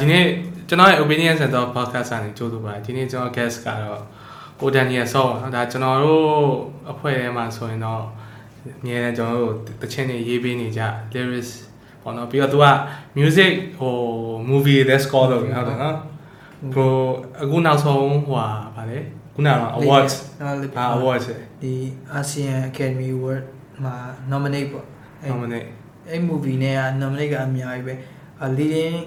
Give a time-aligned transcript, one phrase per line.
[0.00, 0.24] ဒီနေ့
[0.68, 4.02] ကျွန်တော်ရဲ့ opinion center podcast ကနေကြိုးဆိုပါတယ်ဒီနေ့ကျွန်တော် guest ကတော့
[4.60, 6.24] ကိုဒန်နီယယ်ဆော့ပါနော်ဒါကျွန်တော်တို့
[6.90, 8.02] အဖွဲ့ထဲမှာဆိုရင်တော့
[8.80, 10.82] အများနဲ့ကျွန်တော်တို့တချင်းတွေရေးပေးနေကြ
[11.14, 11.50] lyrics
[12.02, 12.66] ပေါ့နော်ပြီးတော့သူက
[13.18, 13.94] music ဟို
[14.50, 15.96] movie တဲ့ score လုပ်နေဟုတ်တယ်နော်
[16.76, 16.90] ကို
[17.42, 18.98] အခုနောက်ဆုံးဟိုဟာဗာလေ
[19.34, 20.14] ခုနက awards
[20.76, 21.26] ဘာ awards
[21.62, 21.72] ဒီ
[22.18, 23.42] ASEAN Academy Award
[23.84, 23.94] မှာ
[24.32, 24.86] nominate ပေါ့
[25.32, 25.66] nominate
[26.10, 27.94] အဲ့ movie နဲ့က nominate ကအများကြီးပဲ
[28.57, 28.97] leading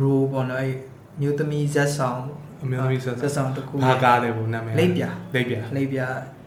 [0.00, 0.74] role ပေါ့နော်အဲ့
[1.20, 2.20] မျိုးသမီးဇက်ဆောင်
[2.62, 6.00] အမျိုးသမီးဇက် ဇက်ဆောင်တစ်ခု ဘာကားလဲဘုနာမည် လိပ်ပြ လိပ်ပြ လိပ်ပြ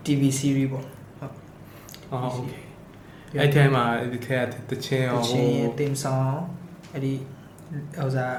[0.06, 0.86] TV series ပေါ့
[2.12, 2.54] အော်โอเค
[3.40, 6.34] အဲ့ထဲမှာဒီထဲကတချင်းရော တချင်းရဲ့တင်ဆောင်
[6.94, 7.14] အဲ့ဒီ
[8.04, 8.36] ဥစား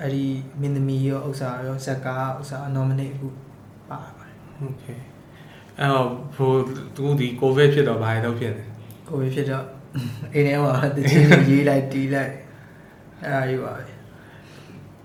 [0.00, 0.24] အဲ့ဒီ
[0.60, 3.28] မင်းသမီးရောဥစားရောဇက်ကားဥစား nominate အခု
[3.88, 4.84] ပါပါတယ် โอเค
[5.78, 6.58] အဲ့တော့ဘို့
[6.96, 8.64] သူဒီကိုဗစ်ဖြစ်တော့ဘာလဲတော့ဖြစ်နေ
[9.08, 9.64] ကိုယ်ဖြစ်တော့
[10.33, 12.33] အိမ်ထဲမှာတချင်းရေးလိုက်တီးလိုက်
[13.23, 13.81] အဲ့ဒါကြီးပါပဲ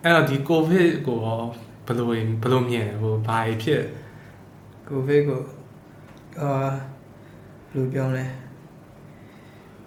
[0.03, 1.43] အဲ့တော့ဒီ covid ကိုရော
[1.87, 3.83] ဘယ်လိုဘယ်လိုမြင်လဲဟိုဘာဖြစ်
[4.89, 5.41] covid ကို
[6.41, 6.51] အာ
[7.71, 8.25] ဘယ်လိုပြောလဲ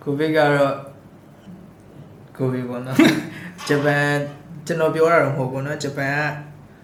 [0.04, 0.76] covid ကတော့
[2.38, 2.98] covid ပေါ့နော်
[3.68, 4.08] ဂျပန်
[4.66, 6.22] ကျွန်တော်ပြောတာတော့မဟုတ်ဘူးနော်ဂျပန်က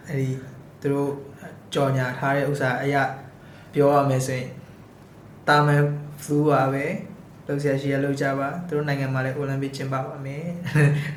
[0.08, 0.30] အဲ့ဒီ
[0.82, 1.12] သူတို့
[1.74, 3.04] ကြော်ညာထားတဲ့ဥစ္စာအရာ
[3.74, 4.50] ပြောရမယ်ဆိုရင်
[5.48, 5.84] တာမန်
[6.24, 6.86] flu ပါပဲ
[7.52, 10.44] လောက်ဆရာရှိရလောက်ကြပါသူတို့နိုင်ငံမှာလည်းအိုလံပစ်ကျင်းပပါမယ်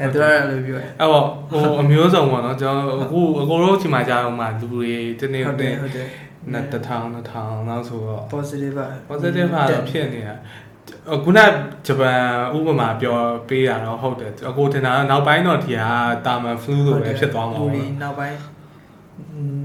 [0.01, 6.09] အဲသူတို့ကအဲ့လိုပြောတယ်အဲ့တော့ဟိုအမျိုးစုံပေါ့နော်ကျွန်တော်အခုအကိုတို့ချိန်မှာကြာတော့မှလူတွေတနေ့ဟုတ်တတယ်ည်းဟုတ်တယ်
[6.53, 10.35] နှစ်တစ်ထောင်နှစ်ထောင်နောက်ဆိုတော့ positive ပါ positive ဟာတော့ဖြစ်နေတာ
[11.13, 11.39] အခုန
[11.87, 12.21] ဂျပန်
[12.57, 13.17] ဥပမာပြော
[13.49, 18.37] ပေးတာတော့ဟုတ်တယ်အကိုထင်တာကနောက်ပိုင်းတော့ဒီဟာတာမန် flu လို့ပဲဖြစ်သွားမှာလူပေါ့တွေနောက်ပိုင်း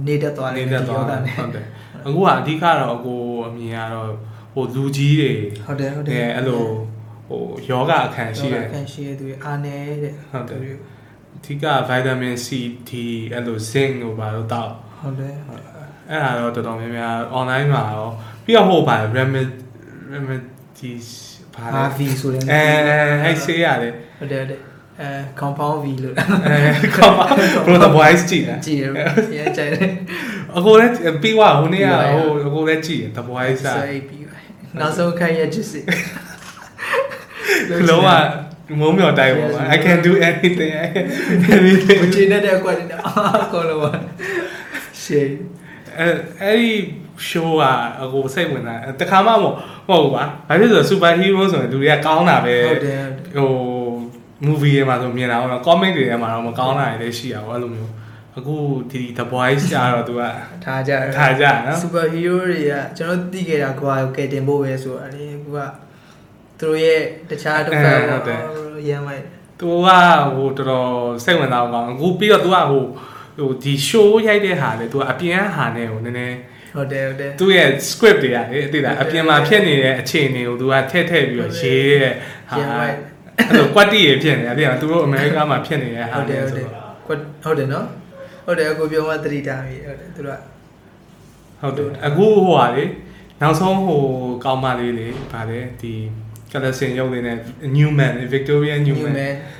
[0.07, 1.65] နေတတ်သွားတယ်နေတတ်သွားဒီတာယောဂနဲ့ဟုတ်တယ်
[2.05, 4.09] အခုကအဓိကတော့အကိုအမြင်ကတော့
[4.53, 5.31] ဟိုလူကြီးတွေ
[5.65, 6.63] ဟုတ်တယ်ဟုတ်တအဲယ်အဲ့လို
[7.29, 10.59] ဟိုယောဂအခန်းရှိတယ်ခံရှိရသူတွေအားနေတဲ့ဟုတ်တယ်
[11.37, 12.47] အဓိက vitamin C
[12.89, 12.91] D
[13.33, 15.35] အဲ့လို zinc ကိုပါတော့တောက်ဟုတ်တယ်
[16.09, 18.07] အဲ့ဒါတော့တော်တော်များများ online မှာရော
[18.43, 19.53] ပြီးတော့ဟိုပါ remedy
[20.13, 20.91] remedy
[21.55, 22.61] ဘာလဲ RV ဆိုတဲ့အဲ
[23.23, 24.59] အဲ့ဆေးရတယ်ဟုတ်တယ်ဟုတ်တယ်
[25.01, 25.09] အဲ
[25.39, 27.25] compound V လို့အဲကောပါ
[27.65, 28.85] bro the voice ကြည့်တာကြည့်ရ
[29.37, 29.89] ရကြိုက်တယ်
[30.57, 34.18] အကိုလည်းပြီးွားဟိုနေ့ကဟိုအကိုလည်းကြည့် the voice อ่ะဆိုအိပ်ပြီးပဲ
[34.77, 35.83] နောက်ဆုံးခိုင်းရချစ်စစ်
[37.89, 38.09] လုံးဝ
[38.79, 41.05] မုံမြော်တိုင်းပါ I can do anything I can
[41.57, 43.91] anything မချင်တဲ့အကွက်တွေအာကောလို့ပါ
[45.01, 45.29] ရှေး
[45.97, 46.07] အဲ
[46.41, 46.71] အဲ့ဒီ
[47.29, 47.63] show က
[48.01, 49.55] အကိုစိတ်ဝင်တာတခါမှမဟုတ်
[49.87, 53.03] မဟုတ်ဘူးပါဘာဖြစ်လို့ super hero ဆိုရင်လူတွေကကောင်းတာပဲဟုတ်တယ်
[53.35, 53.49] ဟို
[54.45, 57.91] movie တွေမှာဆိုမြင်တာပေါ့နော် comic တွေထဲမှာတော့မကောင်းတာတွေလည်းရှိတာပေါ့အဲ့လိုမျိုး
[58.39, 58.57] အခု
[58.91, 60.21] ဒီ the boys ကျတော့သူက
[60.65, 65.59] ထားကြထားကြနော်စူပါဟီးရိုးတွေကကျွန်တော်သိခဲ့တာကွာကဲတင်ဖို့ပဲဆိုတာလေအခုက
[66.59, 69.23] သူတို့ရဲ့တခြားတစ်ဖက်တော့ရမ်းလိုက်
[69.59, 69.87] သူက
[70.35, 70.89] ဟိုတော်တော်
[71.23, 72.83] စိတ်ဝင်စားအောင်ကောင်းအခုပြီးတော့သူကဟို
[73.37, 76.37] ဟိုဒီ show ရိုက်တဲ့ဟာလေသူကအပြင်ဟာနဲ့ဟိုနည်းနည်း
[76.75, 82.13] ဟုတ်တယ်ဟုတ်တယ်သူ့ရဲ့ script တွေကလေအတိတာအပြင်မှာဖြစ်နေတဲ့အခြေအနေကိုသူကထည့်ထည့်ပြီးတော့ရေးတဲ့
[82.51, 82.95] ဟာရမ်းလိုက်
[83.37, 87.85] အဲ့လို quality ရဖြစ်နေတာတဲ့သူတို့အမေရိကမှာဖြစ်နေတဲ့ဟာဟုတ်တယ်လေဟုတ်ဆိုတယ်တော့ကွတ်ဟုတ်တယ်နော်
[88.48, 90.40] ဟုတ်တယ်အခုပြောမှသတိထားပြီဟုတ်တယ်သူတို့က
[91.60, 92.84] ဟုတ်တယ်အခုဟိုဟာလေ
[93.40, 94.02] နောက်ဆုံးဟို
[94.44, 95.94] ကောင်းမလေးလေဗါလေဒီ
[96.52, 97.36] collection ရုပ်လေးနဲ့
[97.76, 99.14] Newman Victoria Newman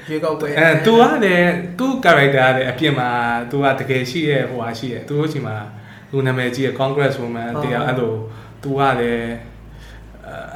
[0.08, 3.08] ရွေးကောက်ပွဲ အဲ तू ကလည်းသူ့ character ကလည်းအပြင်မှာ
[3.50, 5.56] तू ကတကယ်ရှိရဲ့ဟိုဟာရှိရဲ့သူတို့ချိန်မှာ
[6.10, 8.12] သူနာမည်ကြီးရဲ့ Congress woman တရားအဲ့လို
[8.62, 9.26] तू ကလည်း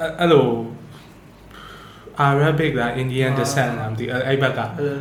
[0.01, 0.47] အဲ့အဲ့လို
[2.29, 4.95] Arabic လား Indian descent လားမသိအဲ့အဲ့ဘက်က အဲ့လို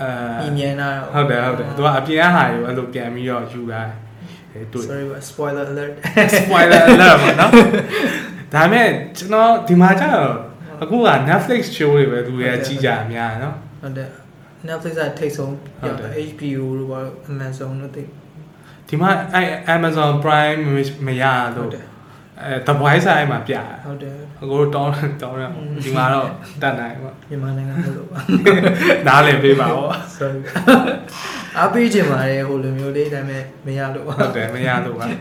[0.00, 3.82] အဲညီမြန်းတာဟုတ်တယ်ဟုတ်တယ် तू ကအပြင်အဟာကိုအဲ့လိုပြန်ပြီးတော့ယူလာ
[4.52, 5.94] တယ်တွေ့ sorry spoiler alert
[6.40, 7.52] spoiler alert ပါနော်
[8.54, 10.32] ဒါပေမဲ့ကျွန်တော်ဒီမှာကျတော့
[10.82, 14.08] အခုက Netflix show တွေပဲသူတွေကကြည့်ကြအများနော်ဟုတ်တယ်
[14.68, 17.00] Netflix ကထိတ်ဆုံးဟုတ်ရောက်တယ်တာ HBO တို့ဘာ
[17.32, 18.04] Amazon တို့သိ
[18.88, 19.42] ဒီမှာအဲ
[19.76, 20.60] Amazon Prime
[21.06, 21.24] မရ
[21.56, 21.86] ဟုလို့တ်တယ်
[22.42, 25.54] အဲ The Voice အဲ့မှာပြတာဟုတ်တယ်အကိုတောင်းတောင်းရအောင်
[25.84, 26.28] ဒီမှာတော့
[26.62, 28.18] တတ်နိုင်ပါမြန်မာနိုင်ငံမလို့ပါ
[29.06, 29.86] နားလည်ပေးပါဦး
[30.16, 30.40] sorry
[31.58, 35.20] အားပေးချင်ပါတယ်ဟိုလိုမျိုးလေးဒါပေမဲ့မရလို့ပါဟုတ်တယ်မရလို့ပါဘယ်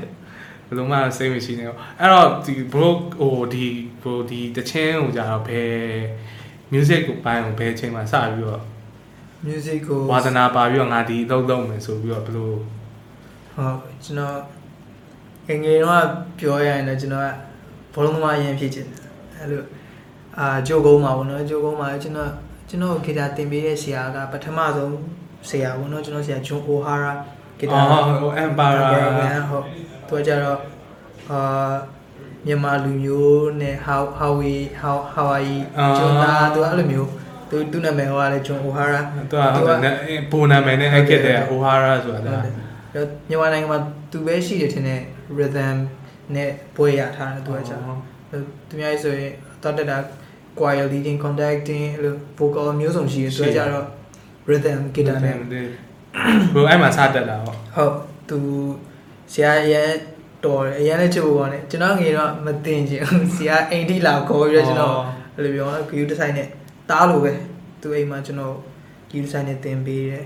[0.77, 2.87] လိုမှစိတ်မရှိနေဘူးအဲ့တော့ဒီ bro
[3.19, 3.67] ဟိုဒီ
[4.01, 5.71] bro ဒီတချင်းဟိုကြတော့ဘယ်
[6.73, 8.61] music ကိုပိုင်းကိုဘယ်အချိန်မှာစပြီးတော့
[9.47, 12.51] music ကိုဝါသနာပါပြီးတော့ငါဒီအလုပ်လုပ်မယ်ဆိုပြီးတော့ဘယ်လို
[13.55, 14.37] ဟုတ်ကျွန်တော်
[15.47, 16.05] ငယ်ငယ်တော့
[16.39, 17.29] ပြောရရင်လည်းကျွန်တော်က
[17.93, 19.01] ဘောလုံးသမားအရင်ဖြစ်ချင်တယ်
[19.35, 19.61] အဲ့လို
[20.37, 22.31] အာဂျိုကုန်းမှာပေါ့နော်ဂျိုကုန်းမှာကျွန်တော်
[22.69, 24.95] ကျွန်တော်ဂီတာသင်ပေးတဲ့ဆရာကပထမဆုံး
[25.49, 27.11] ဆရာပေါ့နော်ကျွန်တော်ဆရာဂျွန်အိုဟာရာ
[27.59, 28.79] ဂီတာအော်ဟို Empire
[29.49, 29.63] ဟုတ်
[30.07, 30.59] သူကကြတော့
[31.29, 31.73] အာ
[32.45, 37.09] မြန်မာလူမျိုးနဲ့ how how we how how are you အာကျွန်တော်သူကအဲ့လိုမျိုး
[37.49, 39.93] သူသူနာမည်ဟိုကလည်းဂျွန်အိုဟာရာသူကဟုတ်တယ်
[40.31, 42.53] ပုံနာမည်နဲ့အဲ့ကတဲ့ O'Hara ဆိုတာဟုတ်တယ်
[43.29, 43.79] မြန်မာနိုင်ငံမှာ
[44.11, 45.01] သူပဲရှိတယ်ထင်တယ်
[45.37, 45.77] rhythm
[46.35, 47.77] နဲ့ပွဲရထားတယ်သူကကြာ
[48.67, 49.31] သူများဆိုရင်
[49.63, 49.97] တော့တက်တာ
[50.59, 53.85] choir leading conducting အဲ့လို vocal မျိုးစုံရှိတယ်သူကကြာတော့
[54.49, 55.35] rhythm guitar နဲ့
[56.53, 57.93] ဘိုအဲ့မှာစတက်တာဟောဟုတ်
[58.29, 58.39] သူ
[59.33, 59.83] ဆရာရဲ
[60.45, 64.97] တော်တယ်အရင်လည်းချစ်ဖို့ကောင်းတယ်ကျွန်တော်ငယ်တော့မတင်ချင်ဘူးဆရာအိမ်ထိလာခေါ်ပြီးတော့ကျွန်တော်
[65.35, 66.47] အဲ့လိုပြောဂယူဒီဇိုင်းနဲ့
[66.89, 67.33] တားလို့ပဲ
[67.81, 68.55] သူအိမ်မှာကျွန်တော်
[69.09, 70.25] ဂယူဒီဇိုင်းနဲ့တင်ပေးတယ်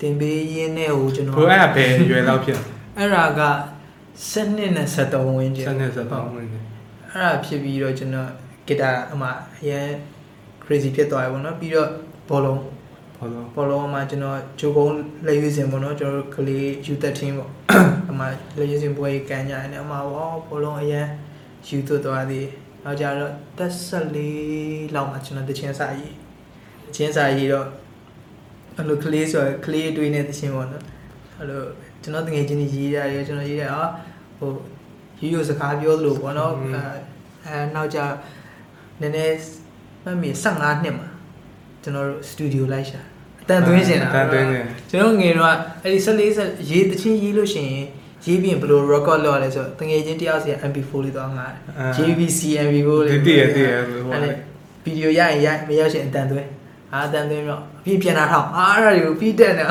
[0.00, 2.58] တင်ပေးရင်းနဲ့ဟိုကျွန်တော်ဘိုအဲ့ကဘယ်ရွယ်လောက်ဖြစ်
[2.98, 3.40] အဲ့ဒါက
[4.22, 6.58] 7နှစ်နဲ့73ဝန်းကျင်စနေစတော့ဝင်နေ
[7.12, 8.30] အဲ့ဒါဖြစ်ပြီးတော့ကျွန်တော်
[8.66, 9.28] ဂီတာအမှ
[9.58, 9.88] အရင်
[10.64, 11.88] crazy ဖြစ်သွားပြီပေါ့နော်ပြီးတော့
[12.28, 12.60] ဘောလုံး
[13.18, 14.96] ဘောလုံးဘောလုံးမှာကျွန်တော်ဂျိုကုန်း
[15.26, 17.50] လက်ရွေးစင်ပေါ့နော်ကျွန်တော်တို့ကလေး U13 ပေါ့
[18.10, 18.24] အမှ
[18.58, 21.06] လက်ရွေးစင်ပွဲကန်ကြတယ်အမှဝါဘောလုံးအရင်
[21.66, 22.48] ယူသွတ်သွားသေး
[22.84, 23.72] နောက်ကြတော့တက်
[24.28, 26.14] 14လောက်မှာကျွန်တော်တချင်းစာရေး
[26.86, 27.66] တချင်းစာရေးတော့
[28.76, 30.84] အဲ့လိုကလေးဆိုကလေးတွေးနေတချင်းပေါ့နော်
[31.38, 31.62] အဲ့လို
[32.04, 33.90] ကျွန်တော်တကယ်ချင်းကြီးရေးရတယ်ကျွန်တော်ရေးရအောင်
[34.38, 34.50] ဟို
[35.20, 36.68] ရိုးရိုးစကားပြောသလိုပေါ့နော်အဲ
[37.46, 37.98] အဲနောက်ကြ
[39.00, 39.36] နည်းနည်း
[40.04, 41.08] မှတ်မိ15နှစ်မှာ
[41.82, 43.00] ကျွန်တော်တို့စတူဒီယိုလိုက်ရှာ
[43.42, 44.60] အတန်သွင်းရှင်တာတန်သွင်းနေ
[44.90, 45.50] ကျွန်တော်ငယ်တော့
[45.82, 47.86] အဲ့ဒီ14ဆက်ရေးတချင်းရေးလို့ရှိရင်
[48.26, 51.46] ရေးပြီးရင်ဘယ်လို record လုပ်ရလဲဆိုတော့တငယ်ချင်းတယောက်စီ MP4 လေးတော့ငါ
[51.96, 54.30] JVC MP4 လေးတည်ရတည်ရဟိုအဲ့လေ
[54.84, 56.48] ဗီဒီယိုရရင်ရမရရှင်အတန်သွင်း
[56.92, 59.64] အာအတန်သွင်းတော့အပြည့်ပြန်လာထောက်အာအဲ့ဒါတွေကိုပြီးတက်နေ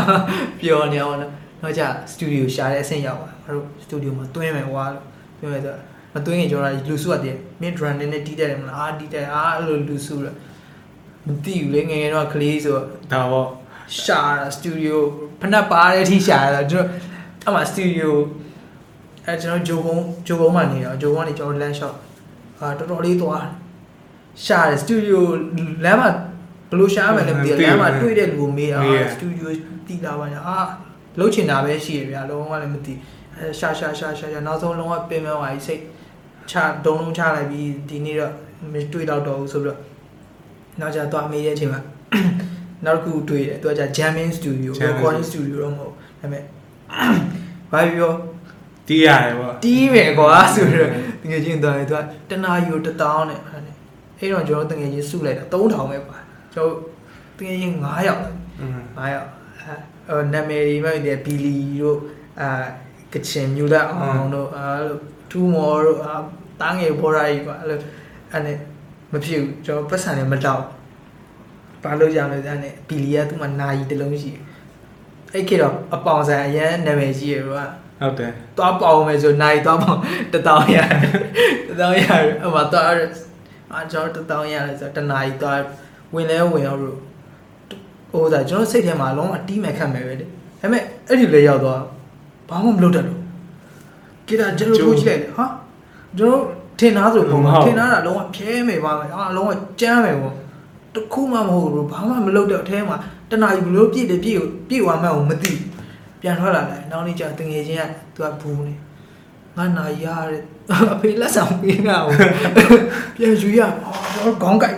[0.60, 1.32] ပျော်နေအောင်လို့
[1.64, 5.06] တော့ကြစတူဒီယိုရှာတဲ့အဆင့်ရောက်ပါအဲ့တို့စတူဒီယိုမှာတွင်းမယ်ကွာလို့
[5.40, 5.76] တွင်းမယ်ဆို
[6.14, 10.36] မတွင်းရင်ကျွန်တော်လူစုရတယ်မင်း drum နဲ့တီးတက်တယ်မလားအာတီးတက်အာအဲ့လိုလူစုတော့
[11.28, 13.48] မသိဘူးလေငယ်ငယ်တော့ကလေးဆိုတော့ဒါပေါ့
[14.02, 15.02] ရှာတာစတူဒီယို
[15.42, 16.86] ဖနက်ပါတဲ့အထိရှာတာကျွန်
[17.44, 18.16] တော်အမှစတူဒီယို
[19.26, 21.98] အဲကျွန်တော်ဂျိုကုန်းဂျိုကုန်းမှာနေတော့ဂျိုကုန်းကနေကျွန်တော်လမ်းလျှောက်
[22.60, 23.46] အာတော်တော်လေးသွား
[24.46, 25.26] ရှာတယ်စတူဒီယို
[25.84, 26.10] လမ်းမှာ
[26.70, 28.80] ဘယ်လိုရှာမှန်းလဲမသိဘူးလမ်းမှာတွေ့တဲ့လူကိုမေးတာ
[29.14, 29.52] စတူဒီယို
[29.88, 30.60] တီးလာပါညာအာ
[31.20, 32.94] လှုပ်ချင်တာပဲရှိရဗျာလုံးဝလည်းမသိ
[33.38, 35.82] အဲရှာရှာရှာရှာရှာနောက်ဆုံးလုံးဝပင်မသွားပြီစိတ်
[36.50, 36.56] ချ
[36.86, 38.34] ဒုံလုံးချလိုက်ပြီးဒီနေ့တော့
[38.74, 39.80] မတွေ့တော့တော့ဘူးဆိုပြီးတော့
[40.80, 41.82] နောက်ကျတော့မေးတဲ့အချိန်မှာ
[42.86, 46.44] နောက်တစ်ခုတွေ့တယ်သူကကြာ jamming studio recording studio တော့မဟုတ်ဒါပေမဲ့
[47.72, 48.14] ဘာပြော
[48.88, 50.90] တီးရတယ်ပေါ့တီးမယ်ကွာဆိုတော့
[51.22, 53.76] တကယ်ချင်းသွားတယ်သူကတနာယူတတောင်းနဲ့အဲ့ဒါနဲ့
[54.20, 56.18] အဲ့တော့ကျွန်တော်တကယ်ချင်းစုလိုက်တာ3000ပဲပါ
[56.54, 56.76] ကျွန်တော်
[57.38, 58.22] တကယ်ချင်း9ယောက်
[58.62, 59.30] อืม9ယောက်
[59.60, 59.93] အဲ
[60.34, 62.00] နာမည်တွေမှဒီဘီလီတို့
[62.40, 62.50] အာ
[63.14, 64.98] ကချင်မြူလက်အောင်တို့အဲလို
[65.32, 66.14] ထူမော်တို့အာ
[66.62, 67.80] တားငယ်ဘော်ရာကြီးကွာအဲ့လို
[68.32, 68.58] အဲ့နဲ့
[69.12, 70.64] မဖြစ်ဘူးကျွန်တော်ပတ်စံနဲ့မတောက်
[71.84, 74.42] ဘာလို့ရမလဲအဲ့နဲ့ဘီလီကသူ့မှာနာယီတစ်လုံးရှိတယ်
[75.34, 77.64] အဲ့ခေတ်တော့အပေါင်ဆိုင်အရန်နာမည်ကြီးရယ်ကွာ
[78.02, 80.02] ဟုတ်တယ်သွားပေါအောင်မယ်ဆိုနိုင်သွားပေါအောင်
[80.34, 80.88] တတောင်းရတယ်
[81.70, 82.86] တတောင်းရတယ်အမသွား
[83.74, 85.60] အာကျွန်တော်တတောင်းရတယ်ဆိုတော့တနာရီသွား
[86.14, 87.00] ဝင်လဲဝင်အောင်လို့
[88.14, 90.28] ဟိုဒါကျွန်တော်စိတ်ထဲမှာလုံးဝတီးမယ်ခတ်မယ်ပဲလေဒါ
[90.62, 91.82] ပေမဲ့အဲ့ဒီလေရောက်သွား
[92.50, 93.20] ဘာမှမလုပ်တတ်လို့
[94.28, 95.46] ကီတာကျွန်တော်ကိုကြည့်လိုက်ဟာ
[96.18, 96.44] ကျွန်တော်
[96.80, 99.52] ထင်သားဆိုပုံမှာထင်သားတာလုံးဝဖြဲမယ်ပါမယ်အာလုံးဝ
[99.82, 100.36] ကြမ်းမယ်ပေါ့
[100.96, 102.98] တခုမှမဟုတ်ဘူးဘာမှမလုပ်တော့အထဲမှာ
[103.32, 104.38] တနာရီဘလို့ပြည့်တယ်ပြည့်
[104.70, 105.68] ပြည့်သွားမှန်းကိုမသိဘူး
[106.22, 107.84] ပြန်ထွက်လာတယ်နောက်နေ့ကျတငယ်ချင်းက
[108.16, 108.74] သူကဘူးနေ
[109.58, 110.42] ငါနာရတဲ့
[110.94, 112.14] အဖေလက်ဆောင်ပေးတာကို
[113.16, 114.78] ပြန်ယူရအော်ခေါင်းကိုက်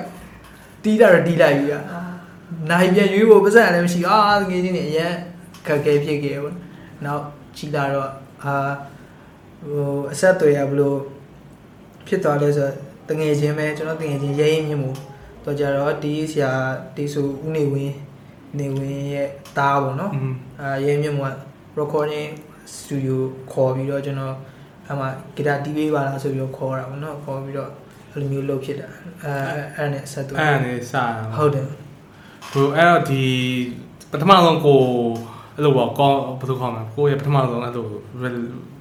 [0.84, 1.74] တီးတာတော့တီးလိုက်ယူရ
[2.70, 5.14] နိုင်ပြန်ယူဖို့ပါစက်လည်းမရှိအာတငယ်ချင်းတွေအရင်
[5.66, 6.56] ခက်ခဲဖြစ်ခဲ့ပေါ့
[7.06, 7.24] နောက်
[7.58, 8.12] ချီလာတော့
[8.44, 8.56] အာ
[9.70, 10.98] ဟိုအဆက်တွေရဘလို့
[12.08, 12.70] ဖြစ်သွားလဲဆို
[13.10, 14.92] တငယ်ချင်းပဲကျွန်တော်တငယ်ချင်းရဲရင်မြင့်မှု
[15.44, 16.52] တော့ကြတော့ဒီဆရာ
[16.96, 17.96] ဒီဆိုဦးနေဝင်း
[18.60, 21.24] နေဝင်းရဲ့တားပေါ့နော်อืมအာရဲမြင့်က
[21.80, 22.30] recording
[22.76, 23.18] studio
[23.52, 24.36] ခေါ်ပြီးတော့ကျွန်တော်
[24.90, 27.72] အမှဂီတာတီးပေးပါလားဆိုပြီးတော့ခေါ်တာပေါ့နော်ခေါ်ပြီးတော့
[28.12, 28.88] အဲ့လိုမျိုးလုပ်ဖြစ်တာ
[29.24, 29.34] အဲ
[29.76, 31.04] အဲ့နဲ့ဆက်သွယ်အဲ့ဒါနေစတာ
[31.38, 31.68] ဟုတ်တယ်
[32.54, 33.24] ဟိုအဲ့တော့ဒီ
[34.12, 34.82] ပထမဆုံးကို
[35.56, 37.86] အဲ့လိုပေါ့ကောဘယ်လိုခေါ်မလဲကိုရဲ့ပထမဆုံးအဲ့လို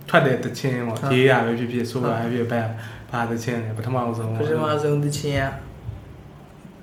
[0.09, 2.61] ထွက်တဲ့တခြင်းပေါ့ရေးရပဲဖြစ်ဖြစ်ဆိုပါပဲဖြစ်ပဲ
[3.11, 5.45] ဘာတခြင်းလဲပထမဆုံးပထမဆုံးသချင်းက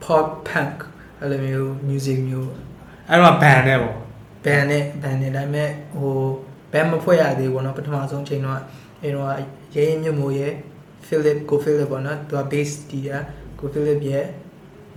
[0.03, 0.77] pop punk
[1.19, 2.51] အဲ့လိုမျိုး music မျိုး
[3.09, 3.97] အဲ့တော့ဘန်နဲ့ပေါ့
[4.45, 5.69] band နဲ့ band နဲ့ဒါပေမဲ့
[5.99, 6.15] ဟို
[6.71, 8.59] band မဖွဲ့ရသေးဘူးပေါ့နော်ပထမဆုံးချိန်တော့
[9.01, 9.27] အဲ့တော့
[9.75, 10.53] ရဲရင်မြင့်မို့ရဲ့
[11.07, 13.17] Philip ကို Philip ပေါ့နော်သူက bass တီးတာ
[13.59, 14.25] ကို Philip ရဲ့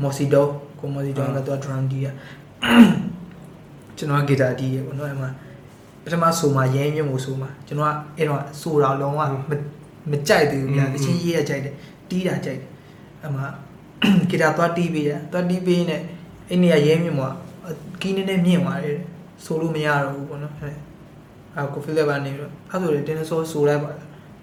[0.03, 0.43] Mosido
[0.85, 2.13] ကို Mosido ကသူက drum တီးတာ
[3.97, 5.31] ကျွန်တော်က guitar တီးရပေါ့နော်အဲ့မှာ
[6.03, 9.53] ပထမဆိုမှာရဲရင်မြင့်မို့ဆိုမှာကျွန်တော်ကအဲ့တော့ဆိုတာလုံးဝမ
[10.11, 11.75] မကြိုက်သေးဘူးဗျာတချင်းရေးရကြိုက်တယ်
[12.09, 12.71] တီးတာကြိုက်တယ်
[13.23, 13.45] အဲ့မှာ
[14.31, 15.97] guitar သွားတီးပေးတာသွားတီးပေးနေ
[16.49, 17.33] အဲ့နေရာရဲမြင့်မို့
[18.01, 18.99] ကီးနေနေမြင့်သွားတယ်
[19.45, 20.77] ဆိုလို့မရတော့ဘူးပေါ့နော်အဲ့
[21.57, 23.91] အာကိုဖိလက်ကနေပြီးတော့အဲ့ဆိုလေတင်းဆိုဆိုလိုက်ပါ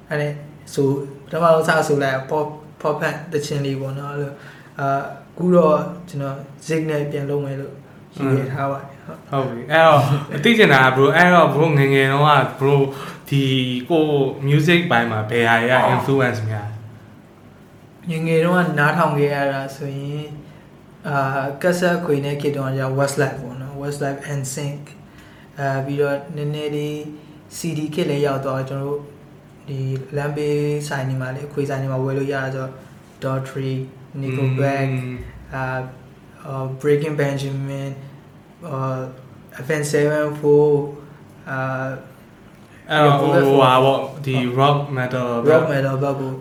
[0.09, 0.27] အဲ့ဒါ
[0.73, 0.87] ဆို
[1.25, 2.47] ပထမဆုံးစဆိုလိုက် pop
[2.81, 4.31] pop ဖန်တချင်းလေးပေါ့နော်အဲ့လို
[4.79, 4.87] အာ
[5.35, 5.75] အခုတော့
[6.09, 6.35] ကျွန်တော်
[6.67, 7.73] zig နဲ့ပြန်လုပ်မယ်လို့
[8.15, 10.01] ရည်ရည်ထားပါတယ်ဟုတ်ဟုတ်ပြီအဲ့တော့
[10.35, 12.75] အသိကျင်တာ bro အဲ့တော့ bro ငယ်ငယ်တော့က bro
[13.29, 13.43] ဒီ
[13.89, 14.05] ကို
[14.47, 16.67] music ဘိုင်းမှာဘယ်ဟာရ influence များ
[18.09, 20.27] ငယ်ငယ်တုန်းကနားထောင်ခဲ့ရတာဆိုရင်
[21.07, 24.81] အာကက်ဆက်ခွေနဲ့ခေတ်တုန်းကကြာ Westlife ပေါ့နော် Westlife and Sync
[25.59, 26.95] အာပြီးတော့နည်းနည်းလေး
[27.57, 29.01] CD ခေတ်လည်းရောက်တော့ကျွန်တော်တို့
[29.69, 29.79] ဒီ
[30.17, 30.47] Lambe
[30.87, 32.71] ဆိုင်နေမှာလေအခွေဆိုင်နေမှာဝယ်လို့ရတာဆိုတော့
[33.23, 33.73] Daughtry
[34.21, 34.89] Nickelback
[35.53, 35.63] အာ
[36.49, 37.89] uh, Breaking Benjamin
[38.75, 39.01] uh
[39.59, 40.79] Avenged Sevenfold
[41.49, 41.87] အာ
[42.89, 46.31] အဲ့တော့ဟိုဟာပေါ့ဒီ rock metal Rock Metal ဘက်ကို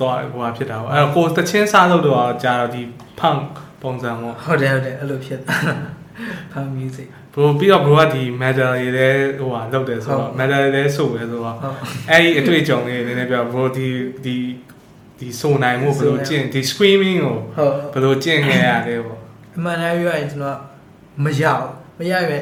[0.00, 2.82] တော့ဟိုဟာဖြစ်တာပေါ့အဲ့တော့ကိုတချင်းစားလို့တော့ကြာတော့ဒီ
[3.20, 3.50] punk
[3.82, 5.56] ပုံစံပေါ့ဟုတ်တယ်ဟုတ်တယ်အဲ့လိုဖြစ်တာ
[6.52, 11.76] Punk music bro ပြီးတော့ bro ကဒီ metal တွေလည်းဟိုဟာလုပ်တယ်ဆိုဟုတော့တ် metal တွေလည်းဆိုပဲဆိုတော့ဟုတ်
[12.10, 13.88] အဲ့ဒီအတွေ့အကြုံလေးနည်းနည်းပြော bro ဒီ
[14.24, 14.36] ဒီ
[15.20, 19.18] ဒီဆိုနိုင်မှုဘယ်လိုကျင့်ဒီ screaming ကိုဟုတ်ဘယ်လိုကျင့်ခဲ့ရလဲပေါ့
[19.56, 20.58] အမှန်တမ်းပြောရရင်ကျွန်တော်
[21.24, 22.38] မရဘူးမရပဲ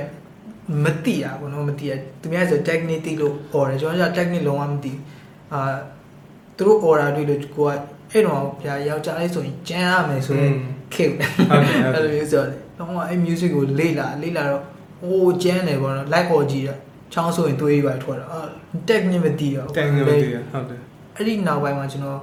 [0.84, 4.92] မသိတာဘောနော်မသိရသူများဆို technique သိလို့ order ကျွန်တော်က technique လုံးဝမသိ
[5.52, 5.60] အာ
[6.56, 7.70] သူတို့ order တွေ့လို့ကိုက
[8.10, 10.54] အဲ့တော့ဗျာယောက်ျားလေးဆိုရင်ကျန်းရမယ်ဆိုရင်
[10.94, 14.64] ခေတ်ဟုတ်တယ်ဟုတ်တယ်အဲ့လိုမျိုးဆိုတော့တော့အဲ့ music ကိုလေ့လာလေ့လာတော့
[15.02, 16.78] အိုးကျန်းတယ်ဘောနော် like or ကြည့်တော့
[17.12, 18.40] ချောင်းဆိုရင်သွေးပါထွက်တော့အာ
[18.88, 20.18] technique မသိတော့တန်နေတယ်
[20.52, 20.80] ဟုတ်တယ်
[21.16, 22.20] အဲ့ဒီနောက်ပိုင်းမှာကျွန်တော်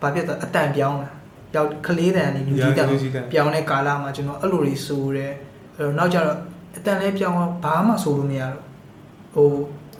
[0.00, 1.10] ဘာဖြစ်သွားအတန်ပြောင်းလာ
[1.54, 5.32] ယောက်ကလေးတန်နေလူကြီးတန်လူကြီးတန်ပြောင်းတဲ့ကာလမှာကျွန်တော်အဲ့လိုတွေဆိုတယ်
[5.76, 6.38] အဲ့တော့နောက်ကျတော့
[6.76, 8.62] အတန်လေးပြောင်းတော့ဘာမှဆိုလို့မရတော့
[9.34, 9.48] ဟို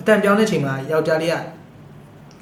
[0.01, 1.37] အတန်ပြောင်းတဲ့ချိန်မှာယောက်ျားလေးက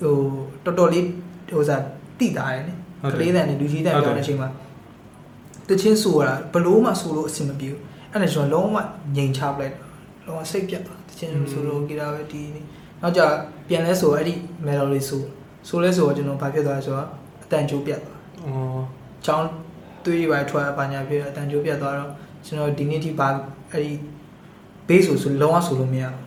[0.01, 0.17] ဟို
[0.65, 1.05] တော်တော်လေး
[1.51, 1.83] ဟိုစား
[2.19, 4.49] တိတာတယ်နိဟုတ်ကတယ်လေးတန်နေလူကြီးတန်ဟုတ်တယ်ပြောင်းတဲ့ချိန်မှာ
[5.69, 7.81] တချင်းဆိုရတာဘလို့မှဆိုလို့အဆင်မပြေဘူး
[8.13, 8.77] အဲ့ဒါကျွန်တော်လုံးဝ
[9.17, 12.65] ငြိမ်ချပလိုက်တော့လုံးဝစိတ်ပြတ်သွားတချင်းဆိုလို့ကြည်တာပဲဒီနေ့
[13.03, 13.21] နောက်ကျ
[13.69, 14.35] ပြန်လဲဆိုအဲ့ဒီ
[14.67, 15.23] melody ဆို
[15.69, 17.09] ဆိုလဲဆိုတော့ကျွန်တော်ဘာဖြစ်သွားလဲဆိုတော့
[17.47, 18.83] အတန်ကြိုးပြတ်သွားအော်
[19.27, 19.49] ချောင်း
[20.05, 22.11] သွေးပါထွက်ပါညာဖြစ်အတန်ကြိုးပြတ်သွားတော့
[22.47, 23.29] ကျွန်တော်ဒီနေ့ထိပါ
[23.73, 23.93] အဲ့ဒီ
[24.89, 26.21] base ဆိုဆိုလုံးဝဆိုလို့မရဘူး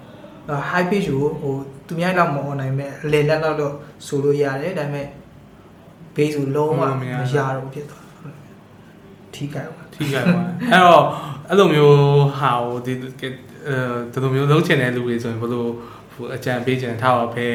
[0.49, 1.53] အဲ high pitch ကိုဟို
[1.87, 3.73] သူများတော့မအောင်နိုင်မဲ့အလေလက်တော့တော့
[4.05, 5.07] ဆိုလို့ရတယ်ဒါပေမဲ့
[6.15, 8.35] base ကိုလုံးဝမရတော့ဖြစ်သွားတယ်
[9.33, 11.03] ထိကြပါထိခိုက်သွားတယ်အဲ့တော့
[11.49, 11.97] အဲ့လိုမျိုး
[12.39, 13.77] ဟာဟိုဒီအဲ
[14.13, 15.65] ဒီလိုမျိုးလုံးချင်တဲ့လူတွေဆိုရင်ဘယ်လို
[16.19, 17.47] ဟိုအကြံပေးချင်ထားပါဖဲ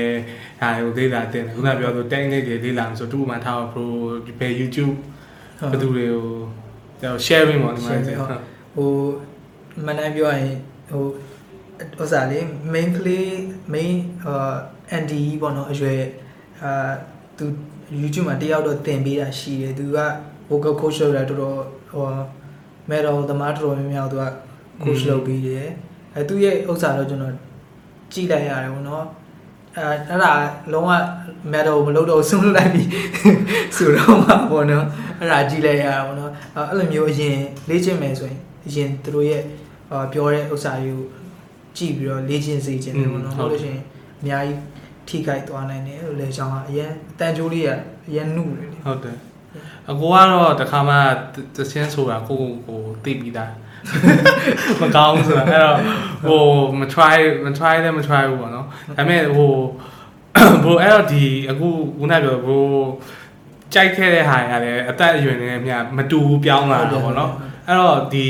[0.61, 3.85] ဟာဟိုဒေတာတင်တယ်ခုနပြောဆို technique တွေလေးလာဆိုတူမှထားပါ pro
[4.41, 4.95] ဘယ် YouTube
[5.71, 6.27] ဘယ်သူတွေကို
[7.01, 8.29] ကျွန်တော် sharing ပေါ့ဒီမှာ Sharing ဟုတ်
[8.77, 8.93] ဟို
[9.87, 10.57] မန်တိုင်းပြောရရင်
[10.91, 11.05] ဟို
[12.03, 12.39] ဥစားလေ
[12.75, 13.27] main play
[13.75, 13.95] main
[14.27, 14.55] အာ
[15.03, 16.01] ND ပေါ့နော်အရွယ်
[16.63, 16.91] အာ
[17.39, 17.45] သူ
[18.01, 19.99] YouTube မှာတယောက်တော့တင်ပေးတာရှိတယ်သူက
[20.51, 21.59] vocal coach လုပ်တာတော်တော်
[21.93, 22.07] ဟို
[22.91, 24.25] metal သမားတော်တော်များများသူက
[24.83, 25.67] coach လုပ်ပေးတယ်
[26.15, 27.35] အဲသူရဲ့ဥစ္စာတော့ကျွန်တော်
[28.13, 29.05] ကြည့်လိုက်ရတယ်ပေါ့နော်
[29.77, 30.33] အဲအဲ့ဒါ
[30.73, 30.91] လုံးဝ
[31.53, 32.83] metal မလုပ်တော့ဆုံးလိုက်ပြီ
[33.77, 34.87] ဆိုတော့မှာပေါ့နော်
[35.21, 37.37] အဲ့ဒါကြည့်လိုက်ရတာပေါ့နော်အဲ့လိုမျိုးအရင်
[37.69, 39.43] လေ့ကျင့်မယ်ဆိုရင်အရင်သူတို့ရဲ့
[39.91, 41.03] အာပြောတဲ့ဥစ္စာတွေကို
[41.77, 43.83] ကြည့်ပြီးတော့လေ့ကျင့်စေခြင်းတယ်ပေါ့နော်ဟုတ်လို့ရှိရင်
[44.21, 44.61] အများကြီး
[45.09, 47.71] ထိခိုက်သွားနိုင်တယ်လို့လေချောင်းကအရင်အတန်ကြိုးလေးက
[48.09, 49.17] အရင်နှုတ်တယ်လေဟုတ်တယ်
[49.91, 50.97] အကိုကတော့တခါမှ
[51.57, 53.53] တချင်းဆိုတာကိုကိုကိုသိပြီးသား
[54.81, 55.79] မကောင်းဆိုတာအဲ့တော့
[56.27, 56.45] ဟို
[56.79, 59.53] မ try မ try လည်းမ try ဘူးပေါ့နော်ဒါပေမဲ့ဟို
[60.65, 62.83] ဘို့အဲ့တော့ဒီအခုခုနပြောဘို့
[63.75, 67.33] ကြိုက်ခဲ့တဲ့ဟာရတယ်အသက်အရွယ်နဲ့မြမတူဘူးပြောင်းလာတာပေါ့နော်
[67.67, 68.27] အဲ့တော့ဒီ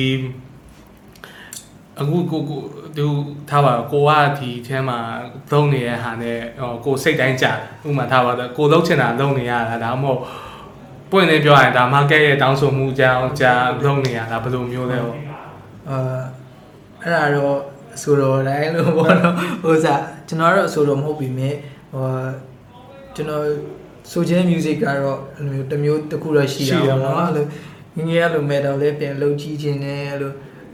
[2.01, 2.61] အခုကိုကို
[2.97, 3.07] သူ
[3.51, 4.99] ထားပါတော့ကိုကဒီအဲမှာ
[5.51, 7.57] သုံးနေတဲ့ဟာနဲ့ဟိုကိုစိတ်တိုင်းကြတယ်
[7.87, 10.21] ဥပမာထားပါတော့ကိုလုံးချင်တာလုံးနေရတာဒါမှမဟုတ်
[11.11, 13.53] ပွင့်နေပြောရရင်ဒါ market ရဲ့တောင်းဆိုမှုကြောင့်ကြာ
[13.85, 15.34] လုံးနေရတာဘယ်လိုမျိုးလဲပေါ့
[15.89, 16.23] အာ
[17.03, 17.59] အဲ့ဒါတော့
[17.95, 21.55] အဆိုတော်တိုင်းလို့ပေါ့နော်ဟိုစားကျွန်တော်တော့အဆိုတော်မဟုတ်ပြီမဲ့
[21.93, 22.07] ဟို
[23.15, 23.45] ကျွန်တော်
[24.13, 27.47] ဆိုခြင်း music ကတော့အဲ့လိုမျိုးတစ်မျိုးတစ်ခုတော့ရှိတာပေါ့နော်အဲ့လို
[27.97, 30.33] ငငယ်ရလို့ metal လေးပြန်လှုပ်ကြည့်ခြင်းနဲ့အဲ့လို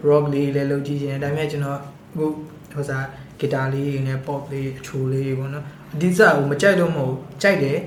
[0.09, 1.79] rock လေးလည်းလှုပ်ကြည့်ခြင်းဒါပေမဲ့ကျွန်တော်
[2.13, 2.27] အခု
[2.73, 3.07] ဟိုစား
[3.41, 5.65] ဂီတာလေးနဲ့ pop လေးအချိုလေးပေါ့နော်
[5.95, 7.79] အဒီစားကိုမကြိုက်လို့မဟုတ်ကြိုက်တယ်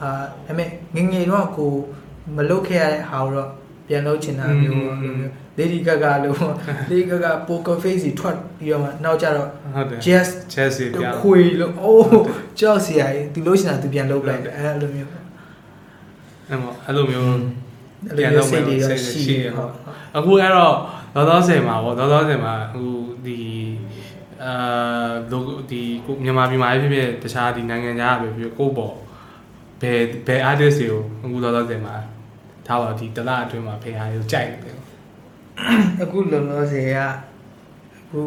[0.00, 0.08] အာ
[0.46, 1.72] ဒါပေမဲ့ငငယ်တော့ကို
[2.36, 3.50] မလုပ်ခဲ့ရတဲ့ဟာကိုတော့
[3.86, 6.36] ပြန်လုပ်ချင်တာမျိုးပေါ့အဲ့လိုမျိုး Lady Gaga လို့
[6.90, 12.20] Lady Gaga poker face ကြီးထွက်ပြီးတော့မှနောက်ကျတော့ဟုတ်တယ် jazz Chelsea ပြောင်းခွေလို့အိုး
[12.60, 15.10] ကြောက်စရာကြီးသူလို့ရှိတာသူပြန်လုပ်လိုက်တယ်အဲ့လိုမျိုး
[16.48, 19.72] အဲ့မို့အဲ့လိုမျိုးအဲ့လိုမျိုးစိတ်တွေတော့ရှိတယ်ဟုတ်
[20.16, 20.74] အခုအဲ့တော့
[21.14, 22.92] လောလောဆယ်မှာပေါ့လောလောဆယ်မှာဟို
[23.26, 23.38] ဒီ
[24.44, 28.94] အာလိုဒီကိုမြန်မာပြည်မှာဖြစ်ဖြစ်တခြားဒီနိုင်ငံခြားပဲဖြစ်ဖြစ်ကိုယ့်ပေါ့
[29.80, 31.94] ဘယ်ဘယ် artist တွေကိုအခုလောလောဆယ်မှာ
[32.66, 34.76] ထားပါဒီတစ်လအတွင်းမှာဖေဟာကိုကြိုက်တယ်
[36.02, 36.98] အခုလုံလောဆယ်က
[37.98, 38.20] အခု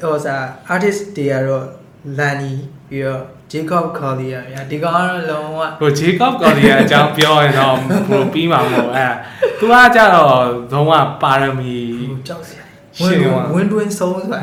[0.00, 0.42] ဟိုစား
[0.74, 1.66] artist တွေကတော့
[2.18, 2.52] လန်နီ
[2.88, 9.06] ပြီးတော့ Jacob Collier ဗျာဒီကောင်ကတော့လုံးဝဟို Jacob Collier အကြောင်းပြောရင်တော့ဘယ်လိုပြီးမှာမဟုတ်အဲ
[9.58, 10.92] သူကကြတော့လုံးဝ
[11.22, 11.76] ပါရမီ
[12.28, 12.64] ကြောက်စရာ
[12.96, 14.38] ရှင်းသွားဝင်းတွင်းဆုံးဆိုတာ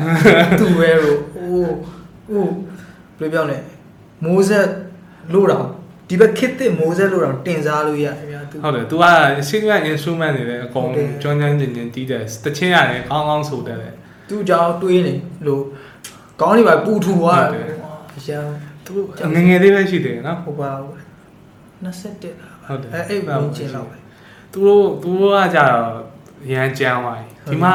[0.60, 1.72] သူ့ပဲလို့အိုး
[2.28, 2.46] ဟို
[3.18, 3.58] ဘယ်လိုပြောလဲ
[4.24, 4.66] မိုးဆက်
[5.32, 5.66] လို့တော့
[6.10, 9.04] ဒီဘက်ခစ်တဲ့မိုးဆက်လို့တော့တင်စားလို့ရတယ်ဗျာသူဟုတ်တယ် तू က
[9.50, 13.88] singer instrument တွေလည်းအကုန်ဟုတ်တယ်ကျွမ်းကျွမ်းကျင်ကျင်တီးတယ်တချင်းရတယ်ကောင်းကောင်းဆိုတယ်လေ
[14.28, 15.14] သူ့ကြောင့်တွေးနေ
[15.46, 15.62] လို့
[16.40, 17.78] ကောင်းနေပါပူထူသွားဟုတ်တယ်တယ်
[18.16, 18.38] အရှာ
[18.84, 18.92] သူ
[19.34, 20.94] ငယ်ငယ်လေးပဲရှိတယ်နော်ဟိုပါဘူး
[21.84, 23.96] 21လားဟုတ်တယ်အဲအဲ့ဝင်ချင်းလောက်ပဲ
[24.52, 25.88] သူတို့သူတို့ကကြတော့
[26.52, 27.74] ရမ်းကြမ်းသွားပြီဟုတ်တယ်ဒီမှာ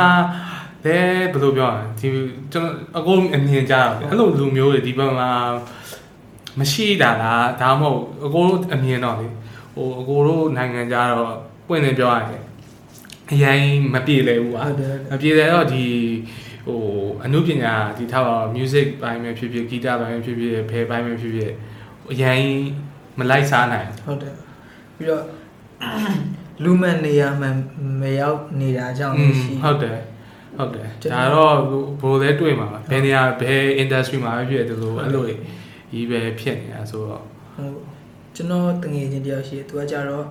[0.86, 0.98] လဲ
[1.32, 2.08] ဘယ်လိုပြောရလဲဒီ
[2.52, 5.30] ကျွန်တော်အကုန်အမြင်ကြတော့အဲ့လိုလူမျိုးတွေဒီဘက်မှာ
[6.60, 9.28] မရှိတာလားဒါမှမဟုတ်အကိုတို့အမြင်တော့လေ
[9.76, 11.34] ဟိုအကိုတို့နိုင်ငံကြတော့
[11.68, 12.42] ပွင့်နေပြောရတယ်
[13.32, 13.60] အရင်
[13.94, 15.84] မပြေလဲဘူးကွာဟုတ်တယ်မပြေလဲတော့ဒီ
[16.68, 16.82] ဟို
[17.24, 21.52] အနုပညာဒီထားပါ music ဘိုင်းပဲဖြစ်ဖြစ်ဂီတဘိုင်းပဲဖြစ်ဖြစ်ဖယ်ဘိုင်းပဲဖြစ်ဖြစ်
[22.12, 22.42] အရင်
[23.20, 24.36] မလိုက်စားနိုင်ဘူးဟုတ်တယ်
[24.98, 25.24] ပြီးတော့
[26.64, 27.48] လူမန်နေရာမှ
[28.02, 30.00] မရောက်နေတာကြောင့်อืလည်းมရှိဟုတ်တယ်
[30.58, 35.26] ဟုတ်တယ်ကျွန်ဒါတော်တော့ဘိုးလဲတွေ့မှာပါဘယ်နေရာဘယ် industry မှာပဲဖြစ်တယ်လို့အဲ့လို
[35.93, 37.25] ကြီးပဲဖြစ်နေတာဆိုတော့
[37.55, 37.71] ဟို
[38.35, 40.27] ကျွန်တော်တငယ်ချင်းတယောက်ရှိတယ်သူကကြတော့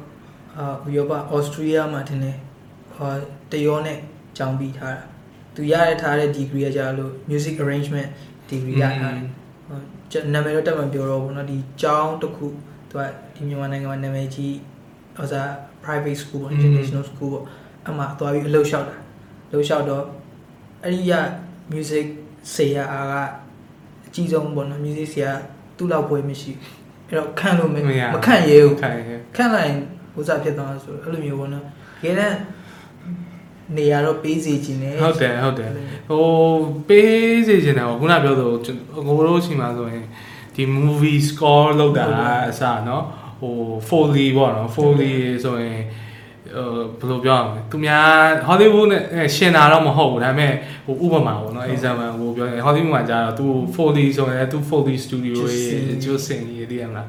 [0.57, 2.37] အာဥရောပဩစတြီးယားမှာထင်တယ်
[2.95, 3.11] ဟော
[3.51, 3.99] တရောနဲ့
[4.37, 5.03] ကျောင်းပြီးထားတာ
[5.55, 8.09] သူရရထားတဲ့ degree ကကြလို့ music arrangement
[8.49, 9.27] degree ရထားတယ်
[9.67, 9.79] ဟို
[10.11, 12.45] ကျွန်နာမည်တော့တက်မှပြောတော့ဘူးเนาะဒီကျောင်းတစ်ခု
[12.89, 13.01] သူက
[13.35, 14.55] ဒီမြန်မာနိုင်ငံမှာနာမည်ကြီး
[15.17, 15.47] ဟောစား
[15.83, 17.45] private school ပေါ့ international school ပေါ့
[17.87, 18.97] အမှသွားပြီးအလုပ်လျှောက်တာ
[19.47, 20.03] အလုပ်လျှောက်တော့
[20.83, 21.13] အဲ့ဒီရ
[21.73, 22.05] music
[22.53, 23.42] ဆရာကအကြီး
[24.31, 25.31] ဆုံးပေါ့နော် music ဆရာ
[25.77, 29.79] သူ့လောက်ပွဲမရှိဘူးအဲ့တော့ခန့်လို့မ မရ မခန့်ရဲဘူး ခိုင်ရဲ့ ခန့်လိုက်ရင်
[30.19, 31.65] ဥစားဖြစ်သွားတာဆိုတော့အဲ့လိုမျိုးပေါ့နော်
[32.01, 32.37] ခေတန်း
[33.77, 35.69] နေရာတော့ပေးစီခြင်းနဲ့ ဟုတ်တယ်ဟုတ်တယ်
[36.09, 36.25] ဟို
[36.87, 40.05] ပေးစီချင်တယ်ပေါ့ခုနပြောသလိုကျွန်အကိုတို့ချိန်မှာဆိုရင်
[40.55, 42.05] ဒီ movie score လောက်တာ
[42.49, 43.03] အစเนาะ
[43.41, 43.55] ဟို
[43.87, 45.79] Foley ပေါ့နော် Foley ဆိုရင်
[46.56, 46.68] ဟို
[47.00, 48.06] ဘယ်လိုပြောရမလဲသူများ
[48.48, 50.52] Hollywood နဲ့ရှင်တာတော့မဟုတ်ဘူးဒါပေမဲ့
[50.86, 57.08] ဟိုဥပမာပေါ့နော် example ဟိုပြောရင် Hollywood မှာကြာတော့သူ Foley ဆိုရင်သူ Foley studio ရဲ့ကျိုးစင်ကြီးတည်ရမလား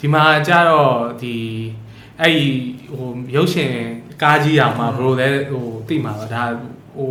[0.00, 1.34] ဒီမှာကြာတော့ဒီ
[2.20, 2.46] အဲ့ဒီ
[2.96, 3.72] ဟိုရုပ်ရှင်
[4.22, 6.42] ကားကြီးအောင်မှာဘယ်လိုလဲဟိုသိမှာပါဒါ
[6.96, 7.10] ဟို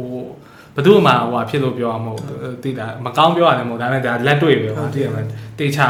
[0.75, 2.21] ဘယ်သူမှဟိုဖြစ်လို့ပြောရမဟုတ်
[2.63, 5.27] သိတာမကောင်းပြောရတယ်မဟုတ်ဒါပေမဲ့ဒါလက်တွေ့ပဲပေါ့သိရမလား
[5.59, 5.89] တေချာ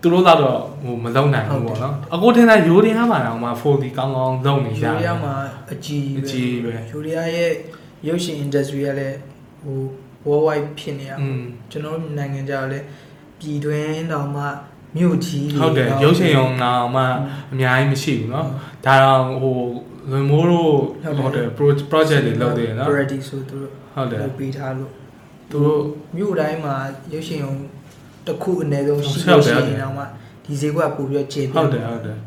[0.00, 0.38] သူတို့တော့
[0.82, 5.34] ဟိုမလုံနိုင်ဘူးပေါ့နော်အကိုထင်တာယိုဒီယားမှာတော့မှ 4D ကောင်းကောင်းလုံနေကြ ယူ တယ် ရီးယားမှာ
[5.72, 7.50] အကြီး အကြီးပဲ ယူရီးယားရဲ့
[8.08, 9.18] ရုပ်ရှင် industry ကလည်း
[9.64, 9.78] ဟို
[10.26, 12.84] worldwide ဖြစ်နေရ อืม ကျွန်တော်တို့နိုင်ငံကြတော့လည်း
[13.40, 14.42] ပြည်တွင်းတောင်မှ
[14.96, 17.02] မြို့ကြီးတွေ ဟုတ်တယ် တော့ ရုပ်ရှင်ရုံတော့မှ
[17.52, 18.46] အများကြီးမရှိဘူးเนาะ
[18.86, 19.56] ဒါတော့ဟို
[20.10, 20.72] လွန်မိုးတို့
[21.18, 24.90] ဟုတ်တယ် pro- project တွေလုပ်တယ်เนาะ priority ဆိုသူတို့ ဟုတ်တယ် လုပ်ပေးထားလို့
[25.50, 25.80] သူတို့
[26.16, 26.74] မြို့တိုင်းမှာ
[27.12, 27.52] ရုပ်ရှင်ရုံ
[28.29, 30.03] တစ်ခုအနည်းဆုံးရှိဟုတ်လို့တယ်ရှိဟုတ်တယ်ရင်တော့မှ
[30.45, 32.17] ဒီဈေးကွက်ပို့ပြီးတော့ကျေပြဟုတ်တယ်ဟုတ်တယ်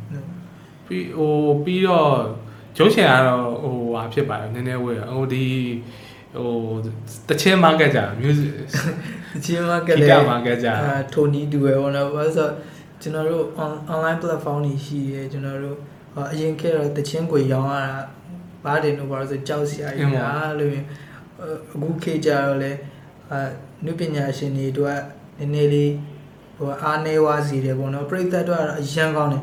[0.87, 1.33] ပြီးဟို
[1.65, 2.11] ပြီးတော့
[2.79, 5.45] ရုပ်ရှင်ကတော့ဟိုဟာဖြစ်ပါတယ်နည်းနည်းဝေးဟိုဒီ
[6.37, 6.51] ဟို
[7.29, 8.51] တချင်း market ကြာ music
[9.33, 12.53] ဒီချင်းမှာကဂီလည်းတ market ကြာအာထိုနီတူပဲပေါ့နော်ဘာလို့လဲဆိုတော့
[13.01, 15.77] ကျွန်တော်တို့ on- online platform တွေရှိရဲကျွန်တော်တို့
[16.15, 17.93] ဟောအရင်ခေတ်တော့တချင်းကိုရောင်းရတာ
[18.65, 20.85] ဘာတင်လို့ဘာလို့ဆိုကြောက်စရာအင်းကြီးပါလားလို့ရင်
[21.73, 22.73] အခုခေတ်ကြတော့လေ
[23.31, 23.39] အာ
[23.85, 24.93] နုပညာရှင်တွေတို့က
[25.39, 25.93] နည်းနည်းလေး
[26.57, 29.43] ဟိုအားနေဝါစီတယ်ပေါ့နော်ပြိတ္တတို့ကတော့အရန်ကောင်းတယ်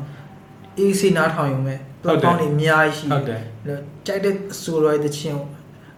[0.78, 5.46] အေးစီနားထောင်ရုံပဲဟုတ်တယ် platform တွေအများကြီးရှိဟုတ်တယ်တယ်ကြိုက်တဲ့ဆိုရိုက်တချင်းကို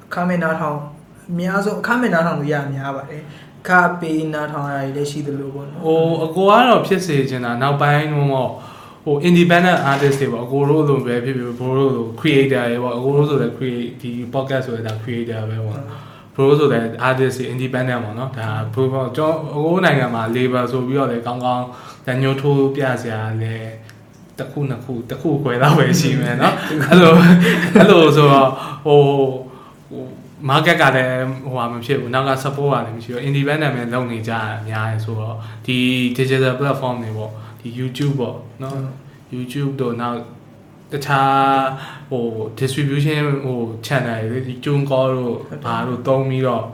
[0.07, 0.79] အခမဲ့နားထောင်
[1.31, 3.23] အများဆုံးအခမဲ့နားထောင်လို့ရများပါတယ်
[3.69, 8.51] ခါပေးနားထောင်ရည်လည်းရှိသလိုပေါ့နော်ဟိုအကိုကတော့ဖြစ်စေချင်တာနောက်ပိုင်းတော့
[9.05, 15.81] ဟို independent artist တွေပေါ့အကိုတို့လိုပဲဖြစ်ဖြစ်ဘိုးတို့လို creator တွေပေါ့အကိုတို့ဆိုလည်း create ဒီ podcast ဆိုလည်းဒါ creator ပဲပေါ့
[16.36, 21.66] ဘိုးဆိုလည်း artist တွေ independent ပေါ့နော်ဒါဘိုးပေါ့ကျွန်တော်အကိုနိုင်ငံမှာ labor ဆိုပြီးတော့လည်းကောင်းကောင်း
[22.06, 23.72] တညိုထိုးပြစရာလည်း
[24.40, 27.13] တစ်ခုနှစ်ခုတစ်ခုခွဲတော့ပဲရှိမယ်เนาะအဲ့လို
[27.76, 28.50] အဲ့လိုဆိုတော့
[28.86, 29.02] ဟို
[29.90, 30.04] ဟို
[30.50, 35.36] market ကလည်းဟိုဟာမဖြစ်ဘူးနောက်က support ကလည်းမရှိဘူး independent ပဲလုပ်နေကြတာအများကြီးဆိုတော့
[35.66, 35.78] ဒီ
[36.18, 38.74] digital platform တွေပေါ့ဒီ YouTube ပေါ့เนาะ
[39.34, 40.18] YouTube တို့နောက်
[40.93, 41.65] တခြား
[42.11, 42.25] ဟို
[42.59, 46.65] distribution ဟို channel တွေဒီ Tune Call တို့ဘာတို့တုံးပြီးတော့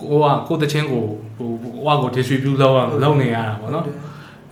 [0.00, 1.04] ကိုကကိုတချင်းကို
[1.36, 3.84] ဟိုဟိုကို distribute လုပ်အောင်လုပ်နေရတာပေါ့နော်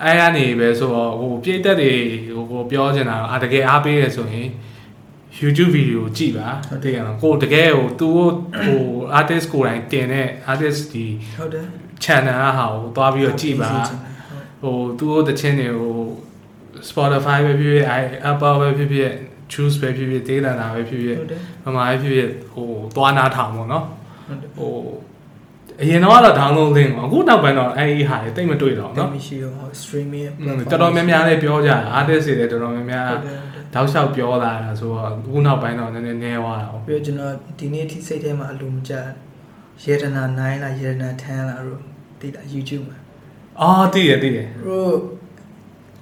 [0.03, 1.93] အဲကနေပဲဆိုတော့ဟိုပြည့်တက်တွေ
[2.37, 4.49] ဟိုကိုပြောချင်တာအာတကယ်အားပေးရဆိုရင်
[5.41, 6.49] YouTube video ကြည့်ပါ
[6.85, 8.09] တကယ်တော့ကိုတကယ်ဟိုသူ
[8.65, 8.83] ဟို
[9.19, 11.07] artist ကိုယ်တိုင်တင်တဲ့ artist ဒီ
[11.39, 11.67] ဟုတ်တယ်
[12.05, 13.71] channel ကဟာကိုသွားပြီးတော့ကြည့်ပါ
[14.63, 15.97] ဟိုသူတို့တချင်းတွေဟို
[16.90, 17.85] Spotify ပဲဖြစ်ဖြစ်
[18.31, 19.12] Apple ပဲဖြစ်ဖြစ်
[19.53, 23.85] Choose ပဲဖြစ်ဖြစ် Data ပဲဖြစ်ဖြစ်ဟုတ်တယ်မမပဲဖြစ်ဖြစ်ဟိုသွားနာထောင်ပေါ့နော်
[24.29, 24.72] ဟုတ်တယ်ဟို
[25.83, 38.92] အရင်တော့ကတော့ download link ပေါ့အခုနောက်ပိုင်းတော့အဲ့ဒီဟာတွေတိတ်မတွေ့တော့နော်နော်မရှိတော့ဟို streaming อืมတော်တော်များများလည်းပြောကြတယ် artist တွေလည်းတော်တော်များများဟုတ်တယ်ဟုတ်တယ်တောက်လျှောက်ပြောလာတာဆိုတော့အခုနောက်ပိုင်းတော့နည်းနည်းနည်းသွားတာပေါ့ပြီးတော့ကျွန်တော်ဒီနေ့ထိစိတ်ထဲမှာအလိုမကျ
[39.85, 41.81] ရေတနာ9လားရေတနာ10လားလို့
[42.20, 42.99] သိတာ YouTube မှာ
[43.61, 44.25] အော်တည်ရတ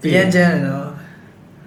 [0.07, 0.88] ည်ရတို့ပြန်ချမ်းတယ်နော်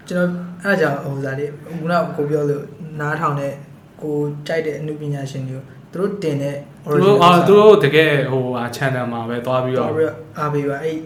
[0.09, 2.63] ကျွန်တော်အဲ့ဒါကြောင့်ဟိုစားလေးခုနကကိုပြောလို့
[2.99, 3.53] နားထောင်တဲ့
[4.01, 4.15] ကို
[4.47, 10.97] ကြိုက်တဲ့အမှုပညာရှင်တွေကိုသူတို့တင်တဲ့သူတို့အော်သူတို့တကယ်ဟိုဟာ channel မှာပဲသွားပြီးတော့တော့ပြီးတော့အားပေးပါအဲ့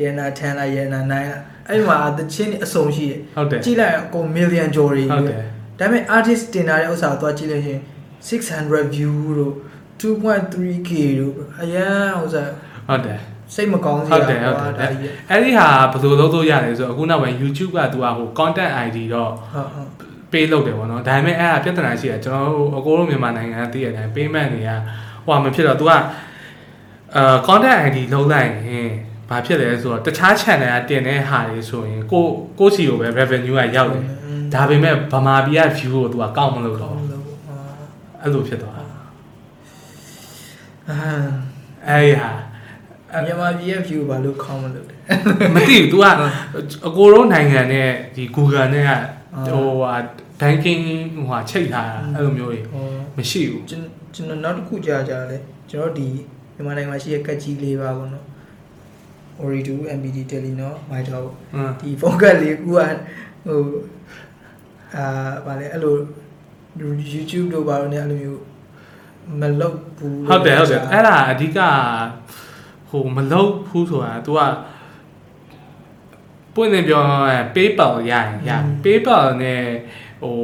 [0.00, 5.42] ရေနာ10လားရေနာ9လားအဲ့မှာတချင်းအစုံရှိတယ်ဟုတ်တယ်ကြည့်လိုက်ရင်အကုန် million ကျော်တွေဟုတ်တယ်
[5.78, 7.80] ဒါပေမဲ့ artist တင်လာတဲ့ဥစ္စာကိုသွားကြည့်လိုက်ရင်
[8.28, 9.54] 600 view တို့
[10.00, 12.44] 2.3k တို့အရန်ဥစ္စာ
[12.88, 13.18] ဟုတ်တယ်
[13.54, 19.88] စိတ်မကောင်းစဟုတ်ရာတယ်ဟုတ်ကွာတယ်ဒါကြီးအဲ့ဒီဟာဘယ်လိုလုပ်လို့ရလဲဆိုတော့အခုနောက်ပိုင်း YouTube ကသူကဟို content ID တော့ဟုတ်ဟုတ်
[20.32, 24.70] ပေးလုပ်တယ်ပေါ့နော်ဒါပေမဲ့အဲ့ဒါပြဿနာရှိတာကျွန်တော်တို့အကိုတို့မြန်မာနိုင်ငံကသိရတဲ့အတိုင်း payment တွေက
[25.24, 25.90] ဟိုဟာမဖြစ်တော့ तू က
[27.16, 28.88] အာ content ID လုံးလိုက်ရင်
[29.28, 32.24] ဘာဖြစ်လဲဆိုတော့တခြား channel ကတင်တဲ့ဟာတွေဆိုရင်ကို
[32.58, 34.04] ကိုစီကိုပဲ revenue ကရောက်တယ်
[34.54, 37.08] ဒါပေမဲ့ဗမာပြည်က view ကို तू ကကောက်မလို့တော့ဘူး
[38.22, 38.84] အဲ့လိုဖြစ်သွားတာ
[40.88, 41.12] အာ
[41.88, 42.49] အဲ့ဒီဟာအဲ့
[43.24, 44.94] မြန်မာပြည်ရဲ့ view ဘာလို့ခေါင်းမလို့လဲ
[45.54, 46.04] မသိဘူး तू က
[46.86, 48.90] အကိုတို့နိုင်ငံနဲ့ဒီ Google နဲ့က
[49.48, 49.94] ဟိုဟာ
[50.40, 50.84] banking
[51.16, 52.84] ဟိုဟာချိတ်ထားတာအဲ့လိုမျိုးတွေဟော
[53.16, 53.82] မရှိဘူးကျွန်
[54.14, 55.38] ကျွန်တော်နောက်တစ်ခုကြားကြလဲ
[55.70, 56.08] ကျွန်တော်ဒီ
[56.54, 58.24] မြန်မာနိုင်ငံမှာရှိတဲ့ကတ်ကြီးလေးပါပေါ့နော်
[59.42, 62.78] Ori2 MBD Telenor Mitel ပေါ့အင်းဒီ focus လေးကူက
[63.46, 63.62] ဟို
[64.96, 65.04] အာ
[65.46, 65.94] ဗာလဲအဲ့လို
[67.12, 68.40] YouTube တို့ဘာလို့ ਨੇ အဲ့လိုမျိုး
[69.40, 71.58] မလုပ်ဘူးလို့ဟုတ်တယ်ဟုတ်တယ်ကြားအဲ့ဒါအဓိက
[72.89, 74.41] ဟိုမလုပ်ဘူးဆိုတာ तू က
[76.53, 77.01] ပွင့်နေပြော
[77.31, 78.51] ရင် PayPal ရရင်ရ
[78.83, 79.61] PayPal နဲ့
[80.21, 80.35] ဟို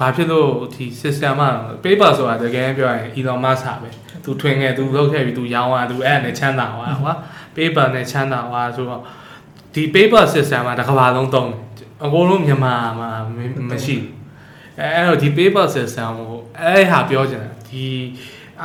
[0.00, 1.50] ဘာဖြစ်လို့ဒီ system မှာ
[1.82, 3.90] PayPal ဆိုတာတကယ်ပြောရင် Elon Musk ဟာပဲ
[4.24, 7.14] तू ထွင်ခဲ့ तू လုပ်ခဲ့ပြီး तू ရောင်းသွား तू အဲ့ဒါနဲ့ချမ်းသာသွားကွာ
[7.56, 9.02] PayPal နဲ့ချမ်းသာသွားဆိုတော့
[9.74, 11.60] ဒီ PayPal system မှာတစ်ကမ္ဘာလုံးသုံးတယ်
[12.04, 13.38] အကုန်လုံးမြန်မာမှာမ
[13.70, 14.10] မရှိဘူး
[14.80, 17.84] အဲအဲ့တော့ဒီ PayPal system ကိုအဲ့ဟာပြောချင်တာဒီ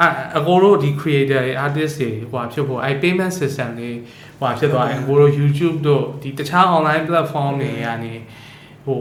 [0.01, 0.05] အ
[0.39, 3.91] အကိုတို့ဒီ creator တွေ artist တွေဟိုဟာဖြစ်ဖို့အဲ payment system တွေ
[4.39, 8.13] ဟိုဟာဖြစ်သွားရင်အကိုတို့ YouTube တို့ဒီတခြား online platform တွေကနေ
[8.87, 9.01] ဟို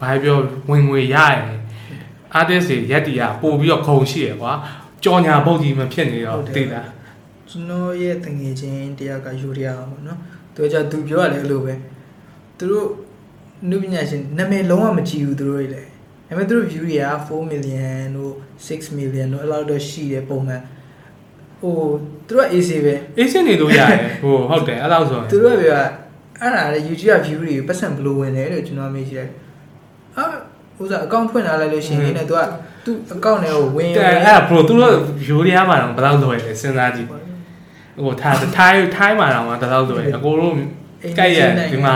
[0.00, 0.38] ဘာပြော
[0.70, 1.44] ဝင်ငွေရရင်
[2.38, 4.52] artist တွေရက်တီကပို့ပြီးတော့ခုံရှိရကွာ
[5.04, 6.82] ကြော်ညာပုတ်ကြီးမဖြစ်နေတော့သိတာ
[7.48, 10.18] ကျွန်တော်ရဲ့တငယ်ချင်းတယောက်ကယူရအောင်ပေါ့နော်
[10.54, 11.74] သူကကြသူပြောရတယ်အဲ့လိုပဲ
[12.58, 12.88] သူတို့
[13.70, 15.90] နုပညာရှင်နာမည်လုံးဝမကြည့်ဘူးသူတို့တွေလည်း
[16.28, 18.32] ဒါပေမဲ့သူတို့ view တွေက4 million တို့
[18.66, 20.62] 6 million တို့အဲ့လောက်တော့ရှိတယ်ပုံမှန်
[21.60, 21.74] ဟို
[22.26, 25.82] သူတို့က AC ပဲအေးစင်းနေလို့ရတယ်ဟိုဟုတ်တယ်အဲ့လောက်ဆိုရင်သူတို့ကပြော
[26.40, 29.28] အဲ့ဒါလေ YouTube က view တွေပတ်စံဘယ်လိုဝင်လဲလို့ကျွန်တော်မေးကြည့်တယ်
[30.16, 30.24] အာ
[30.82, 32.40] ဥစား account ဖွင့်လာလိုက်လို့ရှိရင်လည်းသူက
[32.84, 40.54] သူ့ account ထဲကိုဝင်တဲ့အဲ့ဒါ bro သူတို့ view တွေအားမှာတော့ဘယ်လောက်လွယ်လဲစဉ်းစားကြည့်ဟိုထားထိုင်းထိုင်းမှာတော့ဘယ်လောက်လွယ်အကိုတို့
[41.18, 41.40] ကြိုက်ရ
[41.72, 41.94] ဒီမှာ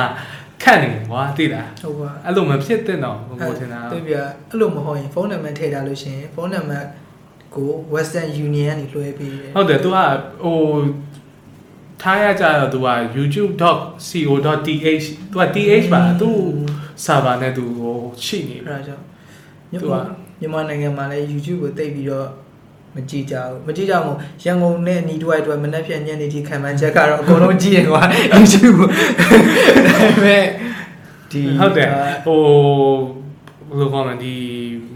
[0.62, 4.14] ခန့်နေကွာသိလားဟုတ်ပါအဲ့လိုမဖြစ်တဲ့တော့ဟိုထင်တာသိပြ
[4.50, 6.86] အဲ့လိုမဟုတ်ရင်ဖုန်းနံပါတ်ထည့်ထားလို့ရှင်ဖုန်းနံပါတ်
[7.54, 9.98] ကို Western Union ကနေလွှဲပေးတယ်ဟုတ်တယ်သူက
[10.44, 10.58] ဟို
[12.02, 16.30] ထားရကြတော့သူက youtube.co.th သူက th ပါသူ
[17.04, 19.04] server နဲ့သူဟိုချိနေပြီအဲ့ဒါကြောင့်
[19.72, 22.28] မြန်မာနိုင်ငံမှာလည်း YouTube ကိုတိတ်ပြီးတော့
[22.96, 28.03] မကြည့်ကြဘူးမကြည့်ကြဘူးရန်ကုန်နဲ့ညီတွိုက်တွိုက်မနေ့ဖြန်ညနေထိခံမှန်းချက်ကတော့အကုန်လုံးကြည့်ရင်ကွာ
[28.37, 28.88] YouTube ကို
[29.87, 30.44] ဒါပေမဲ့
[31.33, 31.88] ဒီဟုတ်တယ်
[32.27, 32.40] ဟို
[33.68, 34.35] ဘယ်လိုခေါ်မလဲဒီ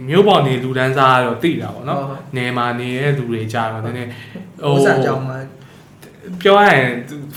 [0.08, 2.02] မြို့ပေါ်နေလူတန်းစားကတော့သိတာပေါ့နော်
[2.36, 4.10] နေမှာနေတဲ့လူတွေကြတော့နည်းနည်း
[4.64, 5.38] ဟိုစာကြောင်းမှာ
[6.40, 6.88] ပြောရရင်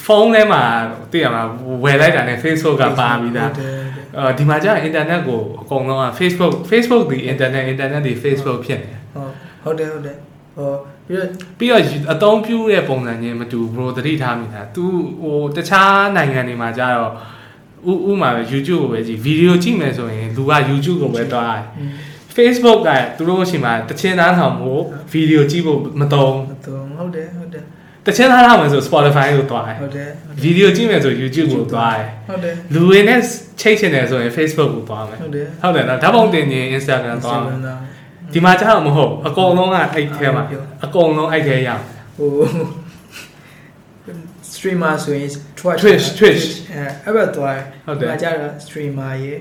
[0.05, 0.63] ဖုန်းထဲမှာ
[1.11, 1.43] သိရမှာ
[1.83, 3.75] ဝယ်လိုက်တာနဲ့ Facebook ကပါပြီးသားဟုတ်တယ်
[4.17, 8.99] အဲဒီမှာကျအင်တာနက်ကိုအကုန်လုံးက Facebook Facebook ဒီ internet internet ဒီ Facebook ဖြစ်နေတယ်
[9.63, 10.17] ဟုတ်တယ်ဟုတ်တယ်
[10.57, 10.73] ဟော
[11.07, 11.81] ပြီးတော့ပြီးတော့
[12.13, 14.83] အသုံးပြုတဲ့ပုံစံချင်းမတူဘူး bro သတိထားမိတာ तू
[15.21, 17.11] ဟိုတခြားနိုင်ငံတွေမှာကျတော့
[17.89, 21.63] ဥဥမှာပဲ YouTube ကိုပဲကြည့်ဗီဒီယိုကြည့်မယ်ဆိုရင်လူက YouTube ကိုပဲတွားတယ်
[22.35, 27.63] Facebook ကသူတို့ရှိမှတချင်းသားဆောင်ဖို့ဗီဒီယိုကြည့်ဖို့မတုံးတော့ဟုတ်တယ်ဟုတ်တယ်
[28.05, 30.09] တချင်းသားထားမယ်ဆို Spotify ကိုတွားတယ်ဟုတ်တယ်
[30.43, 33.19] ဗီဒီယိုကြည့်မယ်ဆို YouTube ကိုတွားတယ်ဟုတ်တယ်လူတွေနဲ့
[33.61, 37.57] ချိတ်ချင်တယ်ဆိုရင် Facebook ကိုတွားမယ်ဟုတ်တယ်ဟုတ်တယ်နော်ဓာတ်ပုံတင်ရင် Instagram တွားမယ်
[38.33, 40.43] ဒီမှာကျတော့မဟုတ်အကုန်လုံးကအဲ့ထဲမှာ
[40.85, 41.83] အကုန်လုံးအဲ့ထဲရအောင်
[42.17, 42.31] ဟို
[44.53, 49.33] streamer ဆိုရင် Twitch Twitch Twitch အဲအဲ့ဘက်သွားဟုတ်တယ်ဒီမှာကျတော့ streamer ရေ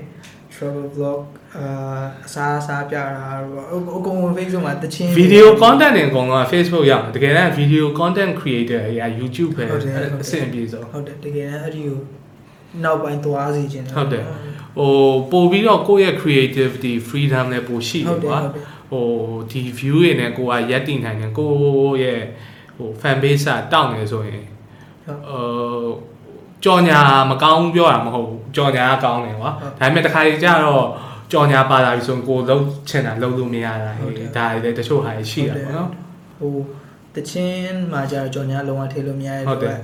[0.53, 1.21] travel vlog
[1.57, 3.05] အာအစားအစားပြတာ
[3.43, 3.65] တော့
[3.97, 11.99] အကုန်ဝင် Facebook မှာတချင်းဗီဒီယို content တွေအကုန်လုံးက Facebook ရအောင်တကယ်တမ်းဗီဒီယို content creator တွေက YouTube ပဲဟုတ်တယ်ဟုတ်တယ်အဆင်ပြေဆုံးဟုတ်တယ်တကယ်တမ်းအဲ့ဒီကို
[12.83, 14.23] နောက်ပိုင်းသွားစီခြင်းဟုတ်တယ်
[14.77, 14.91] ဟို
[15.31, 19.07] ပို့ပြီးတော့ကိုယ့်ရဲ့ creativity freedom လည်းပိုရှိတဟုတ်ယ်တယ်ကွာဟုတ်တယ် ဟို
[19.51, 22.21] ဒီ view တွေနဲ့ကိုကရက်တည်နိုင်တယ်ကိုယ့်ရဲ့
[22.75, 24.43] ဟဟို fan base ကတောင့်နေဆိုရင်
[25.05, 25.89] ဟုတ်ဟို
[26.63, 30.85] ကြော်ညာမကောင်းပြောတာမဟုတ်ဘူးကြော်ညာကကောင်းတယ်ကွာဟုတ်ဒါပေမဲ့တစ်ခါကြီးကျတော့
[31.31, 35.89] ကြော်ညာပါလာပြီဆိုရင်ကိုယ်လုံးချင်တာလုံးလို့မရတာဟုတ်ဟေးတယ်ဒါလည်းတချို့ဟာရှိတာပေါ့နော်
[36.39, 36.55] ဟို
[37.15, 39.77] တချင်းမှာကြာတော့ကြော်ညာလုံးဝထေလို့မရတဲ့ဟုတ်တယ်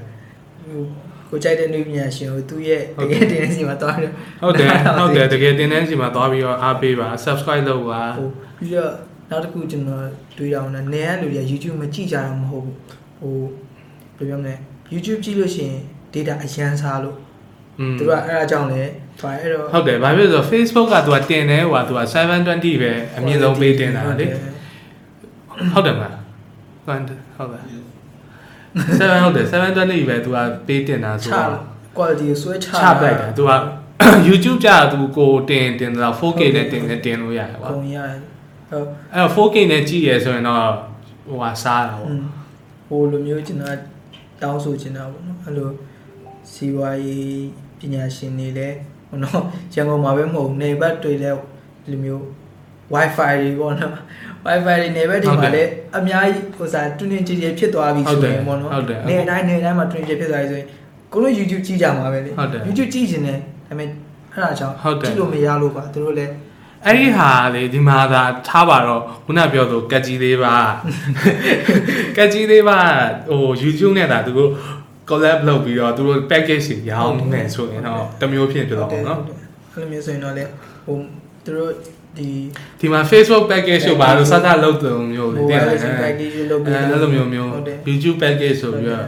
[0.64, 0.84] ဟို
[1.32, 4.68] ကိုကြိုက်တဲ့လူပညာရှင်ကိုသူ့ရဲ့ဟုတ်တတယ်ကယ်တင်စီမှာတွားတယ်ဟုတ်တယ်
[4.98, 8.92] ဟုတ်တယ်တကယ်တင်တန်းစီမှာသွားပြီးတော့အားပေးပါ subscribe လုပ်ပါဟိုပြီးတော့
[9.30, 10.06] နောက်တစ်ခုကျွန်တော်
[10.38, 12.78] တွေးရအောင်နဲ့နေရလူတွေက YouTube မကြည့်ကြတာမဟုတ်ဘူး
[13.20, 13.36] ဟို
[14.18, 14.56] ဘယ်လိုပြောမလဲ
[14.94, 15.80] YouTube ကြည့်လို့ရှိရင်
[16.14, 17.18] data အရန်စားလို့
[17.80, 18.84] อืมသူကအဲ့ဒါကြောင့်လေ
[19.20, 22.02] တွားအဲ့တော့ဟုတ်တယ်ဘာဖြစ်လို့လဲဆိုတော့ Facebook ကသူကတင်တယ်ဟိုကသူက
[22.42, 24.26] 720ပဲအမြင့်ဆုံးပေးတင်တာလေ
[25.74, 26.16] ဟုတ်တယ်မလား
[26.86, 27.64] ဟုတ်တယ်ဟုတ်လား
[28.76, 31.60] 7ဟုတ်တယ်720ပဲသူကပေးတင်တာဆိုချတော့
[31.98, 33.54] quality ကိုဆွဲချချပလိုက်တာသူက
[34.28, 38.20] YouTube ကြာသူကိုတင်တင်တော့ 4K နဲ့တင်နဲ့တင်လို့ရတယ်ကွာပုံရတယ်
[38.70, 40.66] ဟုတ်အဲ့တော့ 4K နဲ့ကြည့်ရဆိုရင်တော့
[41.28, 42.24] ဟိုဟာစားတာပေါ့อืม
[42.88, 43.78] ဟိုလိုမျိုးကျွန်တော်
[44.42, 45.70] တောင်းဆိုချင်တာပေါ့နော်အဲ့လို
[46.52, 47.42] စီဝါရေး
[47.80, 48.78] ပညာရှင်တွေလည်း
[49.10, 49.42] ဟိုနော်
[49.74, 51.38] ရန်ကုန်မှာပဲမဟုတ်ဘူးနေဘက်တွေလည်း
[51.84, 52.26] ဒီလိုမျိုး
[52.94, 53.94] wifi တွေပေါ့နော်
[54.46, 60.68] wifi တွေနေဘက်ဒီမှာလည်းအများကြီးဟိုစားတွင်းတွင်းကြည်ကြည်ဖြစ်သွားပြီဆိုရင်ပေါ့နော်ဟုတ်တယ်နေတိုင်းနေတိုင်းမှာတွင်းကြည်ဖြစ်သွားပြီဆိုရင်
[61.14, 63.88] ကိုလို YouTube ကြည့်ကြမှာပဲလေဟုတ်တယ် YouTube ကြည့်ချင်တယ်ဒါပေမဲ့
[64.34, 66.34] အဲ့ဒါကြောင့်ဟုတ်တယ်ကြည့်လို့မရလို့ပါသူတို့လည်း
[66.86, 70.56] အဲ့ဒီဟာလေဒီမှာသာထားပါတော့ခုနပြောသူကက်ကြီးလေးပါ
[72.18, 72.80] ကက်ကြီးလေးပါ
[73.30, 74.50] ဟို YouTube နဲ့ဒါသူတို့
[75.10, 79.20] collab လုပ်ပြီးတော့သူတို့ package တွေရောင်းနေဆိုရင်တော့တစ်မျိုးဖြစ်တယ်တော့နော်
[79.74, 80.44] အဲ့လိုမျိုးဆိုရင်တော့လေ
[80.86, 80.98] ဟို
[81.46, 81.72] သူတို့
[82.18, 82.30] ဒီ
[82.80, 89.08] ဒီမှာ Facebook package ကိုပါလို့စသလုပ်တယ်မျိုးလေဟိုတင်ဝါတယ်ရရှင် package လုပ်ပြီးအဲ့လိုမျိုးမျိုးဟုတ်တယ် YouTube package ဆိုပြီးတော့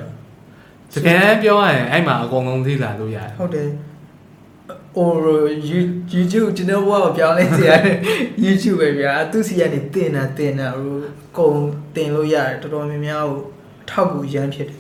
[0.94, 3.68] တကယ်ပြောရရင်အဲ့မှာအကုန်လုံးသိလာလို့ရတယ်ဟုတ်တယ်
[4.96, 5.10] ဟို
[6.14, 7.96] YouTube ကျွန်တော်ဘောပြောင်းလဲစီရတယ်
[8.46, 10.96] YouTube ပဲဗျာသူစီကနေတင်တာတင်တာဟို
[11.38, 11.52] ကုံ
[11.96, 13.40] တင်လို့ရတယ်တော်တော်များများဟို
[13.84, 14.80] အထောက်ကူရမ်းဖြစ်တယ်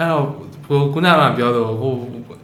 [0.00, 0.24] အဲ့တော့
[0.66, 1.94] ဟိုခုနကပြောတော့ဟို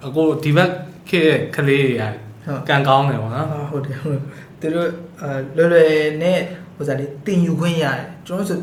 [0.06, 0.70] အကိုဒီဘက်
[1.08, 2.04] ခေတ်ကလေးတွေက
[2.46, 4.22] ဟုတ်ကံကောင်းတယ်ပေါ့နော်အာဟုတ်တယ်ဟုတ်တယ်
[4.64, 4.88] သူတို့
[5.22, 5.90] အာလွယ်လွယ်
[6.22, 6.38] နဲ့
[6.76, 8.58] ဟိုစားလေးတင်ယူခွင့်ရတယ်ကျွန်တော်ဆို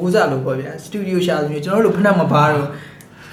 [0.00, 2.68] ဟိုစားလို့ပေါ့ဗျာစတူဒီယိုရှာဆိုရင်ကျွန်တော်တို့ဖက်နှက်မပါတော့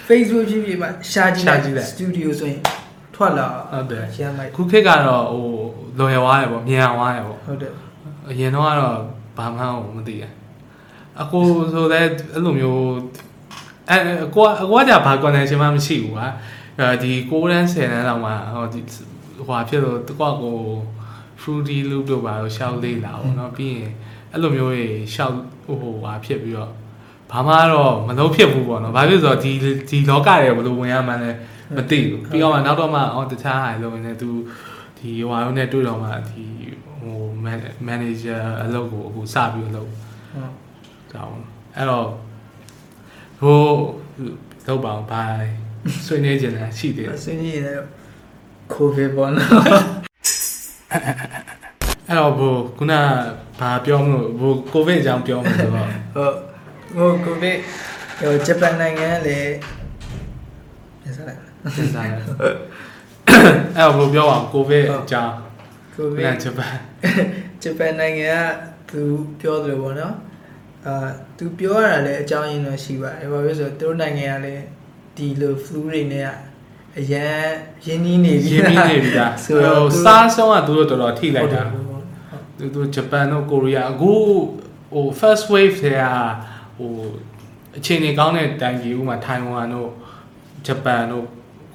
[0.08, 2.62] Facebook ဖြစ်ဖြစ်မှာရှာကြည့်ရှာလိုက်ကြည့်လိုက်စတူဒီယိုဆိုရင်
[3.15, 5.45] ထွက်လာဟုတ်တယ်ရမ်းလိုက်ခုခေတ်ကတော့ဟို
[6.00, 7.74] လွယ်သွားတယ်ပေါ့မြန်သွားတယ်ပေါ့ဟုတ်တယ်
[8.30, 8.95] အရင်တော့ကတော့
[9.38, 9.63] ဘာမှ
[9.95, 10.24] မသိရ
[11.22, 11.43] အကို
[11.74, 12.84] ဆိုတဲ့အဲ့လိုမျိုး
[13.89, 16.28] အဲအကိုကအကိုကじゃဘာ connection မှမရှိဘူးကွာ
[16.80, 18.80] အဲဒီ6တန်း10တန်းလောက်မှဟိုဒီ
[19.36, 20.56] ဟိုဟာဖြစ်လို့တကွာကို
[21.50, 23.92] fruity loop တို့ပါတော့ရှောက်လေးလာပေါ့နော်ပြီးရင်
[24.32, 26.72] အဲ့လိုမျိုးကြီးရှောက်ဟိုဟိုဟာဖြစ်ပြီးတော့
[27.32, 29.52] ဘာမှတော့မလုံးဖြစ်ဘူးပေါ့နော်ဘာဖြစ်လို့ဆိုတော့ဒီ
[29.90, 31.32] ဒီလောကတွေဘယ်လိုဝင်ရမှန်းလဲ
[31.76, 34.30] မသိဘူးပြီးတော့မှနောက်တော့မှအော်တခြားဟာလုံးနေသူ
[34.98, 36.46] ဒီဟိုဟာနဲ့တွေ့တော့မှဒီ
[37.02, 37.18] ဟို
[37.88, 40.54] manager အလုပ်ကိုအခုစပြီးအလုပ်ဟုတ်
[41.12, 41.40] ကြောင်း
[41.76, 42.08] အဲ့တော့
[43.42, 43.62] ဟို
[44.68, 45.48] လောက်ပါအောင်ဘိုင်
[46.06, 47.80] ဆွေးနွေးကြတယ်ရှိသေးတယ်ဆွေးနွေးရတဲ့
[48.74, 50.09] ကိုဗစ်ပေါ့နော်
[50.91, 52.93] အဲ့တော့ဘိုခုန
[53.60, 56.34] ဘာပြောမလို့ဘိုကိုဗစ်အကြောင်းပြောမှာဆိုတော့ဟုတ်
[56.95, 57.58] ဟိုကိုဗစ်
[58.19, 59.54] ဟိုဂျပန်နိုင်ငံကလည်း
[61.02, 61.39] ပြန်စားလိုက်
[61.75, 65.34] စဉ်းစားရအဲ့တော့ဘိုပြောအောင်ကိုဗစ်အကြောင်း
[65.95, 66.73] ကိုဗခုစ်နဂျပန်
[67.63, 69.02] ဂျပန်နိုင်ငံကသူ
[69.41, 70.15] ပြောသလိုပေါ့နော်
[70.86, 74.63] အာသူပြောရတာလည်းအကြောင်းရင်းတော့ရှိပါတယ်ဘာဖြစ်လို့လဲဆိုတော့သူတို့နိုင်ငံကလည်း
[75.17, 76.49] ဒီလို flu တွေနဲ့က
[76.97, 77.43] အရန်
[77.86, 82.04] ရင်းနှီးနေပြီရင်းနှီးနေပြီလားဆိုဟိုတော့သူစားဆုံးကသူတို့တော်တော်ထိလိုက်တာဟုတ်တယ်ဟုတ်
[82.58, 84.12] သူတို့ဂျပန်တို့ကိုရီးယားအခု
[84.93, 86.06] ဟို first wave တွေက
[86.78, 86.91] ဟို
[87.78, 89.89] အခြေအနေကောင်းတဲ့တိုင်ကြီးဥမာထိုင်ဝမ်တို့
[90.67, 91.25] ဂျပန်တို့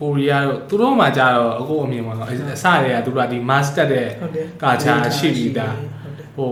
[0.01, 2.33] ကိုရီးယားတို့သူတို့မှကြတော့အခုအမြင်ပါတော့အစ
[2.83, 6.51] တွေကသူတို့ကဒီ master တဲ့ဟုတ်တယ်ကာချာရှိပြီးသားဟုတ်တယ်ဟို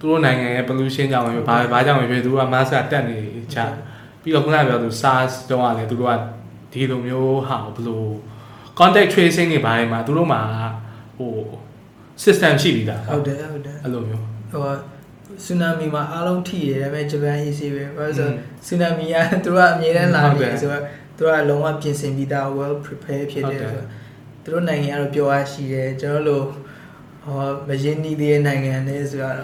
[0.00, 3.16] သူတို့နိုင်ငံရဲ့ pollution ကြောင့်ပဲဘာဘာကြောင့်ပဲဖြစ်သူတို့က master တက်နေ
[3.54, 3.58] ချ
[4.22, 6.14] ပြီးတော့ခုနကပြောသူ SARS တော့ကလည်းသူတို့က
[6.72, 8.02] ဒီလိုမျိုးဟာဘယ်လို
[8.78, 10.40] contact tracing တွေဘာတွေမှာသူတို့မှာ
[11.18, 11.32] ဟို
[12.24, 14.74] system ရှိပြီးသားဟုတ်တယ်ဟုတ်တယ်အဲ့လိုမျိုးဟို
[15.44, 18.28] ဆူနာမီမှာအားလုံးထိရတယ်ဒါပေမဲ့ဂျပန် AC ပဲဘာလို့ဆို
[18.66, 20.82] ဆူနာမီကသူတို့ကအမြဲတမ်းလာနေတယ်ဆိုတော့
[21.16, 23.86] သူတို့ကလုံးဝပြင်ဆင်ပြီးသား well prepare ဖြစ်တယ်ဆိုတော့
[24.42, 26.44] သူတို့နိုင်ငံကတော့ပြောအားရှိတယ်ကျွန်တော်တို့
[27.24, 29.36] ဟောမရင်းနှီးသေးတဲ့နိုင်ငံတွေဆိုတော့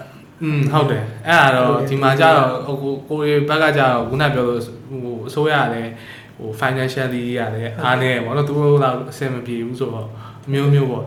[0.43, 2.77] อืมဟုတ်တယ်အဲ့ဒါတော့ဒီမှာကြတော့ဟို
[3.09, 5.91] ကိုရီဘက်ကကြတော့ခုနပြောလို့ဟိုအစိုးရလည်း
[6.37, 10.07] ဟို financially ရတယ်အားနေပေါ့နော်သူတို့တော့အဆင်မပြေဘူးဆိုတော့
[10.45, 11.05] အမျိုးမျိုးပေါ့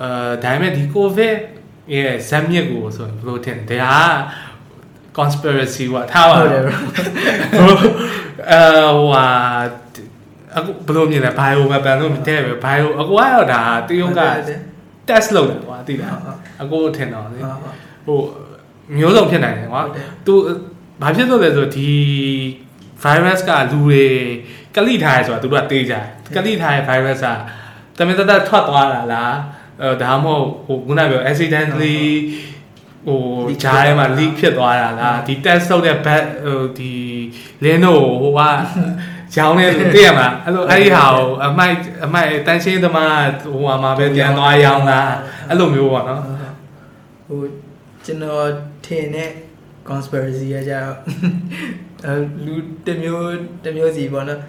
[0.00, 1.38] အဲဒါပေမဲ့ဒီ covid
[1.94, 9.26] ရဲ့ဇက်မြစ်ကိုဆိုရင်ဘယ်လိုထင်လဲဒါက conspiracy ကထားပါဟုတ်တတော့ယ်အဲဟိုဟာ
[10.56, 14.22] အခုဘယ်လိုမြင်လဲ bio weapon လို့မတည့်ပဲ bio အကူကတော့ဒါတရုတ်က
[15.08, 17.74] test လုပ်တယ်ကွာသိလားဟုတ်အကူထင်တော့လေဟုတ်ဟုတ်
[18.06, 18.18] ဟို
[18.96, 20.34] မျိုးစုံဖြစ်နိုင်တယ်ကွာဟုတ်တယ်သူ
[21.02, 21.90] ဘာဖြစ်လို့လဲဆိုတော့ဒီ
[23.04, 24.04] virus ကလူတွေ
[24.74, 26.04] ကလိထားရဲဆိုတာသူတို့ကတေးကြတယ်
[26.36, 27.28] ကလိထားရဲ virus က
[27.98, 29.34] တမင်တတထွက်သွားတာလား
[29.82, 31.98] အဲဒါမှမဟုတ်ဟိုခုနကပြော accidentally
[33.06, 33.20] ဟို
[33.62, 36.92] ဂျားထဲမှာ leak ဖြစ်သွားတာလားဒီ test လုပ်တဲ့ back ဟိုဒီ
[37.64, 38.40] link တို့ဟိုက
[39.36, 45.00] ရောင်းနေလို့သိရမှာအဲ့လိုအဲ့ဒီဟာကိုအမိုက်အမိုက်တန်ရှင်းသမားဟိုဟာမှာပဲပြန်သွားရောင်းတာ
[45.48, 46.20] အဲ့လိုမျိုးပေါ့နော်
[47.26, 47.40] ဟို
[48.04, 48.48] ကျွန်တော်
[48.86, 49.30] ထင်တဲ့
[49.88, 50.96] conspiracy ကကြတော့
[52.06, 52.54] အဲလူ
[52.86, 54.40] တစ်မျိုးတစ်မျိုးစီပေါ့နော်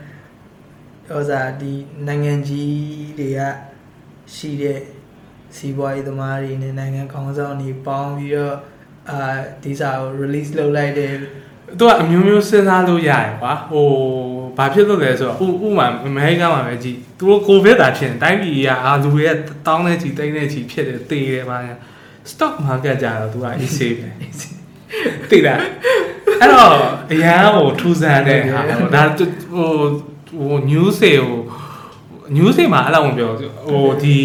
[1.09, 1.73] ဟိုစားဒီ
[2.07, 3.41] နိုင်ငံကြီးတွေက
[4.35, 4.79] ရှိတဲ့
[5.55, 8.55] စီးပွားရေးသမားတွေနဲ့နိုင်ငံခေါင်းဆောင်တွေပေါင်းပြီးတော့
[9.09, 9.19] အာ
[9.63, 11.13] ဒီစာကို release လုပ်လိုက်တယ်
[11.79, 13.87] သူကအမျိုးမျိုးစဉ်းစားလို့ရတယ်ကွာဟို
[14.57, 19.29] ဘာဖြစ်လို့လဲဆိုတော့ဥဥမာအမေရိကန်မှာပဲကြည့်သူတို့ကိုဗစ်တာဖြစ်နေတိုင်းပြည်ကအာလူတွေက
[19.67, 21.75] တောင်းနေချီတိတ်နေချီဖြစ်တယ်တေးတယ်ပါညာ
[22.31, 24.09] stock market ကြတော့သူက easy ပဲ
[25.29, 25.55] တိတ်တာ
[26.41, 26.71] အဲ့တော့
[27.11, 29.69] အရန်ဟိုထူဆန်းတဲ့ဟာပေါ့ဒါဟို
[30.37, 31.39] ဟို news တွေကို
[32.35, 34.17] news တွေမှာအဲ့လိုမပြောဘူးဟိုဒီ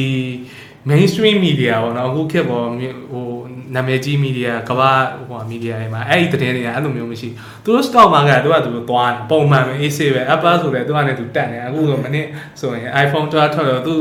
[0.88, 2.66] mainstream media ပေါ့နော်အခုခေတ်ပေါ်
[3.10, 3.26] ဟို
[3.74, 4.90] နာမည်ကြီး media ကမ္ဘာ
[5.28, 7.28] ဟို media တွေမှာအဲ့ဒီသတင်းတွေကအဲ့လိုမျိုးမရှိ
[7.64, 12.26] သူတို့ stock market ကသူကသူတို့သွားတယ်ပုံမှန်ပဲ AC ပဲ Apple ဆိုလည်းသူကလည်းသူတက်နေအခုဆိုမနေ့
[12.60, 13.94] ဆိုရင် iPhone 12ထွက်တော့သူ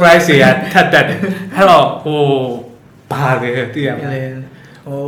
[0.00, 1.18] price တွေကထပ်တက်တယ်
[1.54, 2.22] အဲ့တော့ဟို
[3.12, 4.40] ဘာလဲသိရမလား
[4.86, 5.04] ဟို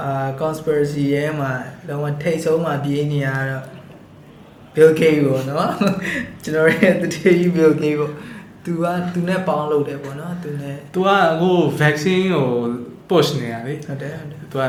[0.00, 1.52] အာ conspiracy ရဲမှာ
[1.88, 3.64] လုံးဝထိတ်ဆုံးမှာပြေးနေရတော့
[4.74, 5.70] Bill Gates ပေါ့နော်
[6.42, 8.12] ကျွန်တော်ရဲ့တတိယ Bill Gates ပေါ့
[8.64, 12.48] သူကသူနဲ့ပေါင်းလုပ်တယ်ပေါ့နော်သူနဲ့သူကအခု vaccine ကို
[13.10, 14.62] push နေရလေဟုတ်တယ်ဟုတ်တယ်သူက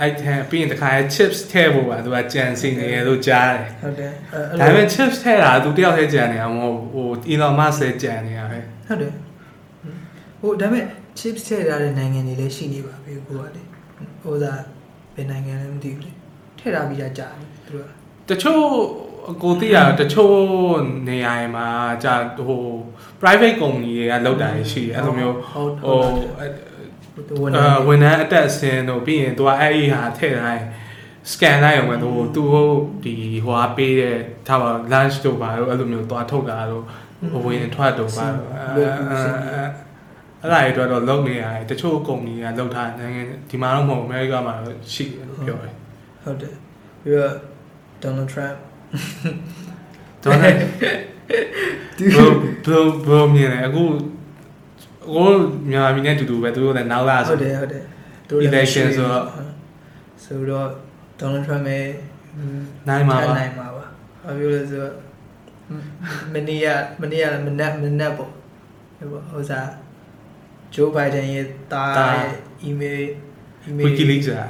[0.00, 9.12] အဲ့ထက်ပြီးရင်တခါ chips ထည့်ဖို့ပါသူကကြံစီနေတယ်လို့ကြားတယ်ဟုတ်တယ်အဲ့ဒါပေမဲ့ chips ထည့်တာသူတယောက်တည်းကြံနေတာမဟုတ်ဟို Elon Musk လည်းကြံနေတာပဲဟုတ်တယ်
[10.40, 10.84] ဟိုဒါပေမဲ့
[11.18, 13.62] chips ထည့်ထားတဲ့နိုင်ငံတွေလည်းရှိနေပါပြီကိုကလေ
[14.22, 14.52] ဟိုသာ
[15.14, 16.10] ဘယ်နိုင်ငံလဲမသိဘူးလေ
[16.58, 17.84] ထည့်ထားပြီးသားကြာပြီသူက
[18.28, 18.62] တချို့
[19.42, 20.36] ကိုသိရတချို့
[21.08, 21.68] နေရာတွေမှာ
[22.04, 22.14] ကြာ
[22.46, 22.62] ဟို
[23.20, 30.66] private company တွေကလောက်တာရှိတယ်အဲ့လိုမျိုးဟုတ်ဟိုသူဝန်အာဝန်ထမ်းအတက်အဆင်းတို့ပြီးရင်သူကအဲ့ဒီဟာထည့်ထားရင်
[31.30, 32.44] scan လိုက်အောင်ပဲသူသူ
[33.04, 36.84] ဒီဟိုဟာပေးတဲ့ထားပါ lunch တို့ပါတို့အဲ့လိုမျိုးသွားထုတ်တာတို့
[37.32, 38.48] ဟိုဝင်ထွက်တို့ပါတို့
[40.42, 45.74] အဲ့အဲ့ဒါတွေတော့လုံနေရတယ်တချို့ကုမ္ပဏီကလောက်ထားနိုင်ငံဒီမှာတော့မဟုတ်အမေရိကမှာတော့ရှိတယ်လို့ပြောတယ်
[46.22, 46.54] ဟုတ်တယ်
[47.02, 47.34] ပြီးတော့
[48.02, 48.56] Donald Trump
[50.22, 50.68] ဒေါ်နယ်ဘယ်ဘ
[52.74, 53.84] ယ်ဘယ်မြင်လဲအခု
[55.14, 55.28] ကို
[55.70, 57.82] မြန်မာပြည်နဲ့အတူတူပဲသူတို့လည်းနောက်လာဟုဆိုတ်တယ်ဟုတ်တယ်
[58.48, 59.24] Election ဆိုတော့
[60.24, 60.68] ဆိုတော့
[61.20, 61.86] Donald Trump ရဲ့
[62.88, 63.86] နိုင်မှာပါနိုင်မှာပါဘာ
[64.38, 64.94] ပြောလဲဆိုတော့
[66.34, 66.66] မနေ့က
[67.00, 68.30] မနေ့ကမနက်မနက်ပေါ့
[69.30, 69.42] ဟို
[70.73, 72.31] ပေါ့ဟိုစား Joe Biden ရဲ့တာ တာ ရဲ့
[72.69, 73.01] email
[73.69, 74.47] email WikiLeaks อ่ะ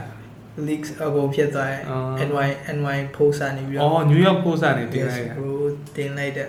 [0.67, 5.36] leaks အကုန်ဖြစ်သွားတယ် အော် NY NY post ကနေပြီး อ๋อ တော့ New York Post ကနေတင် Yes လိုက်တာ
[5.38, 5.51] bro
[5.95, 6.47] တင်လိုက်တဲ့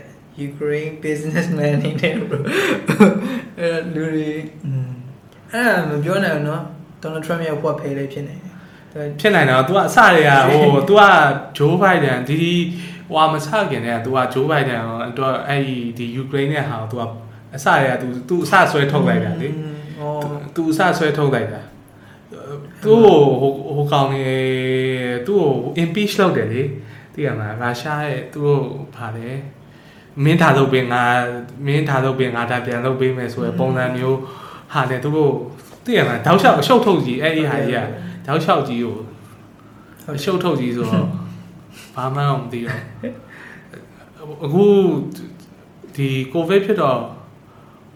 [0.48, 2.38] Ukraine businessman အနေနဲ့ bro
[3.58, 4.32] အဲ့ဒါလူတွေ
[4.66, 4.90] อืม
[5.52, 6.62] အဲ့ဒါမပြောနိုင်ဘူးเนาะ
[7.02, 11.02] Donald Trump ရဲ့ what pay လေးဖြစ်နေတယ် ဖြစ်နိုင်တော့ तू အစတွေကဟို तू က
[11.58, 12.54] Joe Biden ဒီဒီ
[13.12, 14.80] ဟိုမစခင်တည်းက तू က Joe Biden
[15.18, 17.02] တော့အဲ့ဒီဒီ Ukraine နဲ့ဟာ तू က
[17.55, 19.51] အစတွေက तू तू အစဆွဲထုတ်လိုက်တာလေဩ
[20.55, 21.61] तू အစဆွဲထုတ်လိုက်တာ
[22.83, 22.99] သူ့
[23.41, 24.27] ဟိုဟိုကောင်နေ
[25.27, 25.51] သူ့ကို
[25.83, 26.61] impeach လုပ်တယ်လေ
[27.13, 28.57] သိရမလားရုရှားရဲ့သူ့ကို
[28.95, 29.29] ဗာလဲ
[30.23, 31.03] မင်းထားလုပ်ပေးငါ
[31.65, 34.19] မင်းထားလုပ်ပေးငါဒါပြန်လုပ်ပေးမယ်ဆိုရယ်ပုံစံမျိုး
[34.73, 35.29] ဟာလေသူ့ကို
[35.85, 37.79] သိရမလားတောက်လျှောက်အရှုပ်ထုတ်ကြီးအဲ့ဒီဟာကြီးက
[38.25, 38.95] တောက်လျှောက်ကြီးကို
[40.15, 41.07] အရှုပ်ထုတ်ကြီးဆိုတော့
[41.95, 42.81] ဘာမှမသိတော့
[44.45, 44.63] အခု
[45.95, 46.99] ဒီကိုဗစ်ဖြစ်တော့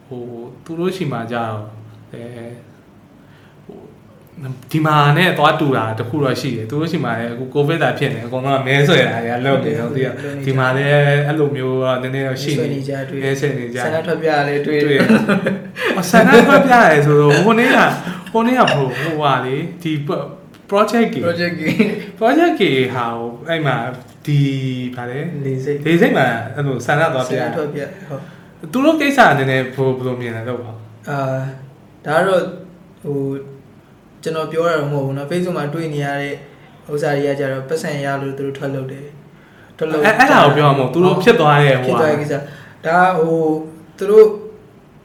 [0.08, 0.24] ဟို
[0.66, 1.66] သူတို့ရှိမှကြာတော့
[2.14, 2.24] အဲ
[3.66, 3.80] ဟို
[4.72, 10.08] ဒီမှာနဲ့သွားတူတာတခုတော့ရှိတယ်သူတို့ရှိမှလည်းအခုကိုဗစ်တာဖြစ်နေအကုန်လုံးကမဲဆွဲတာတွေကလောက်နေတော့ဒီက
[10.46, 10.92] ဒီမှာလည်း
[11.28, 15.00] အဲ့လိုမျိုးတော့နည်းနည်းတော့ရှိဆွေးနေနေကြတွေ့မဲဆွဲနေကြဆန္ဒထွက်ပြလေတွေ့တွေ့
[16.00, 17.78] အဆန္ဒထွက်ပြရဲဆိုတော့ဟိုနေ့က
[18.32, 19.92] ဟိုနေ့ကဟိုဟိုဟာလေဒီ
[20.72, 23.76] project ကြီး project game project ကြီးဟာဟိုအဲ့မှာ
[24.26, 24.40] ဒီ
[24.96, 28.37] ဗာလဲလေးစိတ်ဒီစိတ်မှာအဲ့လိုဆန္ဒသွားပြဆန္ဒထွက်ပြဟုတ်
[28.73, 30.71] သူတို့ကိစ္စနည်းနည်းဘယ်ဘယ်လိုမြင်လဲတော့ပါ
[31.11, 31.19] အာ
[32.07, 32.43] ဒါကတော့
[33.03, 33.19] ဟို
[34.23, 36.35] ကျွန်တော်ပြောရတော့မဟုတ်ဘူးเนาะ Facebook မှာတွေ့နေရတဲ့
[36.93, 39.07] ဥစ္စာတွေကကြတော့ပတ်စံရလို့သူတို့ထွက်လုပ်တယ်
[39.77, 42.35] ထွက်လုပ် အဲ့အဲ့ဒါကိုပြောမှာမဟုတ်သူတို့ဖြစ်သွားတဲ့ဟို ဖြစ် ဟာ သွားတဲ့ကိစ္စ
[42.87, 43.39] ဒါဟို
[43.99, 44.27] သူတို့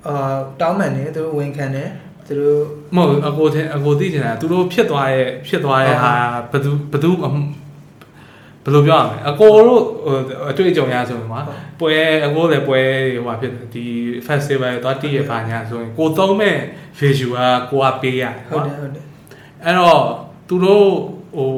[0.08, 1.89] အာတောင်းမှန်တယ်သူတို့ဝန်ခံတယ်
[2.28, 2.62] သူတို့
[2.95, 6.14] မဟုတ်အကိုတဲ့အကိုသိချင်တာသူတို့ဖြစ်သွားရဲ့ဖြစ်သွားရဲ့ဟာ
[6.52, 7.36] ဘယ်သူဘယ်သူအမ
[8.65, 10.15] ဘယ်လိုပြောရမလဲအကိုတို့ဟို
[10.51, 11.41] အတွေ့အကြုံရဆိုရင်ကွာ
[11.81, 11.95] ပွဲ
[12.27, 12.81] အကိုလည်းပွဲ
[13.15, 13.85] ဟိုဟာဖြစ်တယ်ဒီ
[14.27, 16.57] festival သွားတည့်ရပါညာဆိုရင်ကိုသုံးမဲ့
[17.01, 17.37] visual
[17.71, 19.05] ကကိုကပေးရတယ်ဟုတ်ကွာတယ်ဟုတ်တယ်
[19.65, 20.01] အဲ့တော့
[20.49, 20.87] သူတို့
[21.37, 21.51] ဟို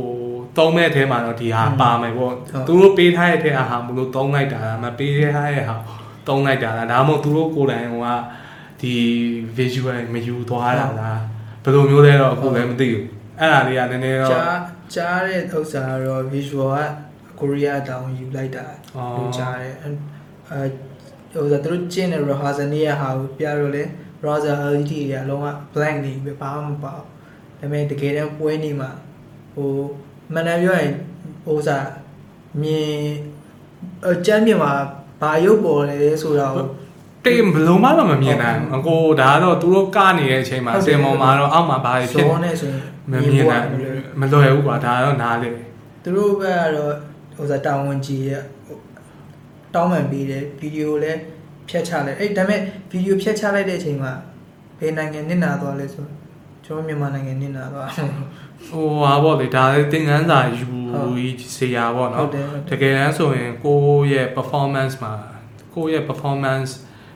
[0.56, 2.32] သုံးမဲ့အထဲမှာတော့ဒီဟာပါမယ်ပေါ့
[2.66, 5.76] သူတို့ပေးထားတဲ့အထဲဟာမလို့သုံးလိုက်တာလားမပေးထားတဲ့ဟာ
[6.28, 8.06] သုံးလိုက်တာလားဒါမှမဟုတ်သူတို့ကိုယ်တိုင်က
[8.80, 8.94] ဒီ
[9.58, 11.20] visual မယူသွားတာလား
[11.62, 13.04] ဘယ်လိုမျိုးလဲတော့အခုလည်းမသိဘူး
[13.38, 14.40] အဲ့ဒါလေးကနည်းနည်းတော့
[14.92, 18.64] ကြားကြားတဲ့ဥစ္စာကတော့ visual ကကိုရီးယားတောင်ယူလိုက်တာ
[18.96, 19.88] အော်လို့ကြားတယ်အဲ
[21.32, 23.82] ဟိုဆိုသူတို့ကျင်းတဲ့ rehearsal နေ့ရဟာကိုပြတော့လေ
[24.20, 27.04] browser LED တွေကအလုံးဝ blank နေပြီဘာမှမပါဘူးဒါ
[27.58, 28.90] ပေမဲ့တကယ်တမ်းပွဲနေမှာ
[29.54, 29.70] ဟို
[30.32, 30.92] မှန်တယ်ပြောရင်
[31.44, 31.88] ဟိုစား
[32.62, 32.94] မြင်
[34.06, 34.72] အကျမ်းမြင်မှာ
[35.20, 36.64] ဘာရုပ်ပေါ်လဲဆိုတာကို
[37.24, 45.50] တိတ်ဘယ်လုံးမတော့မမြင်နိုင်ဘူးအကိုဒါကတော့သူတို့ကနေတဲ့အချိန်မှာဟုတ်စတယ်င်ပေါ်မှာတော့အောက်မှာဘာတွေဖြစ်ဇောနဲ့ဆိုရင်မမြင်နိုင်ဖို့က မလွယ်ဘူးကွာဒါတော့နားလေ
[46.02, 46.94] သူတို့ဘက်ကတော့
[47.36, 48.32] ဟိုစားတာဝန်ကြီးရ
[49.74, 51.20] တောင်းပန်ပေးတယ်ဗီဒီယိုလည်း
[51.68, 52.60] ဖြတ်ချလိုက်အဲ့ဒါပေမဲ့
[52.90, 54.12] ဗီဒီယိုဖြတ်ချလိုက်တဲ့အချိန်မှာ
[54.78, 56.06] ဘယ်နိုင်ငံနစ်နာသွားလဲဆို
[56.64, 57.88] ကျွန်တော်မြန်မာနိုင်ငံနစ်နာသွား
[58.66, 65.14] ဟိုဟာပေါ့လေဒါလည်းသင်ခန်းစာယူဟုတ်ကြီးစေရပေါ့ဟုနော်တ်တယ်ဟုတ်တတယ်ကယ်တမ်းဆိုရင်ကိုယ့်ရဲ့ performance မှာ
[65.74, 66.70] ကိုယ့်ရဲ့ performance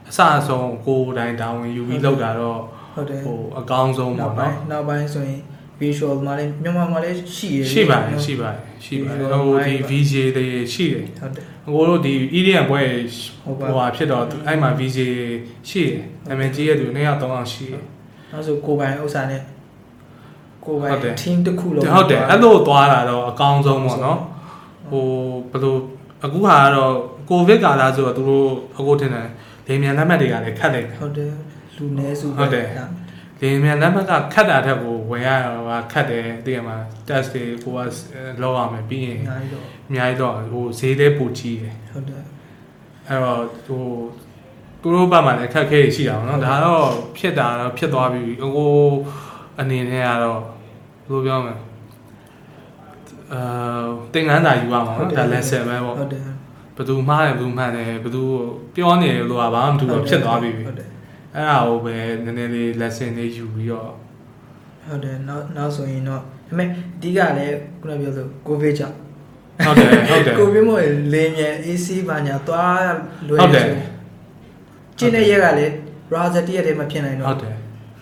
[0.09, 2.61] အစအဆုံးကိုယ်တိုင်တာဝန်ယူပြီးလုပ်တာတော့
[2.94, 5.40] ဟုတ်တယ်ဟိုအကောင်းဆုံးနောက်ပေါ့ပိုင်းနော်နောက်ပိုင်းဆိုရင်
[5.81, 12.83] visual မှာလည်းမြန်မာမှာလည်းရှိရရှိပါတယ်ရှိပါတယ်ရှိပါတယ် Visual ဟိုဒီပိုင်းပါ VJ တွေရှိတယ်ဟုတ်တယ်အကိုတို့ဒီ EDM ပွဲ
[13.45, 14.99] ဟုတ်ပါဟိုဟာဖြစ်တော့သူအဲ့မှာ VJ
[15.68, 17.83] ရှိတယ်နာမည်ကြီးရဲ့သူနှစ်ယောက်သုံးယောက်ရှိတယ်
[18.33, 19.43] နောက်ဆိုကိုယ်ပိုင်ဥစ္စာနဲ့
[20.64, 24.18] ကိုယ်ပိုင်ဟုတ်တယ် team တစ်ခုလုံးဟုတ်တယ်အဲ့လိုသွားတာတော့အကောင်းဆုံးပေါ့နော်
[24.91, 25.05] ဟို
[25.51, 25.76] ဘယ်လို
[26.24, 26.93] အခုဟာကတော့
[27.31, 28.49] ကိုဗစ်ကာလဆိုတော့သူတို့
[28.79, 29.29] အခုထင်တယ်
[29.66, 31.33] လေမြန်လက်မှတ်တွေကလည်းခတ်လိုက်တယ်ဟုတ်တယ်
[31.76, 32.87] လူနည်းစုပဲဟုတ်တယ်ဒါ
[33.41, 36.76] လေမြန်လက်မှတ်ကခတ်တာထက်ကိုဝင်ရတာခတ်တယ်တကယ်မှာ
[37.09, 37.80] test တွေကိုက
[38.43, 42.24] လောက်ရမယ်ပြီးရင်အများကြီးတော့အများကြီးတော့ဟိုဈေးလေးပိုကြီးတယ်ဟုတ်တယ်
[43.09, 43.84] အဲ့တော့ဟို
[44.82, 46.86] သူတို့ဘက်မှာလည်းအခက်အခဲတွေရှိတာပေါ့နော်ဒါတော့
[47.18, 48.72] ဖြစ်တာတော့ဖြစ်သွားပြီဟို
[49.61, 50.41] အနေနဲ့ကတော့
[51.09, 51.55] ဘယ်လိုပြောမလဲ
[53.32, 53.84] အာ
[54.14, 56.22] တင်ငန်းသာယူရမှာနော်ဒါ lesson ပဲပေါ့ဟုတ်တယ်
[56.76, 58.22] ဘယ်သူမှားတယ်ဘယ်သူမှန်တယ်ဘယ်သူ
[58.74, 60.89] ပြောနေတယ်လို့ကဘာမှမထူတော့ဖြစ်သွားပြီဟုတ်တယ်
[61.37, 63.93] အဲ့ဒါကိုပဲနည်းနည်းလေး lesson လေးယူပြီးတော့
[64.87, 68.97] ဟုတ်တယ်နောက်နောက်ဆိုရင်တော့ဒါပေမဲ့အဓိကလည်းခုနပြောဆိုကိုဗစ်ကြောင့်
[69.64, 70.81] ဟုတ်တယ်ဟုတ်တယ်ကိုဗစ်မို့
[71.12, 72.95] လေမြန် AC ဘာညာသွား
[73.29, 73.66] လွယ်ဟုတ်တယ်
[74.99, 75.72] ကျင်းတဲ့ရက်ကလည်း
[76.11, 77.55] browser တရက်တည်းမဖြစ်နိုင်ဟုတော့တ်တယ်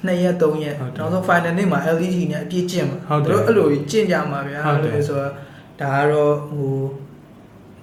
[0.07, 5.33] နှစ်ရက်သုံးရက်ဟုတ်တယ်နောက်ဆုံး final နေ့မှာ LED နဲ့အပြည့်ကျင့်မှာဟုတ်တယ်တို့အဲ့လိုကျင့်ကြမှာဗျာဟုတ်တယ်အဲ့လိုဆိုတော့
[5.81, 6.74] ဒါကတော့ဟို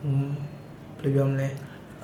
[0.02, 0.32] ဟွန်း
[1.00, 1.48] ဘယ်လိုပြောမလဲ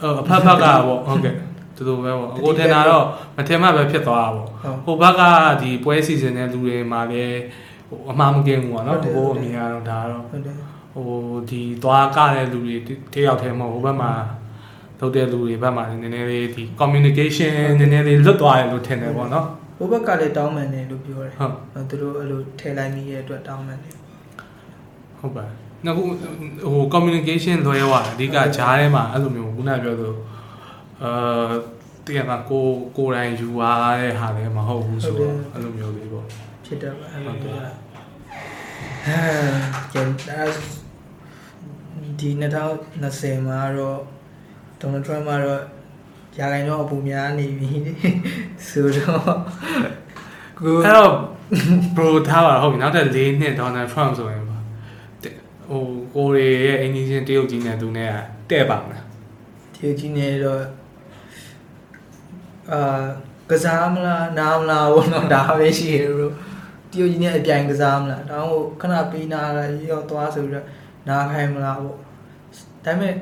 [0.02, 1.36] အဲ့အဖက်ဖက်ကပေါ့ဟုတ်ကဲ့
[1.80, 3.06] တူတူပဲပေါ့အကိုထင်တာတော့
[3.38, 5.22] မထင်မှပဲဖြစ်သွားတာပေါ့ဟုတ်ဟိုဘက်က
[5.62, 7.40] ဒီပွဲစီစဉ်တဲ့လူတွေမှာလည်း
[7.90, 10.56] ဟိုအမှားမကင်းဘူးပေါ့နော်ဟုတ်တယ်ဟိုဟုတ်အတယ်မြင်ကတော့ဒါကတော့ဟုတ်တယ်
[10.94, 11.10] ဟို
[11.50, 12.78] ဒီသွားကတဲ့လူတွေ
[13.14, 14.12] တယောက်တည်းမဟုတ်ဟိုဘက်မှာ
[15.00, 19.46] လုပ်တဲ့လူတွေဘက်မှာလည်းနည်းနည်းလေးဒီ communication နည်းနည်းလေးလွတ်သွားတယ်လို့ထင်တယ်ပေါ့နော်
[19.78, 23.96] ဟိုဘက်ကလည်းတောင်းပန်တယ်လို့ပြောတယ်ဟုတ်အဲ့သူတို့အဲ့လိုထည့်လိုက်မိရဲ့အတွက်တောင်းပန်တယ်
[25.20, 25.46] ဟုတ်ပါ
[25.86, 30.18] နောက်ဟို communication လွဲသွားတယ်အဓိကဂျားထဲမှာအဲ့လိုမျိုးခုနပြောလို့
[31.04, 31.50] အာ
[32.06, 32.66] တကယ်မှာကို
[32.98, 33.64] ကိုယ်တိုင်ယူရ
[34.02, 36.26] တဲ့ဟာလည်းမဟုတ်ဘူးဆိုတော့အဲ့လိုမျိုးလေးပေါ့
[36.66, 37.70] ဖြစ်တယ်ပါအဲ့လိုဟုတ်တယ်ပြောတာ
[39.06, 39.20] အဲ
[39.94, 40.42] ကျန်ဒါ
[42.20, 42.30] ဒီ
[42.74, 44.00] 2020မှာတော့
[44.80, 45.62] ဒေါ်နယ်ထရမ့်ကတော့
[46.40, 47.70] ရာခိုင်တော့အပူများနေပြီ
[48.70, 49.22] ဆိုတော့
[50.60, 51.14] ကိုအဲ့တော့
[51.96, 54.58] bro ထားပါဟုတ်ပြီနောက်ထပ်၄နှစ် Donald Trump ဆိုရင်ပါ
[55.24, 55.36] တဲ့
[55.70, 55.84] ဟို
[56.16, 58.16] ကိုရီရဲ့အင်ဂျင်ရှင်တရုတ်ကြီးနဲ့သူနဲ့က
[58.52, 59.04] တဲ့ပါမလား
[59.76, 60.62] ဒီကြီးနေတော့
[62.72, 63.04] အာ
[63.52, 66.34] ကစားမလားနားမလားဘောတော့ဒါပဲရှိရလို့
[66.92, 69.42] တရုတ်ကြီးနဲ့အပြိုင်ကစားမလားတောင်းဟိုခဏပေးနာ
[69.90, 70.68] ရောသွားဆိုပြီးတော့
[71.08, 72.02] နားခိုင်းမလားပေါ့ဒါ
[72.86, 73.16] ပေမဲ့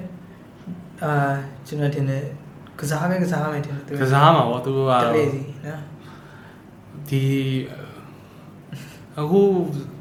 [1.04, 1.32] အာ
[1.68, 2.24] ကျွန်တော်ထင်တယ်
[2.80, 5.82] ကစားပဲကစားမယ်ထင်တယ်သူကစားမှာပေါ့သူတို့ကတော့တလေးစီနော်
[7.10, 7.24] ဒီ
[9.20, 9.42] အခု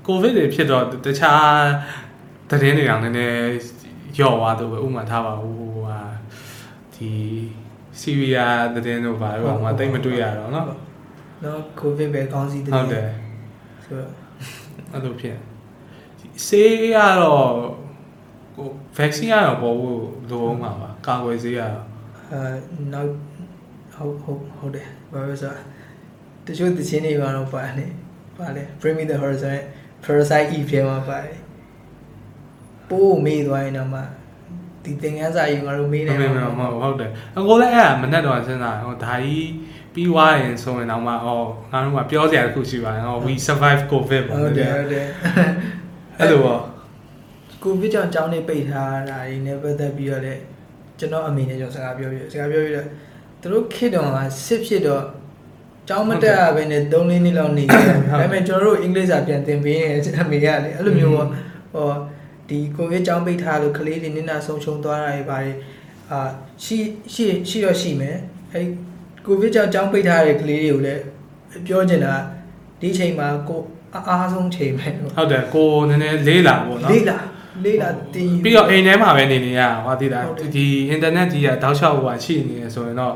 [0.06, 1.48] ကိုဗစ်တွေဖြစ်တော့တခြား
[2.50, 3.40] သတင်းတွေအောင်နည်းနည်း
[4.20, 6.00] ယော့သွားတော့ပဲဥပမာထားပါဘူးဟိုဟာ
[6.94, 7.10] ဒီ
[7.99, 10.65] ဆီးရီးယားသတင်းတို့ဘာလို့မှတိတ်မတွေ့ရတော့เนาะ
[11.43, 13.09] နော်ကိုဗစ်ပဲကောင်းစီတ ဟုတ်တယ်
[13.85, 14.11] ဆိုတော့
[14.91, 15.37] အဲ့လိုဖြစ်
[16.45, 17.51] ဆေးကတော့
[18.55, 19.99] ကို vaccine ကတော့ပေါ်ဖို့
[20.29, 21.85] လိုအောင်ပါပါကာကွယ်ဆေးကတော့
[22.31, 22.41] အာ
[22.93, 23.09] နောက်
[23.93, 25.59] ဟုတ်ဟုတ်ဟုတ်တယ်ဘာလို့လဲဆိုတော့
[26.45, 27.91] တချို့တချင်းတွေကတော့ပါတယ်
[28.37, 29.63] ပါလေ Bring Me the Horizon နဲ့
[30.03, 31.37] Parasite Eve ထဲမှာပါတယ်
[32.89, 34.01] ပိုးမေးသွားရင်တော့မှ
[34.86, 39.50] ဒီသင်ခန်းစာယူငါတို့မေးမတယ်မေမမဟုတ်တယ်အကိုလည်းအဲ့ဒါမနဲ့တော့စဉ်းစားဟိုဒါကြီး
[39.94, 41.16] ပြီးွားရင်ဆိုရင်တော့မှဩ
[41.72, 45.06] ငါတို့ကပြောစရာတစ်ခုရှိပါတယ်ဟော we survive covid ပေါ့ဟုတ်တယ်ဟုတ်တယ်
[46.18, 46.60] အဲ့လိုပေါ့
[47.62, 50.34] ကိုဗစ်ကြောင့်ကျောင်းနေပိတ်ထားတာတွေနဲ့ပတ်သက်ပြီးတော့လေ
[50.98, 52.86] ကျွန်တော်အမေနဲ့ကျွန်တော်စကားပြောပြစကားပြောပြတော့
[53.40, 55.04] သူတို့ခေတ်တုန်းကစစ်ဖြစ်တော့
[55.88, 59.86] ကျောင်းမတက်ရဘဲနဲ့3လေးနှစ်လောက်နေခဲ့တယ်ဒါပေမဲ့ကျွန်တော်တို့အင်္ဂလိပ်စာပြန်သင်ပေးနေ
[60.22, 61.28] အမေကလေအဲ့လိုမျိုးပေါ့
[61.74, 61.90] ဟော
[62.48, 65.56] ဒီကိုဗစ်ကျောင်းပိတ်ထားလို့ကလေးတွေနင်းနာဆုံးရှုံးသွားတာတွေပါတယ်
[66.10, 66.28] အာ
[66.64, 66.78] ရှိ
[67.12, 68.16] ရှိရှိတော့ရှိမယ်
[68.52, 68.66] အဲ့
[69.26, 71.02] ကိုဗစ်ကြောင့်ကျောင်းပိတ်ထားတဲ့ကလေးတွေကိုလည်း
[71.66, 72.14] ပြောချင်တာ
[72.80, 73.60] ဒီချိန်မှာကို
[73.94, 77.18] အားအားဆုံးချိန်ပဲဟုတ်တယ်ကိုနည်းနည်းလေးလာပေါ့နော်လေးလာ
[77.64, 83.14] လေးလာတင်ပြီးတော့အိမ်ထဲမှာပဲနေနေရတာဟောသိလားဟုတ်တယ်ဒီ internet ကြီးကတောက်လျှောက်ဟိုရှိနေတယ်ဆိုရင်တော့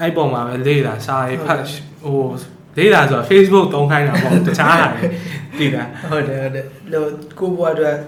[0.00, 1.60] အဲ့ပုံမှာပဲလေးလာစာရေးဖတ်
[2.02, 2.20] ဟို
[2.78, 5.06] လေးလာဆိုတော့ Facebook သုံးခိုင်းတာပေါ့တခြားဟာတွေ
[5.58, 8.00] သိလားဟုတ်တယ်ဟုတ်တယ်လို့ကိုဘွားအတွက်အ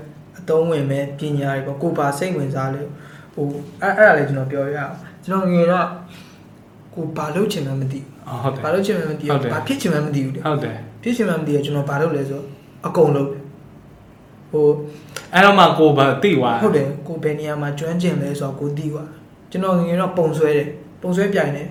[0.48, 2.88] သုံးဝင်မဲ့ပညာတွေပေါ့ကိုပါစိတ်ဝင်စားလို့
[3.34, 3.46] ဟို
[3.82, 4.94] အဲ့အဲ့ဒါလည်းကျွန်တော်ပြောရအောင်
[5.24, 5.86] ကျွန်တော်ငယ်တော့
[6.94, 12.42] ကိုဘာလုပ်ချင်မှမသိအော်ဟုတ်တယ်ဘာလုပ်ချင်မှမသိဟုတ်တယ်ဘာဖြစ်ချင်မှမသိဘူးလေဟုတ်တယ်ဖြစ်ချင်မှမသိရကျွန်တော်ဘာလုပ်လဲဆို
[12.86, 13.42] အကုန်လုပ်တယ်
[14.50, 14.66] ဟို
[15.34, 19.08] အဲ့တော့မှကိုဗတိသွားဟုတ်တယ်ကိုဘယ်နေရာမှာကျွမ်းကျင်လဲဆိုတော့ကိုသိသွား
[19.50, 20.68] ကျွန်တော်ငယ်တော့ပုံဆွဲတယ်
[21.02, 21.68] ပုံဆွဲပြိုင်တယ်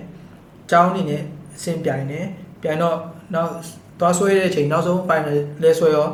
[0.70, 1.22] ကျောင်းနေနဲ့
[1.56, 2.26] အဆင်ပြိုင်တယ်
[2.62, 2.96] ပြိုင်တော့
[3.34, 3.50] နောက်
[4.00, 6.06] သွားဆွဲတဲ့အချိန်နောက်ဆုံး final လဲဆွဲရော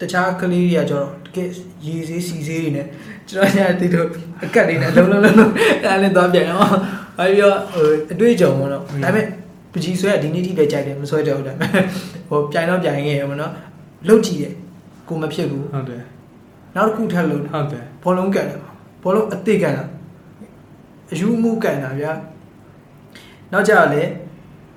[0.00, 1.48] တခြားကလေးတွေကကျတော့တကယ်
[1.86, 2.86] ရေစေးစီစေးတွေနဲ့
[3.28, 4.06] ကျွန်တော်ညာတိတို့
[4.44, 5.52] အကတ်တွေနဲ့အလုံးလုံးလုံး
[5.84, 6.70] အဲ့လည်းသွားပြန်အောင်
[7.18, 7.52] ဘာပြော
[8.12, 9.26] အတွေ့အကြုံပေါ့နော်ဒါပေမဲ့
[9.72, 11.84] ပကြီးဆွဲကဒီနေ့ထိပဲကြိုက်တယ်မဆွဲကြဘူးဒါပေမဲ့
[12.28, 13.52] ဟိုပြိုင်တော့ပြိုင်ခဲ့ရပေါ့နော်
[14.08, 14.54] လှုပ်ကြည့်တယ်
[15.08, 16.02] ကိုမဖြစ်ဘူးဟုတ်တယ်
[16.76, 18.58] နောက်တစ်ခုထပ်လှုပ်ဟုတ်တယ်ဘောလုံးကန်တယ်
[19.02, 19.84] ဘောလုံးအသေးကန်တာ
[21.12, 22.12] အယူမှုကန်တာဗျာ
[23.52, 24.10] နောက်ကြလည်း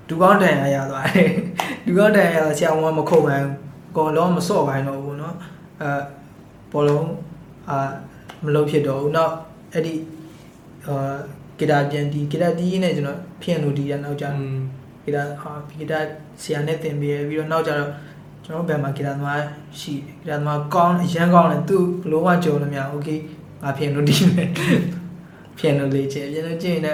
[0.08, 1.30] ဒူကောင်းတန်ရရသွားတယ်
[1.86, 3.54] ဒူကောင်းတန်ရရဆရာဝန်မခုတ်ပါဘူး
[3.98, 5.03] ကော်လုံးမစော့ပါဘူး
[5.81, 5.91] အဲ
[6.73, 7.09] ဘောလုံး
[7.71, 7.79] အာ
[8.45, 9.35] မလုပ်ဖြစ်တော့ဘူးနောက်
[9.73, 9.95] အဲ့ဒီ
[10.87, 11.15] အာ
[11.59, 14.57] ဂီတာပြန်တီးဂီတာတီးနဲ့ကျွန်တော်ဖြစ်လို့ဒီရနောက်ကြ อืม
[15.05, 15.99] ဂီတာဟာဂီတာ
[16.43, 17.91] ဆရာနဲ့သင်ပေးရပြီးတော့နောက်ကြတော့
[18.45, 19.43] ကျွန်တော်ဘယ်မှာဂီတာသမား
[19.79, 23.09] ရှိတယ်ဂီတာသမားကောင်းအရန်ကောင်းတယ်သူဘလို့မှကြော်လို့မရโอเค
[23.63, 24.49] ငါဖြစ်လို့ဒီမယ်
[25.59, 26.93] ဖြစ်လို့လေ့ကျင့်ပြန်လို့ကျင့်နေ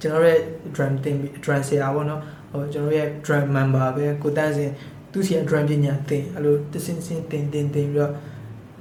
[0.00, 0.40] ကျွန်တော်ရဲ့
[0.74, 2.20] drum သင် drum ဆရာပေါ့နော်
[2.50, 4.70] ဟိုကျွန်တော်ရဲ့ drum member ပဲကိုတန်းစင်
[5.11, 8.11] သူစီရဲ့ drum ပညာသင်အဲ့လိုတစ်စင်းစင်းသင်သင်သင်ပြီးတော့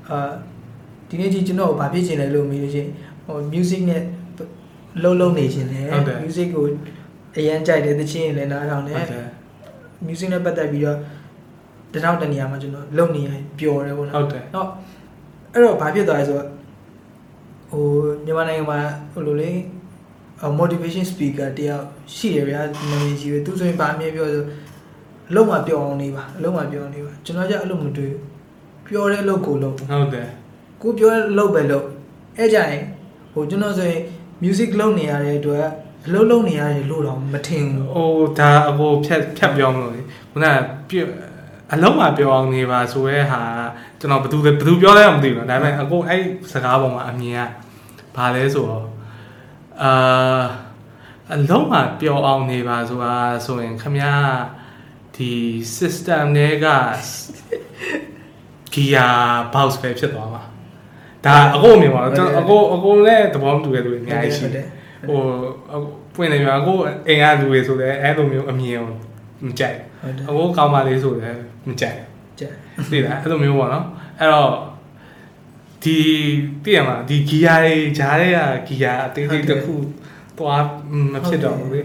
[0.09, 0.19] အာ
[1.09, 2.91] ဒီနေ့ကြီးကျွန်တော်ဗာဖြစ်ချင်တယ်လို့မေးလို့ရှိရင်
[3.25, 4.03] ဟို music နဲ့
[5.03, 6.65] လုံးလုံးနေခြင်းတယ်ဟုတ်တယ် music ကို
[7.37, 9.27] အရန်ကြိုက်တယ်သချင်းလည်းနားထောင်တယ်ဟုတ်တယ်
[10.07, 10.99] music နဲ့ပတ်သက်ပြီးတော့
[11.93, 14.69] တထောင်တနေရာမှာကျွန်တော်လုံနေရင်ပျော်တယ်ပေါ့ဟုနော်တ်တယ်တော့
[15.53, 16.49] အဲ့တော့ဘာဖြစ်သွားလဲဆိုတော့
[17.71, 17.85] ဟို
[18.25, 18.81] မြန်မာနိုင်ငံမှာ
[19.13, 19.51] ဟိုလိုလေ
[20.61, 21.85] motivation speaker တယောက်
[22.17, 22.61] ရှိရဗျာ
[22.91, 24.43] နာမည်ကြီးပဲသူဆိုရင်ဗာအမြဲပြောဆို
[25.31, 28.23] အလုံးမပျော်အောင်နေပါအလုံးမပျော်အောင်နေပါကျွန်တော်ကြအဲ့လိုမတွေ့ဘူး
[28.87, 30.29] ပျော်တဲ့အလုပ်ကိုလုပ်ဟုတ်တယ်
[30.83, 31.87] ကိုပြောတဲ့အလုပ်ပဲလုပ်
[32.39, 32.83] အဲ့ကြရင်
[33.33, 34.01] ဟိုကျွန်တော်ဆိုရင်
[34.43, 35.67] music လုပ်နေရတဲ့အတွက်
[36.07, 40.01] အလုပ်လုပ်နေရတယ်လို့တော့မထင်ဘူးဟိုဒါအကိုဖြတ်ဖြတ်ပြောင်းလို့လေ
[40.31, 40.55] ခုနက
[40.89, 40.97] ပြ
[41.73, 43.41] အလုံးမပြောအောင်နေပါဆိုရဲဟာ
[44.01, 46.23] ကျွန်တော်ဘယ်သူလဲဘယ်သူပြောလဲမသိဘူးနော်ဒါပေမဲ့အကိုအဲ့
[46.53, 47.41] စကားပေါ်မှာအမြင်က
[48.17, 48.87] ဘာလဲဆိုတော့
[49.83, 50.43] အာ
[51.35, 53.15] အလုံးမပြောအောင်နေပါဆိုတာ
[53.47, 54.05] ဆိုရင်ခမရ
[55.19, 55.33] ဒီ
[55.79, 56.67] system တွေက
[58.75, 59.13] gear
[59.55, 60.43] box ပဲဖြစ်သွားမှာ
[61.25, 64.67] ဒါအကိုအမြင်ပါတော့ကျွန်တော်အကိုအကိုနဲ့သဘောမတူတဲ့လူတွေအများကြီးရှိတယ်
[65.09, 65.21] ဟို
[66.15, 66.77] ပွင့်နေမှာကို
[67.09, 68.87] အိမ်ကလူတွေဆိုလည်းအဲ့လိုမျိုးအမြင်ကို
[69.47, 71.97] မကြိုက်ဟုတ်တယ်အကိုကောင်းပါလေဆိုလည်းမကြိုက်
[72.41, 72.53] ကြက်
[72.91, 73.85] သိလားအဲ့လိုမျိုးပေါ့နော်
[74.19, 74.53] အဲ့တော့
[75.85, 75.99] ဒီ
[76.65, 79.75] သိရမှာဒီဂီယာတွေဂျားတွေကဂီယာအသေးသေးတစ်ခု
[80.39, 80.63] သွား
[81.13, 81.81] မဖြစ်တော့ဘူးလေ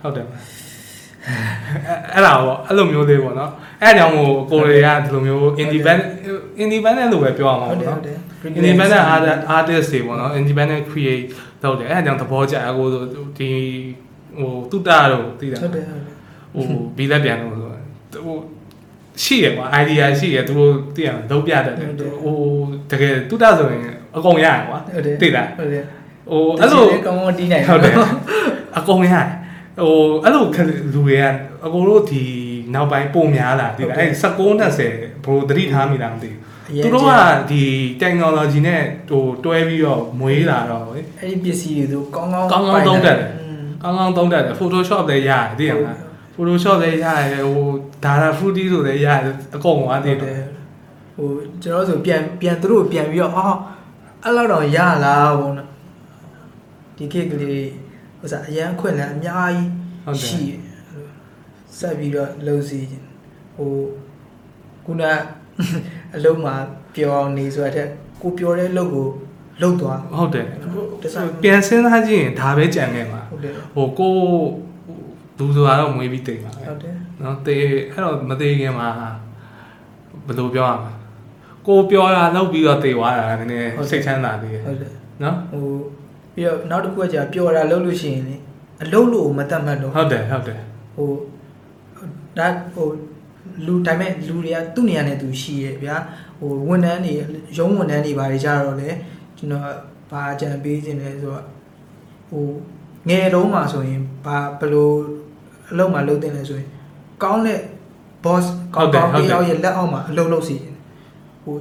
[0.00, 0.26] ဟုတ်တယ်
[1.28, 3.50] အဲ့အဲ့ဒါပေါ့အဲ့လိုမျိုးလေးပေါ့နော်
[3.82, 6.04] အဲ့ဒါကြောင့်မို့ကိုရီးယားဒီလိုမျိုး independent
[6.62, 11.24] independent လို့ပဲပြောရမှာဟုတ်ပေါ့တယ်နော်ဟုတ်တယ် independent artist artist တွေပေါ့နော် independent create
[11.62, 12.86] လုပ်တယ်အဲ့ဒါကြောင့်သဘောကျအကို
[13.38, 13.50] ဒီ
[14.38, 16.06] ဟိုတုတ္တတော့သိတာဟုတ်တယ်ဟုတ်တယ်
[16.54, 16.64] ဟို
[16.96, 18.36] ဘီလက်ပြန်လို့ဆိုဟို
[19.22, 21.88] ရှိရကွာ idea ရှိရသူတို့သိရမှာလုံးပြတတ်တယ်
[22.22, 22.36] ဟို
[22.90, 23.82] တကယ်တုတ္တဆိုရင်
[24.16, 25.82] အကုန်ရရကွာဟုတ်တယ်သိလားဟုတ်တယ်
[26.30, 27.94] ဟိုအဲ့လိုကောင်းကောင်းတီးနိုင်ဟုတ်တယ်
[28.78, 29.14] အကုန်ရ
[29.78, 30.44] ဟိုအဲ့လို
[30.94, 31.24] လူတွေက
[31.64, 32.22] အကိုတို့ဒီ
[32.74, 34.92] နောက်ပိုင်းပုံများလာသိလားအဲ့16 20ဘယ်
[35.26, 37.12] လိုသတိထားမိလားမသိဘူးသူတို့က
[37.50, 37.62] ဒီ
[38.02, 45.98] technology နဲ့ဟိုတွဲပြီးတော့မွေးလာတော့လေအဲ့ဒီပစ္စည်းတွေသူကောင်းကောင်းကောင်းကောင်းသုံးတတ်တယ်อืมကောင်းကောင်းသုံးတတ်တယ် Photoshop လည်းရတယ်သိရမလား
[46.34, 47.66] Photoshop လည်းရတယ်ဟို
[48.04, 50.46] Data Fruity ဆိုလည်းရတယ်အကုန်သွားဟုသေးတ်တတယ်ယ်
[51.16, 51.28] ဟို
[51.62, 53.58] ကျွန်တော်ဆိုပြန်ပြန်သူတို့ပြန်ပြီးတော့အော်
[54.22, 55.68] အဲ့လောက်တော့ရလားဘုံနော်
[56.96, 57.66] ဒီခေတ်ကလေး
[58.26, 59.68] ဟိုစားအရန်ခွင့်လည်းအများကြီး
[60.04, 60.60] ဟုတ်တယ်ရှိတယ်
[61.78, 63.06] ဆက်ပြီးတော့လှုပ်စီခြင်း
[63.56, 63.70] ဟို
[64.84, 65.02] ခုန
[66.14, 66.54] အလုံးမှာ
[66.94, 67.88] ပြောအောင်နေဆိုတဲ့
[68.22, 69.08] ကိုပြောတဲ့လုပ်ကို
[69.62, 70.46] လုပ်သွားဟုတ်တယ်
[71.02, 74.14] တစားပြန်စဉ်းစားကြည့်ရင်ဒါပဲကြံခဲ့မှာဟုတ်တယ်ဟိုကို
[75.38, 77.60] လူဆိုတာတော့မွေးပြီးတိတ်ပါပဲဟုတ်တယ်နော်တေး
[77.92, 78.88] အဲ့တော့မသေးခင်မှာ
[80.26, 80.92] ဘယ်လိုပြောရမလဲ
[81.66, 85.66] ကိုပြောတာလောက်ပြီးတော့တေသွားတာနည်းနည်းစိတ်ချမ်းသာသေးတယ်ဟုတ်တယ်နော်ဟို
[86.36, 88.36] ပြီးတော့နောက်တစ်ခုကကြာပျော်တာလုပ်လို့ရှိရင်လေ
[88.82, 91.10] အလုပ်လို့မတတ်မှတ်တော့ဟုတ်တယ်ဟုတ်တယ်ဟဟို
[92.38, 92.88] ဒါဟို
[93.66, 95.96] လူတိုင်းမဲ့လူတွေကသူ့နေရာနဲ့သူရှိရဲ့ဗျာ
[96.38, 97.12] ဟိုဝန်ထမ်းတွေ
[97.58, 98.88] ရုံးဝန်ထမ်းတွေဘာတွေကြတော့လေ
[99.36, 99.62] ကျွန်တော်
[100.10, 101.42] ဘာအကြံပေးခြင်းလဲဆိုတော့
[102.30, 102.44] ဟို
[103.08, 104.90] ငယ်တုန်းမှာဆိုရင်ဘာဘယ်လို
[105.70, 106.68] အလုပ်မှာလုပ်တင်လဲဆိုရင်
[107.22, 107.60] ကောင်းတဲ့
[108.24, 110.74] boss ကောင်းကောင်းတယောက်ရဲ့လက်အောက်မှာအလုပ်လုပ်စီတယ်
[111.44, 111.56] ဟို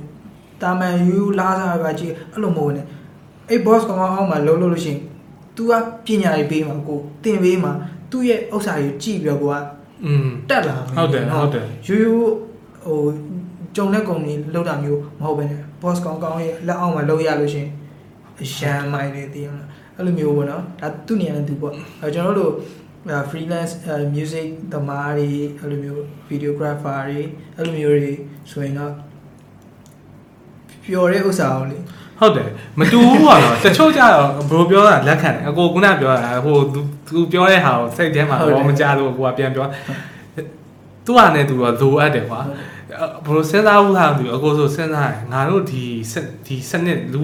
[0.62, 2.86] တာမန်ယူလာစားပါကြည့်အဲ့လိုမဟုတ်နဲ့
[3.49, 5.01] အဲ့ boss ကောင်းကောင်းအောက်မှာလုပ်လို့လို့ရှိရင်
[5.57, 5.73] तू က
[6.07, 7.73] ပညာရေးပေးမှာကိုတင်ပေးမှာ
[8.11, 9.57] သူ့ရဲ့ဥစ္စာကိုကြည့်ပြီးတော့ကိုက
[10.05, 12.17] อืม တက်လာမယ် ဟုတ်တယ်ဟုတ်တယ် ရိုးရိုး
[12.85, 13.01] ဟို
[13.77, 17.71] ကြုံတဲ့ကုမ္ပဏီလောက်တာမျိုးမဟုတ်ဘဲနဲ့ boss ကောင်းကောင်းရဲ့လက်အောက်မှာလုပ်ရလို့ရှရင်
[18.43, 22.53] အရှမ်းမိုက်တယ်တည်ရမလားအဲ့လိုမျိုးပေါ့နော်ဒါသူ့နေရာနဲ့သူပေါ့အဲကျွန်တော်တို့
[23.31, 23.73] freelance
[24.15, 25.29] music သမားတွေ
[25.59, 27.21] အဲ့လိုမျိုး videographer တွေ
[27.57, 28.13] အဲ့လိုမျိုးတွေ
[28.51, 28.95] ဆိုရင်တော့
[30.85, 31.79] ပျော်တဲ့ဥစ္စာကိုလေ
[32.20, 32.50] ဟုတ်တယ်
[32.80, 39.66] မတူဘူးပါတော့တချို့ကြတော့ဘိုးပြောတာလက်ခံတယ်အကိုခုနပြောတာဟိုသူသူပြောတဲ့ဟာကိုစိတ်ထဲမှာတော့မကြလို့ကိုကပြန်ပြော
[41.06, 42.42] သူ့ဟာနဲ့သူတော့လိုအပ်တယ်ကွာ
[43.26, 45.84] ဘိုးစဉ်းစားဘူးလားသူအကိုဆိုစဉ်းစားတယ်ငါတို့ဒီ
[46.46, 47.24] ဒီစနစ်လူ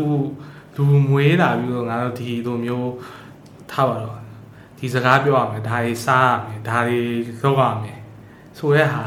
[0.76, 2.92] လူမွေးလာပြီးတော့ငါတို့ဒီလိုမျိုး
[3.72, 4.18] ထားပါတော့
[4.78, 7.00] ဒီစကားပြောရမယ်ဒါတွေစားရမယ်ဒါတွေ
[7.42, 8.00] လုပ်ရမယ်
[8.58, 9.04] ဆိုရဲဟာ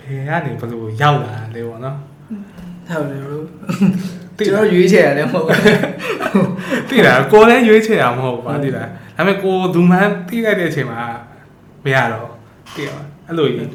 [0.00, 1.96] ဘယ်ကနေဘယ်လိုရောက်လာလဲပေါ့နော်
[2.88, 3.42] ဟုတ်တယ်ဘရို
[4.38, 6.50] ကျွန်တော်ရွေးချယ်ရတယ်မဟုတ်ဘူး
[6.88, 11.00] တိလားကိုလည်းရွေးချယ်တာမဟုတ်ပါတိလားဒါပေမဲ့ကိုဒူမန်းတိလိုက်တဲ့အချိန်မှာ
[11.84, 12.28] မရတော့
[12.74, 13.68] တိရပါအဲ့လိုကြီး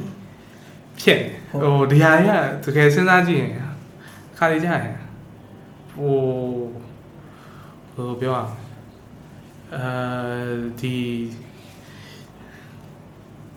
[1.01, 2.35] ဖြစ်နေဟိုဒီဟာကြီး
[2.65, 3.51] ကတကယ်စဉ်းစားကြည့်ရင်
[4.37, 4.95] ခါလေးကြရင်
[5.93, 6.15] ဟို
[7.93, 8.51] ဟိုပြောအောင်
[9.75, 9.83] အဲ
[10.79, 10.95] ဒီ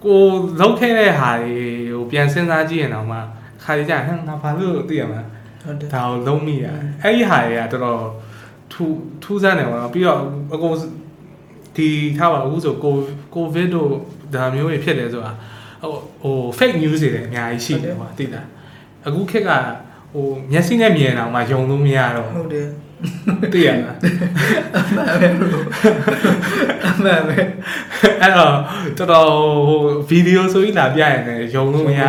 [0.04, 0.20] ကို
[0.60, 3.18] လောက်ခဲ့တဲ့ဟာတွေဟိုပြန်စဉ်းစားကြည့်ရင်တော့မှ
[3.62, 5.33] ခါလေးကြရင်ဟမ်ငါဘာလို့သိရမလားဟုတ်တယ်
[5.94, 6.66] ဒါကိုလုံးမိရ
[7.02, 8.00] အဲ့ဒီဟာတွေကတော်တော်
[8.72, 8.84] ထူ
[9.22, 10.20] ထူးဆန်းတယ်ပေါ့နော်ပြီးတော့
[10.54, 10.74] အကုန်
[11.76, 11.88] ဒီ
[12.18, 12.94] ထားပါအခုဆိုကို
[13.34, 13.90] ကိုဗစ်တို့
[14.34, 15.32] ဒါမျိုးတွေဖြစ်တယ်ဆိုတာ
[15.82, 18.46] ဟိုဟို fake news တွေလည်းအများကြီးရှိတယ်ပေါ့သိလား
[19.06, 19.50] အခုခေတ်က
[20.12, 22.66] ဟိုမျက်စိနဲ့မြင်အောင်မှယုံလို့မရတော့ဟုတ်တယ်
[23.52, 23.96] သိရလား
[24.76, 25.62] အမှန်ပဲဘရို
[26.88, 27.38] အမှန်ပဲ
[28.20, 28.54] အဲ့တော့
[28.98, 29.28] တော်တော်
[29.66, 32.02] ဟိုဗီဒီယိုဆိုပြီးလာပြရင်လည်းယုံလို့မရ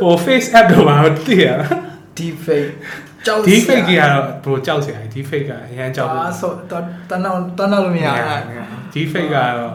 [0.00, 1.70] ဟို face app တော့ဘာလို့သိရလား
[2.18, 2.72] deep fake
[3.26, 6.72] ကြောက်ဒီ fake ကြီးကတော့ဘယ်ကြောက်စရာဒီ fake ကအရန်ကြောက်လို့အာဆိုတ
[7.14, 8.42] န်းတော့တန်းတော့လို့မရဘူး
[8.92, 9.74] ဒီ fake ကတော့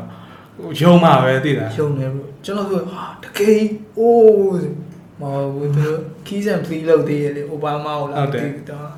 [0.81, 3.61] ယုံမှာပဲသိလားရှုံနေဘရိုကျွန်တော်ဆိုဟာတကယ်
[3.97, 4.67] အိုး
[5.21, 5.87] မဟုတ်ဘူးသူ
[6.27, 8.15] keys and plea လောက်သေးတယ်လေအိုဘားမားကိုလာ
[8.71, 8.89] တော့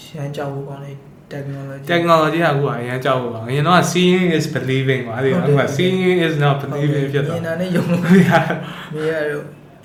[0.00, 0.92] ရှမ်းကြောက်ဖို့ကောင်းလေ
[1.32, 8.30] technology technology ကအခုကအရင်ကြောက်လို့ပါအရင်တော့ seeing is believing ပါအဲ့ဒါအခုက seeing is not believing ဖြစ်တော့မြင်တာနဲ့ယုံလို့မရ
[8.94, 9.44] မရတော့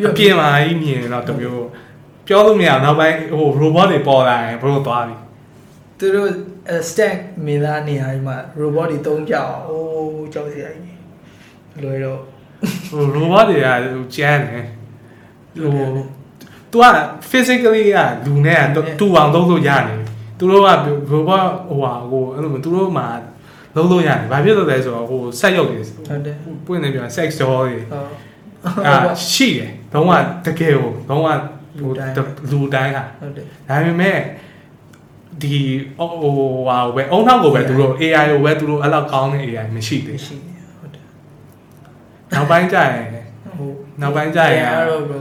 [0.10, 1.66] အပြင်မှာကြီးမြင်တော့တမျိုး
[2.28, 5.16] ပြောလို့မရနောက်ပိုင်းဟို robot တွေပေါ်လာရင်ဘယ်လိုသွားပြီ
[6.00, 6.30] သူတို့
[6.90, 10.98] stack မင်းသားနေရာကြီးမှာ robot တွေတုံးကြအောင်အိုးကြောက်စရာကြီး
[11.84, 12.20] လွယ်တော့
[12.90, 14.66] ဟို robot တွေကဟိုကျန်းတယ်
[15.58, 15.88] ဟို
[16.72, 16.86] तू က
[17.32, 20.00] physically ကလူနဲ့ကတူအောင်လုပ်လို့ရတယ်
[20.40, 20.70] သူတို့က
[21.14, 23.08] robot ဟိုဟာကိုအဲ့လိုသူတို့မှာ
[23.76, 28.10] လုပ်လို့ရတယ်ဘာဖြစ်လို့လဲဆိုတော့ဟိုဆက်ရုပ်တွေဟုတ်တယ်ပွင့်နေပြန် sex doll တွေဟုတ်
[28.88, 28.96] အာ
[29.34, 30.12] ရှိတယ်တော့က
[30.46, 31.30] တကယ်ကိုတော့က
[31.80, 32.14] လူတိုင်း
[32.52, 34.18] လူတိုင်းဟာဟုတ်တယ်ဒါပေမဲ့
[35.42, 35.56] ဒီ
[35.98, 36.10] ဟို
[36.68, 41.04] ဟာပဲအုံနောက်ကိုပဲသူတို့ AI ကိုပဲသူတို့အဲ့လောက်ကောင်းတဲ့ AI မရှိသေးဘူးရှိတယ်ဟုတ်တယ်
[42.34, 43.08] နောက်ပိုင်းကျရင်
[43.58, 43.70] ဟို
[44.02, 45.20] နောက်ပိုင်းကျရင်အဲ့တော့ bro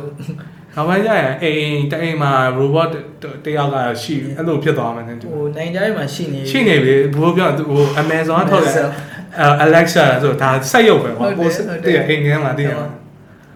[0.75, 2.91] နောက်ပိုင်းကျရင်အိမ်တအိမ်မှာ robot
[3.45, 8.87] တယောက်ကရှိအဲ့လိုဖြစ်သွားမှန်းတူဟိုနိုင်ကြရေးမှာရှိနေရှိနေပြီဘိုးပြောသူဟို Amazon ထုတ်တယ်
[9.65, 11.51] Alexa ဆိုဒါစက်ရုပ်ပဲပေါ့ပို့
[11.85, 12.75] တည်းအိမ်ထဲမှာတည်းရ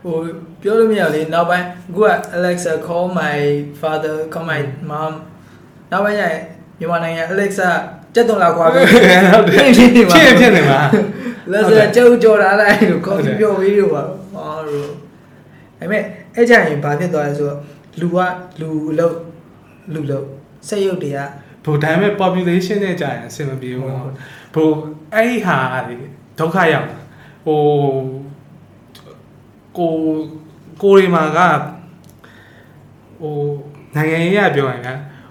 [0.02, 0.16] ဟို
[0.62, 3.38] ပြောလို့မရလေနောက်ပိုင်းအခုက Alexa call my
[3.80, 5.12] father call my mom
[5.90, 6.38] နောက်ပိုင်းကျရင်
[6.78, 7.68] မြန်မာနိုင်ငံ Alexa
[8.14, 8.84] ကြက်တုံလာခွာပြီး
[9.32, 10.80] ဟုတ်တယ်ဖြစ်နေမှာဖြစ်ဖြစ်နေမှာ
[11.52, 14.02] လက်စကျုပ်ကြော်လာလိုက်လို့ကော်ဖီပြောပြီးတော့ပါ
[14.34, 14.86] ဟာရော
[15.78, 16.02] ဒါပေမဲ့
[16.34, 17.58] အဲ့ကြရင်ဘာဖြစ်သွားလဲဆိုတော့
[18.00, 18.18] လူက
[18.60, 19.16] လူအလုပ်
[19.94, 20.26] လူလုပ်
[20.68, 21.18] စက်ရုပ်တွေက
[21.64, 24.04] ဘို့ဒါပေမဲ့ population နဲ့ကြာရင်အဆင်မပြေဘူးနော်
[24.54, 24.72] ဘို့
[25.14, 25.96] အဲ့ဒီဟာတွေ
[26.38, 26.98] ဒုက္ခရောက်တာ
[27.46, 27.60] ဟို
[29.78, 29.94] ကို
[30.82, 31.38] ကိုရီမာက
[33.20, 33.34] ဟို
[33.96, 34.88] နိုင်ငံရေးရပြောရင်က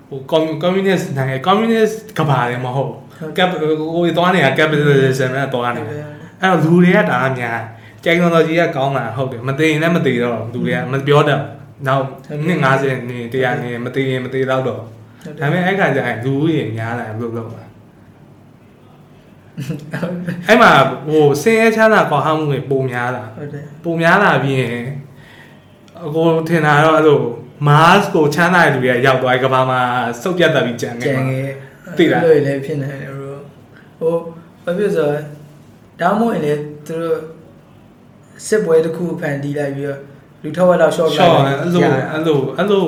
[0.10, 0.20] ဟို
[0.64, 2.94] communist နိုင်ငံ communist ကဘာလည်းမဟုတ်
[3.38, 5.94] cap ဟိုသွားနေတာ capitalism နဲ့သွားနေတာ
[6.42, 7.60] အဲ့တော့လူတွေကဒါအများ
[8.06, 11.42] technology ကကောင်းတာဟုတ်တယ်မသိရင်လည်းမသိတော့လူတွေကမပြောတတ်
[11.88, 12.04] နောက်
[12.48, 14.82] နှစ်90နေ100နေမသိရင်မသိတော့တော့
[15.40, 17.64] ဒါပေမဲ့အဲ့ခါကျရင်လူဦးရေများလာဘယ်လိုလုပ်မှာ
[20.48, 20.72] အဲ့မှာ
[21.08, 24.86] ဟိုစင်ရဲချမ်းသာကွာဟမှုတွေပုံများလာဟုတ်တယ်ပုံများလာပြီးရင်
[26.06, 27.20] အကိုထင်တာတော့အဲ့လို
[27.68, 29.82] Mars ကိုချမ်းသာတဲ့လူတွေကရောက်သွားပြီကဘာမှာ
[30.22, 31.52] စုပ်ပြတ်တက်ပြီးကြံနေကြံမှာငယ်
[31.98, 33.36] သိလားလို့လည်းဖြစ်နေတယ်ဘရို
[34.00, 34.14] ဟို
[34.64, 35.22] ဘာဖြစ်ဆိုတော့
[36.02, 36.54] ဒါမှမဟုတ်ရင်လေ
[36.86, 37.18] သူတို့
[38.46, 40.00] ဟစစ်ပွဲတစ်ခုဖန်တီးလိုက်ပြီးတော့
[40.44, 41.82] လူထောက်ဝက်တော့ short ရှော့လိုက်အဲ့လို
[42.14, 42.84] အဲ့လိုအဲ့လို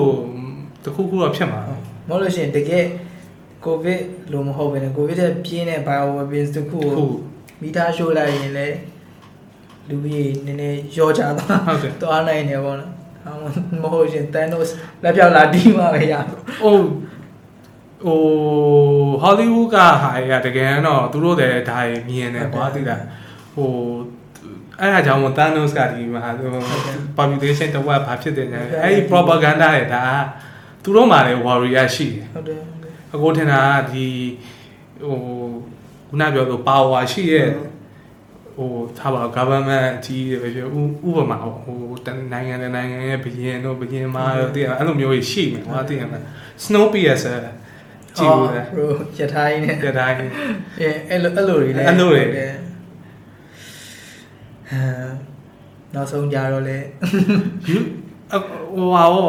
[0.84, 1.62] တခုခုတော့ဖြစ်မှာ
[2.07, 2.86] မဟုတ်လို့ရှိရင်တကယ်
[3.66, 4.01] ကိုဗစ်
[4.32, 7.10] လို့မဟုတ်ဘဲနဲ့ကိုဗစ်တဲ့ပြင်းတဲ့ bio weapons တစ်ခုခုကို
[7.62, 8.78] မီတာရှိုးလိုက်ရင်လည်း
[9.89, 13.28] လူကြီးနည်းနည်းရောကြသွားဟုတ်တယ်သွားနိုင်တယ်ပေါ့နော်အ မ
[13.82, 14.65] မဟုတ်ရှင်တန်တို့
[15.03, 16.13] လက်ပြောက်လာတီးမှပဲရ
[16.61, 16.78] ဟို
[18.03, 18.20] ဟို
[19.22, 23.03] ဟောလိဝုဒ်ကဟာရတကယ်တော့သူတို့တဲ့ဒါရမြင်တယ်ကွာသိလား
[23.55, 23.72] ဟို
[24.80, 26.24] အဲ့ဒါကြောင့်မတန်နိုစ်ကဒီမှာ
[27.17, 30.03] population တော့ဘာဖြစ်တယ်လဲအဲ့ဒီ propaganda တွေဒါ
[30.84, 34.07] သူတို့မှလည်း warrior ရှိတယ်ဟုတ်တယ်ဟုတ်တယ်အကိုထင်တာကဒီ
[35.03, 35.15] ဟို
[36.09, 37.49] ခုနပြောလို့ power ရှိရဲ့
[38.60, 41.78] ဟိုထားပါ government အကြီးတွေပဲပြောဥဥပမာပေါ့ဟို
[42.32, 46.24] နိုင်ငံနဲ့နိုင်ငံရဲ့ဘရင်တို့ဘရင်မာတို့တည်အဲ့လိုမျိုးကြီးရှိမယ်ဟောတည်ရမယ်
[46.64, 47.26] snow pierce
[48.18, 50.18] ကြည့်ဦးလေဘရိုရထားရင်းနဲ့တတိုင်း
[50.80, 52.53] အဲအဲ့လိုအဲ့လိုတွေလည်းအဲ့လိုတွေဟုတ်တယ်
[54.70, 55.10] ဟမ်
[55.93, 56.78] နောက်ဆုံးကြတော့လေ
[57.70, 57.78] ယူ
[58.76, 59.28] ဟိုဟာဟို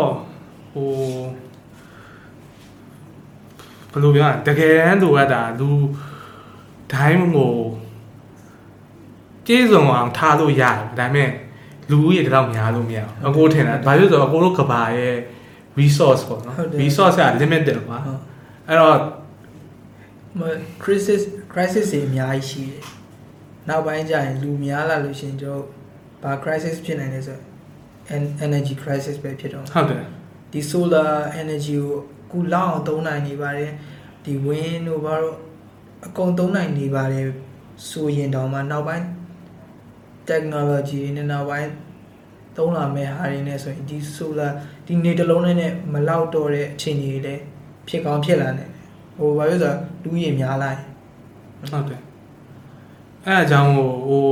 [0.72, 0.88] ဟို
[3.92, 5.70] ဘယ်လိုပြောရလဲတကယ်တမ်းလိုအပ်တာလူ
[6.92, 7.54] တိုင်းကို
[9.46, 11.30] ကျေးဇူးအောင်ထားလို့ရတယ်ဒါပေမဲ့
[11.90, 15.16] လူဦးရေတောင်များလို့မရဘူးအကိုထင်တာဘာလို့လဲဆိုတော့အကိုတို့ကဘာရဲ့
[15.80, 18.20] resource ပေါ့နော် resource က limited ကွာဟုတ်
[18.68, 18.96] အဲ့တော့
[20.38, 20.40] မ
[20.82, 21.20] crisis
[21.52, 22.82] crisis တွေအများကြီးရှိတယ်
[23.68, 25.62] နောက်ပိုင်းကျရင်လူများလာလို့ရှရင်ကျွန်တော်
[26.22, 27.42] ဘာ crisis ဖြစ်နိုင်လဲဆိုတော့
[28.14, 30.04] en- energy crisis ပဲဖြစ်တော့မှာဟုတ်တယ်
[30.52, 31.12] ဒီ solar
[31.42, 31.90] energy ကို
[32.26, 33.70] အခုလောက်အောင်သုံးနိုင်နေပါတယ်
[34.24, 35.36] ဒီ wind တို့ဘာလို့
[36.06, 37.26] အကုန်သုံးနိုင်နေပါတယ်
[37.90, 39.04] ဆိုရင်တောင်မှနောက်ပိုင်း
[40.30, 41.70] technology တွေနဲ့နောက်ပိုင်း
[42.56, 44.52] သုံးလာမယ့်ဟာတွေနဲ့ဆိုရင်ဒီ solar
[44.86, 47.42] ဒီနေတစ်လုံးနဲ့မလောက်တော့တဲ့အခြေအနေတွေလည်း
[47.88, 48.70] ဖြစ်ကောင်းဖြစ်လာနေတယ်
[49.16, 50.82] ဟိုဘာလို့လဲဆိုတော့လူကြီးများလာရင်
[51.72, 52.00] ဟုတ်တယ်
[53.26, 54.24] အဲ့အကြောင်းကိုဟို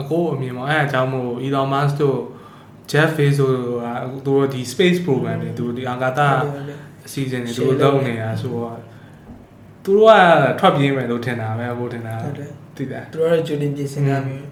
[0.00, 2.20] အကိုအမြင်ပေါ့အဲ့အကြောင်းမို့ Elon Musk တို့
[2.90, 6.20] Jeff Bezos တို့ကသူတို့ဒီ space program တွေသူဒီအာကာသ
[7.06, 8.78] အစီအစဉ်တွေသူတို့လုပ်နေတာဆိုတော့
[9.84, 14.42] သူတို့ကထွက်ပြေးမယ်လို့ထင်တာပဲအကိုထင်တာဟုတ်တယ်သိတယ်သူတို့ကတော့ကြိုတင်ပြင်ဆင်ရမယ်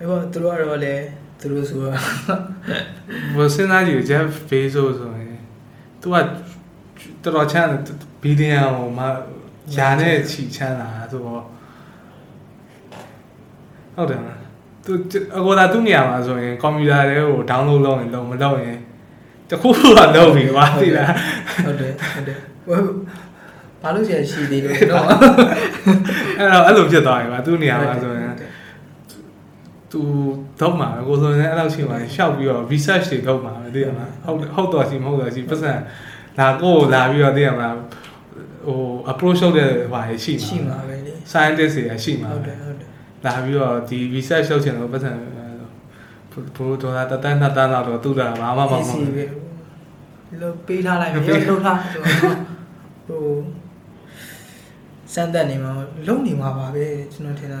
[0.00, 1.04] အဲ့တော့သူတို့ကတော့လည်း
[1.40, 1.92] သူတို့ဆိုတော့
[3.36, 5.38] ဘယ်စဉ်းစားကြည့် Jeff Bezos ဆိုရင်
[6.00, 7.68] သူကတော်တော်ချမ်း
[8.22, 9.08] ဘီလီယံဟိုမှာ
[9.76, 11.42] ယာနဲ့ချီချမ်းလာဆိုတော့
[13.94, 14.40] ဟုတ်တယ်မလား
[14.84, 14.92] သူ
[15.36, 18.78] အကောသာသူ့နေရာမှာဆိုရင်ကွန်ပျူတာတွေကို download လုပ်ရင်လုံးမလုပ်ရင်
[19.50, 21.12] တခုခုတော့လုပ်ပြီကွာသိလား
[21.66, 22.78] ဟုတ်တယ်ဟုတ်တယ်ဟို
[23.82, 25.04] ဘာလို့ဆရာရှိသေးလို့တော့
[26.38, 28.19] အဲ့တော့အဲ့လိုဖြစ်သွားပြီကွာသူ့နေရာမှာဆိုရင်
[29.92, 30.00] သူ
[30.60, 35.72] တော့မှာပဲကိုဆိုရင်အဲ့လောက်ရှိမှရှောက်ပြီးတော့ research တွေလုပ်မှာပဲသိရမလားဟုတ်ဟုတ်တော့ရှိမဟုတ်တော့ရှိပတ်စံ
[36.38, 37.74] လာကိုကိုလာပြီးတော့သိရမလား
[38.66, 38.80] ဟို
[39.12, 42.88] approach လုပ်တဲ့ဟာရှိမှာရှိမှာပဲလေ scientist တွေကရှိမှာဟုတ်ပဲတယ်ဟုတ်တယ်
[43.26, 45.10] လာပြီးတော့ဒီ research လုပ်ချင်တော့ပတ်စံ
[46.56, 49.24] ဘိုးဒေါ်လာတတန်းနှစ်တန်းတော့သူ့တာဘာမှမမဟုတ်စီဘူးပဲ
[50.42, 52.06] လို့ပေးထားလိုက်ပြီလှုပ်ထားဆိုတော့
[53.06, 53.24] ဟို
[55.14, 55.72] စမ်းတက်နေမှာ
[56.06, 57.60] လုံနေမှာပါပဲကျွန်တော်ထင်တာ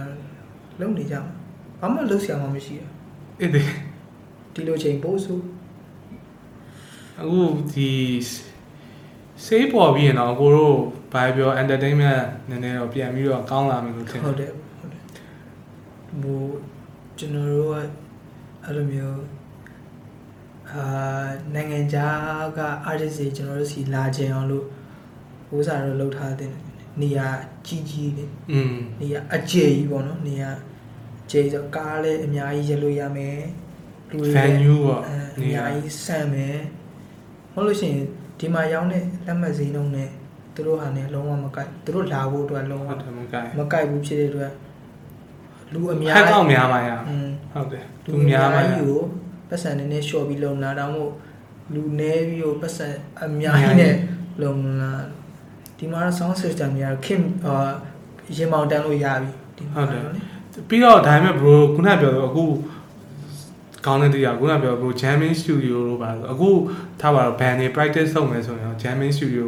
[0.80, 1.32] လုံနေကြမှာ
[1.80, 2.90] ဘာမှလှုပ်ရှားမှမရှိဘူး
[3.40, 3.62] အဲ့ဒီ
[4.54, 5.38] ဒီလိုချိန်ပို့ဆို
[7.20, 7.40] အခု
[7.74, 7.90] ဒီ
[9.44, 10.76] စေးပေါ်ပြီးရင်တော့ကိုတို့
[11.12, 15.02] ဘာပြော entertainment နည်းနည်းတော့ပြန်ပြီးတော့ကောင်းလာမယ်လို့ထင်ဟုတ်တယ်ဟုတ်တယ်
[16.22, 16.42] ဟို
[17.18, 17.74] ကျွန်တော်တို့က
[18.64, 19.22] အဲ့လိုမျိုး
[20.72, 20.84] အာ
[21.54, 22.60] နိုင်ငံခြားက
[22.90, 24.64] artist တွေကျွန်တော်တို့စီလာခြင်းအောင်လို့
[25.48, 26.50] ဟိုးစားတော့လှုပ်ထားတဲ့
[27.00, 27.28] နေရာ
[27.66, 30.50] ကြီးကြီးလေးอืมနေရာအကျယ်ကြီးပေါ့နော်နေရာ
[31.30, 33.38] ကျယ်ဆိုကားလည်းအများကြီးရလို့ရမယ်
[34.10, 36.56] လူတွေလည်း venue ပေါ့အဲအနေရာများကြီးဆန့်မယ်
[37.52, 38.04] ဟုတ်လို့ရှိရင်
[38.38, 40.10] ဒီမှာရောင်းတဲ့လက်မှတ်ဈေးနှုန်းနဲ့
[40.54, 44.52] သူတို့ဟာနဲ့လုံးဝမကိုက်သူတို့လာဖို့အတွက်လုံးဝဟုတ်တယ်မကိုင်မကိုက်ဘူးဖြစ်တဲ့အတွက်
[45.72, 49.02] လူအဟများက်ကောက်များပါရอืมဟုတ်တယ်လူသူအများများပါရကြီးကို
[49.48, 51.10] ပတ်စံနည်းနည်းလျှော့ပြီးလုံလာတော့မို့
[51.74, 52.88] လူနည်းပြီးကိုပတ်စံ
[53.22, 53.94] အများကြီးနဲ့
[54.42, 54.92] လုံလာ
[55.78, 57.70] ဒီမှာတော့ sound system များခင်အာ
[58.36, 60.20] ရင်မောင်တန်းလို့ရပြီဒီမှာတော့လေ
[60.68, 62.44] ပြီးတော့ဒါပေမဲ့ bro ခုနပြောတော့အခု
[63.86, 66.50] ကောင်းတဲ့တရားခုနပြော bro jamming studio လို့ပါဆိုအခု
[67.00, 69.46] ထားပါတော့ band တွေ practice လုပ်မယ်ဆိုရင်တော့ jamming studio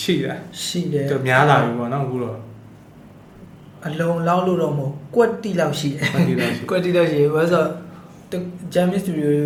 [0.00, 2.38] ရှိတယ်ရှိတယ်သူများလာပြီပေါ့နော်အခုတော့
[3.86, 7.62] အလုံးလောက်လို့တော့မဟုတ်ကွက်တီလောက်ရှိတယ်မှတ်ပြီးတော့ရှိကွက်တီလောက်ရှိတယ်ဘာလို့ဆို
[8.32, 8.44] တော့
[8.74, 9.38] ဂျမ်မီစတူဒီယို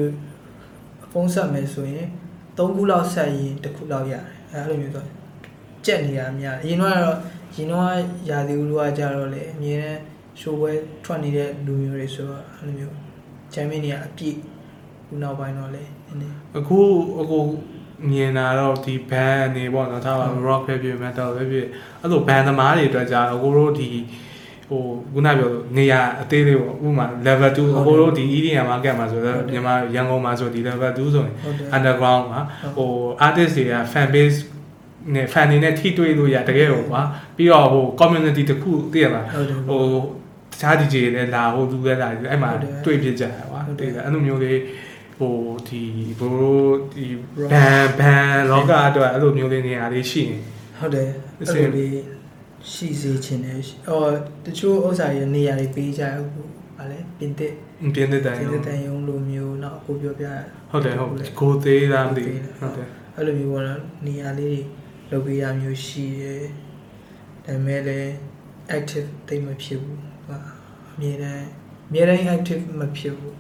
[1.13, 2.07] ဖုန်းဆက်မယ်ဆိုရင်
[2.57, 5.05] ၃ခုလောက်ဆက်ရင်တစ်ခုလောက်ရတယ်အဲလိုမျိုးဆို
[5.85, 7.17] ကြက်နေရများအရင်တော့ကတော့
[7.57, 7.85] ရင်တော့
[8.31, 10.01] ရာသီဥတုကကြတော့လေအမြဲတမ်း
[10.41, 10.73] ရှိုးပွဲ
[11.05, 12.95] ထွက်နေတဲ့လူမျိုးတွေဆိုတော့အဲလိုမျိုး
[13.55, 14.37] ဂျမ်မီနေကအပြည့်
[15.07, 16.79] ခုနောက်ပိုင်းတော့လေနည်းနည်းအခု
[17.21, 17.39] အခု
[18.11, 21.67] မြင်တာတော့ဒီ band နေပေါ့နော်ထားပါ rock ပဲဖြစ် metal ပဲဖြစ်
[22.01, 23.89] အဲ့လို band သမားတွေအတွက်ကြာအခုတို့ဒီ
[24.69, 24.83] ဟို
[25.15, 32.41] ခုနပြောလို့နေရာအသေးလေးပေါ့ဥပမာ level 2အကိုတို့ဒီ EDM market မှာဆိုတော့မြန်မာရန်ကုန်မှာဆိုဒီ level 2ဆိုရင်ဟုတ်တယ် underground မှာ
[32.77, 32.91] ဟို
[33.27, 34.39] artist တွေက fan base
[35.15, 37.03] နဲ့ fan တွေနဲ့ထိတွေ့လို့ရတကယ်ဟိုကွာ
[37.37, 40.28] ပြီးတော့ဟို community တစ်ခုသိရလားဟုတ်တယ်ဟိုတ
[40.61, 44.59] ခြား DJ တွေလည်းလာဟိုလူလည်းလာအဲ့မှာဟုတ်တယ်တွေ့ဖြစ်ကြတာကွာဟုတ်တယ်တွေ့တယ်အဲ့လိုမျိုးလေး
[45.19, 45.37] ဟို
[45.69, 45.83] ဒီ
[46.21, 47.07] ဘိုးဒီ
[47.41, 50.39] Rock ဘန်ဘန်လောကအတွက်အဲ့လိုမျိုးလေးနေရာလေးရှိနေ
[50.79, 51.97] ဟုတ်တယ်အအဲ့စင်လိုလေး
[52.73, 54.11] ရှိစေချင်တယ်အော်
[54.45, 56.43] တချို့ဥစ္စာတွေနေရာတွေပေးကြအခု
[56.77, 57.53] ဗာလဲပြင်သစ်
[57.95, 60.33] ပြင်းတဲ့တိုင်ပြင်သစ်တန်ယုံလိုမျိုးနောက်အခုပြောပြရ
[60.71, 64.61] ဟုတ်တယ်ဟုတ်တယ်ကိုသေးတာမသိကိုသေးဘူးတာဟုတ်တယ်အဲ့လိုမျိုးပေါ့နော်နေရာလေးတွေ
[65.11, 66.43] လုပ်ပေးရမျိုးရှိတယ်
[67.47, 68.11] ဒါပေမဲ့လည်း
[68.77, 70.08] active တိတ်မဖြစ်ဘူးဟာအ
[71.01, 71.47] မြဲတမ်း
[71.89, 73.37] အမြဲတမ်း active မဖြစ်ဘူး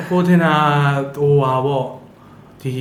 [0.00, 0.54] အကိုထင်တာ
[1.16, 1.86] ဟိုဟာပေါ့
[2.62, 2.76] ဒီ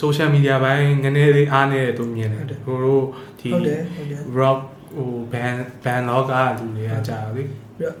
[0.00, 3.04] social media ဘိုင်းနည်းနည်းလေးအားနေတယ်သူမြင်တယ်ကိုတို့
[3.38, 4.58] ဒီဟုတ်တယ်ဟုတ်တယ် rock
[4.96, 7.48] ဟို band band လောကလူတွေကကြာလေပြီး
[7.82, 7.96] တော့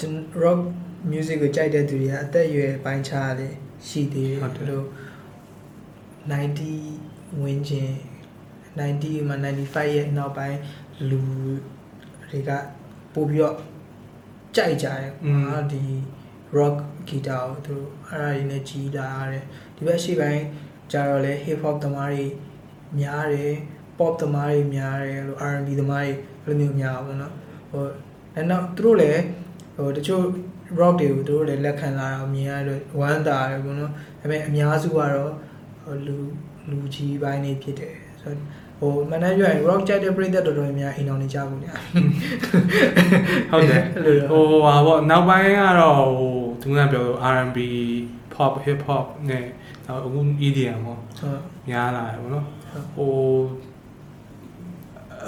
[0.00, 0.58] gen- rock
[1.10, 3.54] music ကိုကြိုက်တဲ့သူတွေကအသက်အရွယ်ပိုင်းခြားတယ်
[3.88, 4.86] ရှိသေးတယ်ဟုတ်တယ်တို့
[6.30, 7.92] 90ဝန်းကျင်
[8.78, 10.58] 90မှာ95ရဲ့နောက်ပိုင်း
[11.10, 11.20] လူ
[12.32, 12.50] တွေက
[13.14, 13.56] ပို့ပြီးတော့
[14.56, 15.82] ကြိုက်ကြတယ်อืมဟာဒီ
[16.58, 16.76] rock
[17.08, 19.44] guitar ကိုသူတို့အဲ့ဒါတွေနဲ့ကြီးလာရတယ်
[19.76, 20.44] ဒီဘက်ရှိပိုင်း
[20.92, 22.24] ကျတော့လေ hip hop သမားတွေ
[23.00, 23.54] များတယ်
[23.98, 26.12] pop သမားတွေများတယ်လို့ R&B သမားတွေ
[26.44, 27.32] အဲ့လိုမျိုးများပါဘောနော်
[27.70, 27.84] ဟို
[28.34, 29.22] အဲ့တော့သူတို့လည်း
[29.76, 30.24] ဟိုတချို့
[30.80, 35.32] rock တွေကိုသူတို့လည်းလက်ခံလာတာမြင်ရတော့ဝမ်းသာတယ်ဘောနော်ဒါပေမဲ့အများစုကတော့
[35.84, 36.16] ဟိုလူ
[36.70, 38.46] လူကြီးပိုင်းနေဖြစ်တယ်ဆိုတော့
[38.82, 41.74] ဟိုမန်နေပြောရင် rock ကြိုက်တဲ့ပရိသတ်တော်တော်များများအိမ်အောင်နေကြဘူးညာ
[43.50, 47.58] ဟုတ်တယ်အဲ့လိုတော့ဟိုဟာပေါ့နောက်ပိုင်းကတော့ဟိုသူကပြောလို့ R&B
[48.34, 49.44] pop hip hop နဲ့
[49.86, 53.12] နောက်အခု EDM ပေါ့ဟုတ်များလာတယ်ပေါ့နော်ဟုတ်ဟို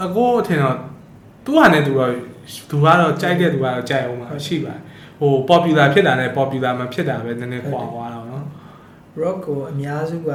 [0.05, 0.77] အကိုအထင်တော့
[1.45, 2.11] သူကလည်းသူတော့
[2.71, 4.81] သူကတော့ကြိုက်တဲ့သူကတော့ကြိုက်အောင်မှာရှိပါတယ်
[5.21, 8.45] ဟို popular ဖြစ်တာနဲ့ popular မဖြစ်တာပဲနည်းနည်းကွာသွားတော့နော်
[9.23, 10.31] rock ကိုအများစုက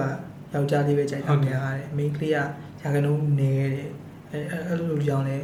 [0.53, 2.37] ယောက်ျားလေးပဲကြိုက်ဟုတာတ်တယ်များတယ်မိန်းကလေးက
[2.81, 3.87] ရာခိုင်နှုန်းနည်းတယ်
[4.31, 5.37] အဲအဲအဲ့လိုကြောင့်လဲ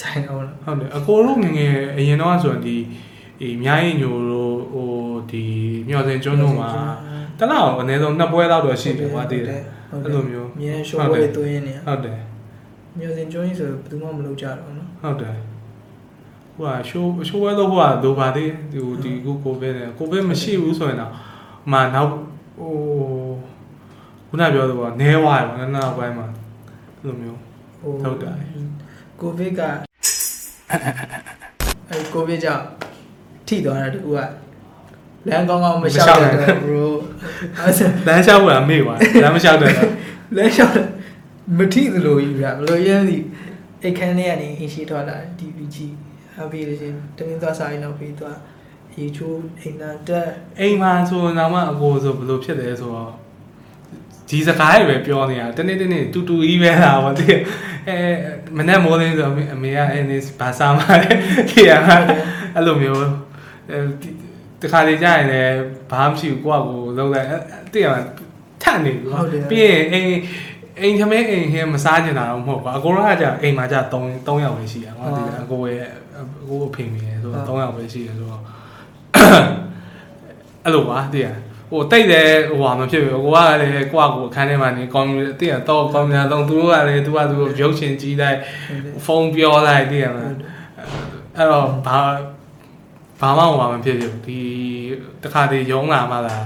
[0.00, 2.76] ဆိုင်တော့လားဟုတ်တယ်အကိုတို့ငယ်ငယ်အရင်တော့ဆိုရင်ဒီ
[3.40, 4.90] ဒီမြိုင်းညိုတို့ဟို
[5.30, 5.44] ဒီ
[5.88, 6.68] မြော်စင်ကျွန်းတို့မှာ
[7.38, 12.18] တလောက်အနည်းဆုံးနှစ်ပွဲလောက်တော့ရှိတယ်ကွာတည်တယ်ဟုတ်အဲ့လိုမျိုးမြင်းရှိုးဝဲသွင်းနေဟုတ်တယ်
[12.98, 15.36] မျိုးစင်ကျွန်းကြီးဆိုဘယ်သူမှမလုပ်ကြတော့နော်ဟုတ်တယ်
[16.56, 21.12] ဟိုကရှိုးရှိုးဝဲတော့ဟိုကဒိုပါသေးဒီဒီကိုကိုဗစ်နဲ့ကိုဗစ်မရှိဘူးဆိုရင်တော့
[21.72, 22.72] မနောက်ဟို
[24.28, 26.37] ခုနပြောသလိုနဲဝါရပေါ့နောက်ပိုင်းမှာအဲ့
[27.04, 27.38] လိုမျိုး
[27.80, 28.34] ဟိုဟုတ်တယ်
[29.20, 29.60] ကိုဗစ်က
[31.90, 32.64] အဲကိုဗစ်ကြောင့်
[33.46, 34.18] ထိသွားတာတကူက
[35.26, 36.32] လမ်းကောင်းကောင်းမရှောက်တယ်
[36.64, 36.86] bro
[37.58, 39.90] အဲ့ဒါလမ်းလျှောက်တာမေ့သွားလမ်းမလျှောက်တယ်တော့
[40.36, 40.86] လဲလျှောက်တယ်
[41.58, 43.18] မထိသလိုကြီးဗျာဘလို့ရဲဒီ
[43.82, 45.76] အိတ်ခမ်းထဲကနေအင်းရှိထွက်လာတယ် TVG
[46.40, 48.38] အပြီးလို့ရှရင်တမင်းသွားစားရင်တော့ပြီးသွား
[48.96, 50.28] ရေချိုးအိမ်နာတက်
[50.60, 53.12] အိမ်မှာဆိုတော့မှအကိုဆိုဘယ်လိုဖြစ်တယ်ဆိုတော့
[54.28, 57.26] ဒီစကားတွေပဲပြောနေတာတနေ့တနေ့တူတူကြီးပဲလားဗောတိ
[57.88, 57.96] အဲ
[58.56, 61.12] မနေ့မိုးလင်းဆိုတော့အမေကအဲနေဘာစားမှလဲ
[61.50, 61.70] ခေရ
[62.54, 63.00] အဲ့လိုမျိုး
[63.70, 64.08] အဲဒီ
[64.60, 65.54] တခါလေကြာရင်လည်း
[65.90, 67.28] ဘာမှမရှိဘူးကိုယ့်အကိုလုံးလိုက်
[67.72, 68.00] တည့်ရမှာ
[68.62, 70.08] ထတ်နေပြီပြီးရင်အိမ်
[70.80, 75.82] အိမ်သမီးအိမ်ဟင်းမစားကျင်တာတော့မဟုတ်ပါအကိုကကြာအိမ်မှာကြာ3 3ယောက်ပဲရှိတာကွာဒီအကိုရဲ့
[76.42, 78.42] အကိုအဖေမိရယ်ဆိုတော့3ယောက်ပဲရှိတယ်ဆိုတော့
[80.64, 81.28] အဲ့လိုပါတည်ရ
[81.70, 85.10] ဟိုတိတ်တယ်ဟိုဟာမဖြစ်ဘူးကိုကလည်းကိုကကိုအခန်းထဲမှာနေကောင်း
[85.40, 88.38] တည်ရတော့ကောင်းများတော့သူတို့ကလည်းသူကသူရုပ်ရှင်ကြည့်လိုက်
[89.04, 90.34] ဖုန်းပြောလိုက်တည်ရမလား
[91.36, 91.98] အဲ့တော့ဘာ
[93.20, 94.40] ဘာမှဟိုဟာမဖြစ်ဘူးဒီ
[95.22, 96.36] တခါတည်းရုံးလာမှလာ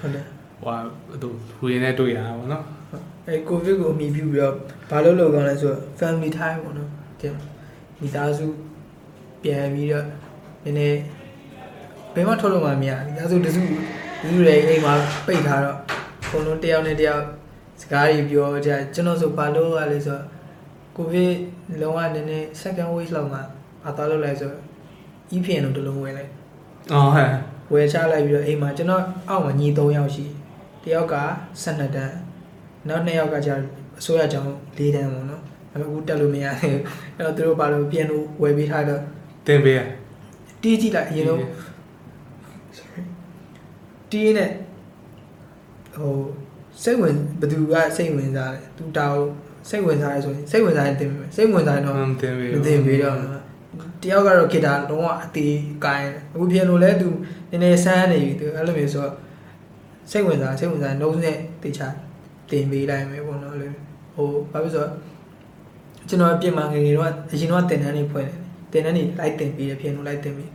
[0.00, 0.24] ဟုတ်တယ်
[0.60, 0.78] ဟိုဟာ
[1.22, 2.64] သူလူရင်းနဲ့တွေ့ရတာပေါ့နော်
[3.26, 4.54] အဲကိုဗစ်ကိုအမိပြုပြီးတော့
[4.90, 7.32] ဘာလို့လုပ်ကောင်းလဲဆိုတော့ family time ပေါ့နော်တဲ့
[8.00, 8.46] မိသားစု
[9.42, 10.06] ပြန်ပြီးတော့
[10.64, 10.98] နည်းနည်း
[12.14, 13.62] ဘယ်မှထုတ်လို့မှမရမိသားစုတစု
[14.24, 14.94] လူတွေအိမ်မှာ
[15.26, 15.78] ပိတ်ထားတော့
[16.30, 17.22] ဘုံလုံးတယောက်နဲ့တယောက်
[17.80, 20.24] စကားတွေပြောကြကျွန်တော်ဆိုဘာလို့ရလဲဆိုတော့
[20.96, 21.34] ကိုဗစ်
[21.80, 23.42] လုံးဝနည်းနည်း second wave လောက်မှာ
[23.84, 24.62] ဘာသွားလို့လဲဆိုတော့
[25.34, 26.30] EPN တို့တလုံးဝင်လိုက်
[26.92, 27.28] အော်ဟဲ့
[27.72, 30.26] ဝယ်ချလိုက်ပြီးတော့အိမ်မှာကျွန်တော်အောက်မှာညီ3ယောက်ရှိ
[30.84, 31.16] တယောက်က
[31.62, 32.16] 12တန်း
[32.88, 33.54] နောက်2ယောက်ကကြာ
[33.98, 35.42] အစိုးရကြောင်4တန်းပေါ့နော်
[35.72, 36.82] အဲ့တော့အခုတက်လို့မရသေးဘူး
[37.16, 39.02] အဲ့တော့သူတို့ဘာလို့ပြန်လို့ဝယ်ပေးထားတော့
[39.46, 39.80] တင်ပေးရ
[40.62, 41.40] တီးကြည့်လိုက်အရင်ဆုံး
[42.78, 43.02] sorry
[44.12, 44.50] တီးနဲ့
[45.96, 46.14] ဟို
[46.82, 49.20] စိတ်ဝင်ဘသူကစိတ်ဝင်စားတယ်သူတောက်
[49.68, 53.16] စိတ်ဝင်စားရဆိုရင်စိတ်ဝင်စားရင်တင်ပေးမယ်စိတ်ဝင်စားရင်တော့တင်ပေးမသိပေးတော့
[54.02, 57.08] တယောက်ကတော့ဂီတာလုံးဝအသေးကိုင်းတယ်အခုပြန်လို့လဲသူ
[57.50, 59.12] နည်းနည်းဆန်းနေပြီသူအဲ့လိုမျိုးဆိုတော့
[60.10, 61.88] စိတ်ဝင်စားစိတ်ဝင်စားနှုတ်နဲ့တေချာ
[62.50, 63.68] တင်ပေးလိုက်မယ်ပေါ့နော်လေ
[64.14, 64.90] ဟိုဘာဖြစ်ဆိုတော့
[66.08, 68.38] ကျွန်တော်အပြင်မှာငယ်ငယ်တော့အရင်တော့တင်တန်းနေဖွဲ့တယ်
[68.72, 70.50] တင်တန်းနေလိုက်တင်ပြီးတယ်ပြင်လို့လိုက်တင်ပြီး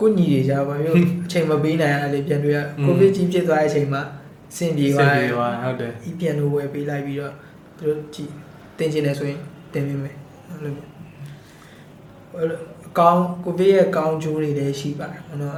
[0.00, 0.96] ကိုညီတွေကြပါမျိုး
[1.26, 4.02] အချိန်မပေးနိုင်ရလေပြန်တွေ့ရကိုဗစ်ကြီးဖြစ်သွားတဲ့အချိန်မှာ
[4.56, 7.32] စင်ပြေစသွားင်တယ်ပြေသွားဟုတ်တယ်ဤပြန်လို့ဝယ်ပေးလိုက်ပြီးတော့
[7.76, 8.30] သူတို့ကြည့်
[8.78, 9.38] တင်ချင်တယ်ဆိုရင်
[9.72, 10.16] တင်ပေးမယ်
[10.48, 10.88] အဲ့လိုမျိုး
[12.36, 15.54] အဲ့လိုအကောင်းကိုဗစ်ရဲ့ကောင်းကျိုးတွေလည်းရှိပါတယ်ဟုတ်တော့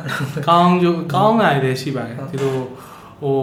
[0.49, 2.53] ကောင်းကျိုးကောင်းနိုင်တယ်ရှိပါတယ်ဟုတ်ဒီလို
[3.23, 3.39] ဟို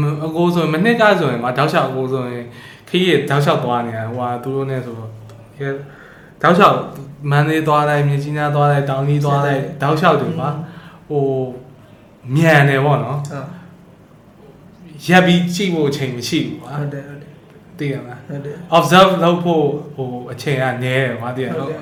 [0.00, 2.44] မအကိုဆိုရင်မနှစ်ကဆိုရင်ကွာတောက်လျှောက်အကိုဆိုရင်
[2.88, 5.10] ခီးရတောက်လျှောက်သွားနေတာဟိုဟာသူတို့နဲ့ဆိုတော့
[5.54, 5.60] ဒီ
[6.42, 6.78] တောက်လျှောက်
[7.30, 10.48] မန်းလေးသွားလိုက်မြင်းကြီးနားသွားလိုက်တောင်ကြီးသွားလိုက်တောက်လျှောက်တွေပါ
[11.08, 11.24] ဟို
[12.34, 13.46] မြန်တယ်ပေါ့နော်ဟုတ်
[15.06, 17.32] ရက်ပြီးကြည့်ဖို့အချိန်မရှိဘူးကွာဟုတ်တယ်ဟုတ်တယ်
[17.78, 19.64] သိရမလားဟုတ်တယ် observe လုပ်ဖို့
[19.96, 21.80] ဟိုအချိန်ကနည်းတယ်ကွာသိရဟုတ်နော်တယ်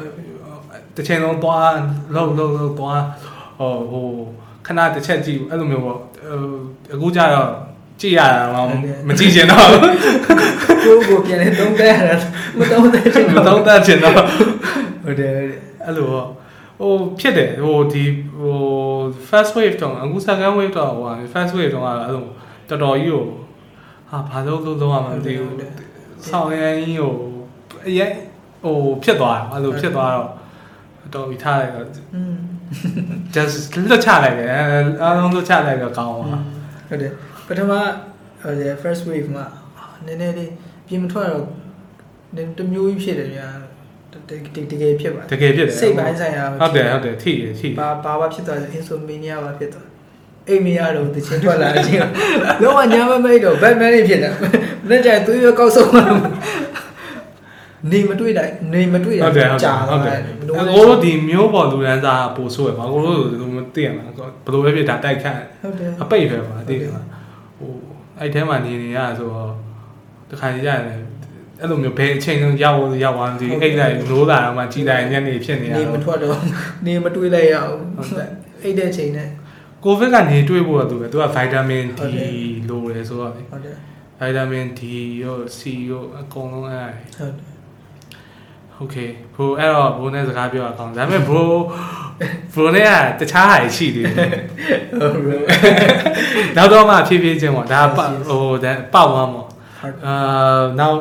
[0.96, 1.70] တစ်ချိန်လုံးသွား
[2.14, 3.02] လောက်လောက်လောက်သွား
[3.58, 4.06] ဟိုဟို
[4.66, 6.04] ခဏတစ်ချက်ကြည့်အဲ့လိုမျိုးပေါ့ဟို
[6.94, 7.50] အခုကျတော့
[8.00, 8.60] ကြည့်ရတာမှ
[9.08, 9.68] မကြည့်ချင်တော့
[10.84, 12.14] ကိုကိုပြန်လဲသုံးတဲ့ရတာ
[12.58, 16.28] မသုံးတဲ့ချိန်မတော့တတ်ချင်တော့ဟုတ်တယ်ဟုတ်တယ်အဲ့လိုပေါ့
[16.80, 18.04] ဟိုဖြစ်တယ်ဟိုဒီ
[18.40, 18.58] ဟို
[19.28, 22.24] first wave တော့အခု second wave တော့ဟို first wave တော့အဲ့လို
[22.68, 23.24] တော်တော်ကြီးကို
[24.10, 25.56] ဟာဘာလို့လို့လုံးဝမသိဘူး
[26.28, 27.14] ဆောင်းရင်းကြီးကို
[27.88, 28.12] အရင်
[28.64, 30.30] ဟိုဖြစ်သွားတယ်အဲ့လိုဖြစ်သွားတော့
[31.14, 32.34] တော်ပြီးထားလိုက်တော့อืม
[33.34, 33.56] just
[33.88, 34.50] လွတ်ချလိုက်တယ်
[35.02, 36.38] အားလုံးလွတ်ချလိုက်တော့ကောင်းပါ
[36.88, 37.12] ဟုတ်တယ်
[37.48, 37.72] ပထမ
[38.42, 39.46] ဟို first wave မှာ
[40.06, 40.50] နည်းနည်းလေး
[40.88, 41.44] ပြင်မထွက်တော့
[42.58, 43.48] တမျိုးကြီးဖြစ်တယ်ဗျာ
[44.30, 49.86] တကယ်တကယ်ဖြစ်ပါတကယ်ဖြစ်တယ်စိတ်ပိုင်းဆိုင်ရာဟုတ်တယ်ဟုတ်တယ်ထိရထိဘာဘာဘာဖြစ်သွားလဲ insomnia ဘာဖြစ်သွား
[50.48, 52.00] အိမ်မရတော့တချင်းထွက်လာတဲ့အချိန်
[52.62, 54.30] လုံးဝညမမိတ်တော့ Batman နေဖြစ်တာ
[54.88, 56.04] မနေ့ကျရင်သွေးရကောက်ဆုံးမှာ
[57.92, 60.18] နေမတွေ့လိုက်နေမတွေ့ဟုတ်တယ်ဟုတ်တယ်ကြာဟုတ်တယ်
[60.48, 67.02] သွားအကိုတို့ဒီမျိုးပေါ်လူရန်စားပို့ဆိုးရပါအကိုတို့ဒီမသိရမှာဘယ်လိုပဲဖြစ်တာတိုက်ခတ်ဟုတ်တယ်အပိတ်ပဲပါသိတယ်ဟို
[68.18, 69.52] အဲ့ထဲမှာနေနေရဆိုတော့
[70.30, 70.98] တခါကြရတယ်
[71.60, 76.36] အဲ့လိုမျိုးဘယ်အချိန်လုံးရောက်ရောက်သွားဒီအိတ်လိုက်လို့လာတော့မှကြည်လိုက်ညနေဖြစ်နေရနေတော့မထွက်တော့
[76.86, 78.30] နေမတွေ့လိုက်ရအောင်ဟုတ်တယ်
[78.62, 79.28] အိတ်တဲ့ချိန်နဲ့
[79.84, 82.30] ကိုဗစ်ကနေတွေးဖို့ကသူပဲသူကဗိုက်တာမင်ဟုတ် D တယ်
[82.68, 83.76] လိုတယ်ဆိုတော့လေဟုတ်တယ်
[84.18, 84.80] ဗိုက်တာမင် D
[85.22, 85.60] ရော C
[85.90, 87.53] ရောအကုန်လုံးအဲ့ဟုတ်တယ်
[88.77, 88.97] โอเค
[89.35, 91.51] ဘရိုအဲ့တော့ဘရိုနဲ့စကားပြောရအောင်ဒါပေမဲ့ဘရို
[92.53, 92.85] ဘရိုနဲ့
[93.19, 94.29] ကတခြားဟာရှိသေးတယ်
[94.99, 95.41] ဟုတ်တယ်
[96.55, 100.97] နောက်တော့မှဖြည်းဖြည်းချင်းပေါ့ဒါပတ်ဟိုဒါပတ်ဝမ်းပေါ့ ဟုတ် အာနောက်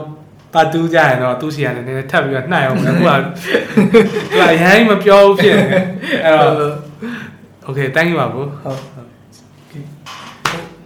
[0.55, 5.85] ပတ်တူးကြရင်တော့သူ့စီကနေနည်းနည်းထပ်ပြီးတော့နှိုက်အောင်မယ်အခုကသူကအရင်မပြောဘူးဖြစ်နေတယ်
[6.25, 6.75] အဲ့တော့
[7.64, 8.79] โอเค thank you ပါဘရို ဟုတ်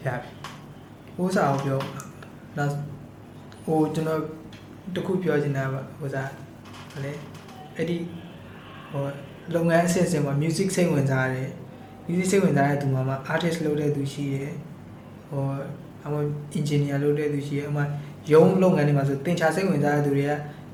[0.07, 0.30] ရပြီ
[1.16, 1.78] ဟိုးစားအောင်ပြော
[2.59, 2.72] နောက်
[3.64, 4.20] ဟိုကျွန်တော်
[4.95, 6.45] တခုပြောချင်တာပါဟိုစားဟို
[7.06, 7.14] လေ
[7.76, 7.98] အဲ့ဒီ
[8.91, 9.04] ဟို
[9.56, 11.50] လုပ်ငန်းအဆင့်အဆင့်မှာ music စိတ်ဝင်စားတယ်
[12.08, 14.54] music စိတ်ဝင်စားတဲ့သူမှမှ artist လုပ်တဲ့သူရှိတယ်
[15.30, 15.43] ဟို
[16.06, 16.16] အမ
[16.58, 17.80] engineer လုပ်တဲ့သူရှိတယ်အမ
[18.32, 20.32] ရုံးလုပ်ငန်းတွေမှာဆိုသင်္ချာစိတ်ဝင်စားတဲ့သူတွေက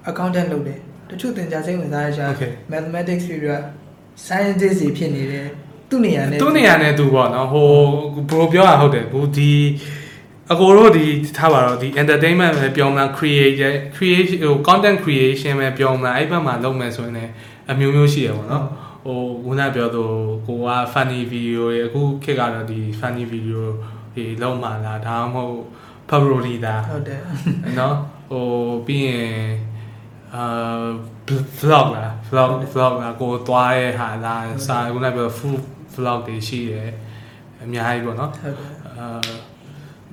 [0.09, 3.55] accountant လုပ်တယ်တချို့သင်္ချာစိတ်ဝင်စားတဲ့ရှာ Okay mathematics တွေက
[4.25, 5.47] scientist တွေဖြစ်နေတယ်
[5.89, 7.69] သူ့နေရာနဲ့သူ့နေရာနဲ့သူပေါ့နော်ဟို
[8.29, 9.51] ဘရိုပြောတာဟုတ်တယ်ဘူးဒီ
[10.51, 11.05] အကိုတို့ဒီ
[11.37, 13.55] ထားပါတော့ဒီ entertainment ပဲပြောမလား create
[13.95, 17.31] create ဟို content creation ပဲပြောမလားအဲ့ဘက်မှာလုပ်မယ်ဆိုရင်လည်း
[17.71, 18.65] အမျိုးမျိုးရှိရပါတော့
[19.05, 20.03] ဟိုခုနပြောသူ
[20.47, 23.61] ကိုက funny video တွေအခုခေတ်ကတော့ဒီ funny video
[24.15, 25.57] တွေလုံးမှလားဒါမှမဟုတ်
[26.09, 27.21] parody တာဟုတ်တယ်
[27.79, 27.95] နော်
[28.31, 28.45] ဟို
[28.87, 29.35] ပြီးရင်
[30.35, 30.85] အာ
[31.59, 35.61] vlog လား vlog vlog လားကိုသွားရဲ့ဟာလားစာခုနကပြော food
[35.95, 36.91] vlog တွေရှိတယ်
[37.61, 39.52] အများကြီးပေါ့နော်ဟုတ်တယ်အာ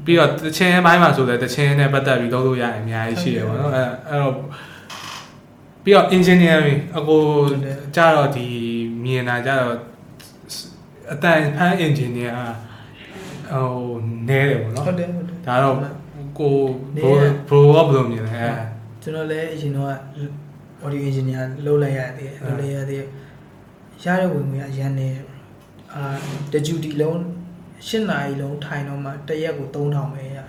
[0.05, 4.35] ပြီးတော့တချင်းဘိုင်းမှာဆိုလည်းတချင်းနဲ့ပတ်သက်ပြီးလုပ်လို့ရတယ်အများကြီးရှိတယ်ပေါ့နော်အဲအဲ့တော့
[5.85, 7.23] ပြီးတော့ engineering အကို
[7.97, 8.47] ကြတော့ဒီ
[9.05, 9.77] မြင်တာကြတော့
[11.13, 12.33] အတန်ဖန် engineer
[13.53, 13.69] ဟို
[14.29, 15.77] နဲတယ်ပေါ့နော်ဟုတ်တယ်ဟုတ်တယ်ဒါတော့
[16.39, 16.55] ကို
[16.95, 18.53] နေဘရိုရဘရိုကဘယ်လိုမြင်လဲအဲ
[19.03, 19.89] ကျွန်တော်လည်းအရင်တော့
[20.85, 23.09] audio engineer လုပ်လိုက်ရသေးတယ်ဟုတ်လုပ်လိုက်ရသေးတယ်
[24.05, 25.09] ရတဲ့ဝင်ငွေအရန်နေ
[25.95, 26.03] အာ
[26.53, 27.21] တဂျူတီလုံး
[27.89, 30.47] 8နာရီလုံးထိုင်တော့မှတရက်ကို3000ပဲရတာ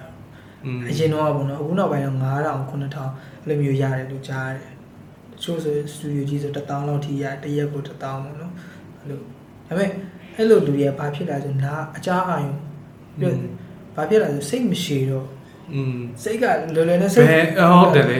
[0.90, 4.72] အရင်တော့ပေါ့နော်အခုနောက်ပိုင်းတော့9000 9000အဲ့လိုမျိုးရတယ်လို့ကြားရတယ်
[5.34, 8.54] တချို့ဆိုစတူဒီယိုကြီးဆို1000လောက်ထိရတရက်ကို1000ပေါ့နော်
[9.00, 9.26] အဲ့လိုဒါ
[9.68, 9.90] ပေမဲ့
[10.36, 12.54] အဲ့လိုလူတွေကဘာဖြစ်လာဆိုနားအကြားအာရုံ
[13.20, 13.38] ပြီး
[13.96, 15.28] ဘာဖြစ်လာဆိုစိတ်မရှိတော့
[15.74, 18.20] อืมစိတ်ကလွယ်လွယ်နဲ့စိတ်ဟုတ်တယ်လေ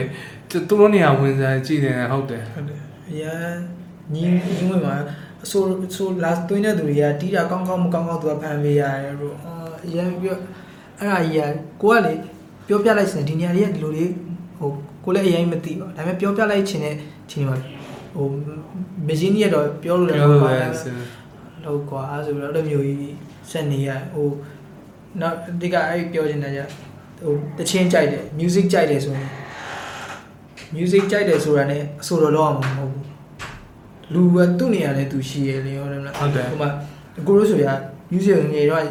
[0.50, 3.54] သူတို့နေရာဝင်စားကြည့်တယ်ဟုတ်တယ်ဟုတ်တယ်အရင်
[4.14, 4.96] ညီညီဝင်မှာ
[5.44, 9.54] အဆိုအဆိုလာသွင်းတဲ့သူတွေကတီးတာကောင်းကောင်းမကောင်းကောင်းသူကဖန်ပေးရတယ်ဘို့အာ
[9.86, 10.36] အရန်ပြော
[10.98, 12.12] အဲ့ဒါကြီးကကိုကလေ
[12.66, 14.10] ပြောပြလိုက်စင်ဒီနေရာလေးကဒီလိုလေး
[14.58, 14.70] ဟို
[15.04, 16.94] ကိုလည်းအရင်မသိပါဒါပေမဲ့ပြောပြလိုက်ချင်တဲ့
[17.30, 17.56] ချိန်မှာ
[18.14, 18.26] ဟို
[19.06, 20.96] မဂျင်းကြီးကတော့ပြောလို့လည်းပြောမလို့ပါလဲဘူး
[21.64, 23.14] လောက်ကွာဆိုပြီးတော့အဲ့လိုမျိုးကြီး
[23.50, 24.28] ဆက်နေရဟို
[25.20, 26.60] နောက်ဒီကအဲ့ပြောချင်တာကြ
[27.24, 29.28] ဟိုတချင်းကြိုက်တယ် music ကြိုက်တယ်ဆိုရင်
[30.76, 33.01] music ကြိုက်တယ်ဆိုတာနဲ့အဆိုတော်လောက်အောင်မဟုတ်ဘူး
[34.14, 36.70] လူကသူ့နေရာနဲ့သူရှိရလေဟုတ်တယ်မလားဟုတ်တယ်ဟိုမှာ
[37.26, 37.68] ကိုရိုးဆိုရ
[38.12, 38.82] music ငယ်တော့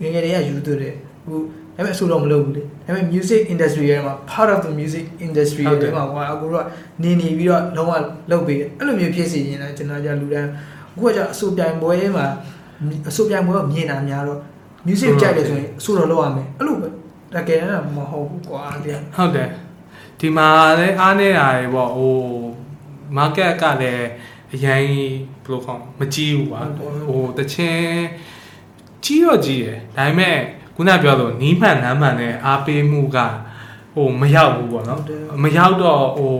[0.00, 0.94] ငယ်ငယ်တည်းကယူသွတယ်
[1.26, 1.38] ဟို
[1.76, 6.66] ဒါပေမဲ့အဆိုတော့မလုပ်ဘူးလေဒါပေမဲ့ music industry ရဲ့မှာ part of the music industry ဟုတ်တယ်ရဲ့မှာဟိုအကိုတို့က
[7.02, 7.92] နေနေပြီးတော့လုံးဝ
[8.30, 10.50] လုပ်ပေးတယ်အဲ့လိုမျိုးဖြစ်စီရင်လည်းကျွန်တော်ကြလူတန်း
[10.94, 12.26] အခုကကြအဆိုပြိုင်ပွဲမှာ
[13.08, 14.40] အဆိုပြိုင်ပွဲကိုမြင်တာများတော့
[14.86, 16.88] music ကြိုက်တယ်ဆိုရင်အဆိုတော့လုပ်ရမယ်အဲ့လိုပဲ
[17.34, 19.48] တကယ်တော့မဟုတ်ဘူးကွာတရားဟုတ်တယ်
[20.20, 20.48] ဒီမှာ
[20.78, 22.16] လည်းအားနေတာတွေပေါ့ဟို
[23.16, 24.06] market ကလည်း
[24.53, 24.83] အရင်
[25.43, 26.61] ဘယ်လိုခေါ်မကြီးဘူးကွာ
[27.07, 28.03] ဟိုတချင်း
[29.05, 30.37] ကြီးတော့ကြီးတယ်ဒါပေမဲ့
[30.75, 33.17] ခုနပြောလို့နီးမှန်နမ်းမှန်နဲ့အားပေးမှုက
[33.95, 35.01] ဟိုမရောက်ဘူးပေါ့နော်
[35.43, 36.33] မရောက်တော့ဟို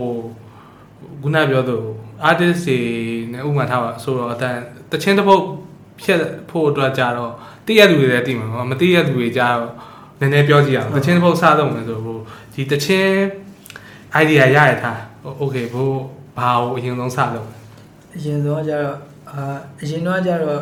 [1.22, 1.86] ခုနပြောလို့
[2.28, 2.78] artist တွေ
[3.32, 4.56] နဲ့ဥပမာထားပါဆိုတော့အတန်
[4.90, 5.42] တချင်းတစ်ပုတ်
[6.00, 7.32] ဖြတ်ဖို့အတွက်ကြတော့
[7.66, 9.60] တည့်ရလူတွေလည်းတည်မှာပေါ့မတည့်ရလူတွေကြတော့
[10.20, 12.18] နည်းနည်းပြောကြည့်အောင်တချင်းတစ်ပုတ်စားတော့မယ်ဆိုဟို
[12.54, 13.14] ဒီတချင်း
[14.22, 15.00] idea ရရထား
[15.38, 15.96] โอเคဘို့
[16.38, 17.48] ဘာကိုအရင်ဆုံးစလုပ်
[18.17, 18.97] အရင်ဆုံးကကြတော့
[19.31, 19.43] အာ
[19.81, 20.61] အရင်တော့ကကြတော့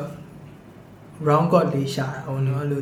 [1.28, 2.82] round chord လေးရှာတာဟိုနော်အဲ့လို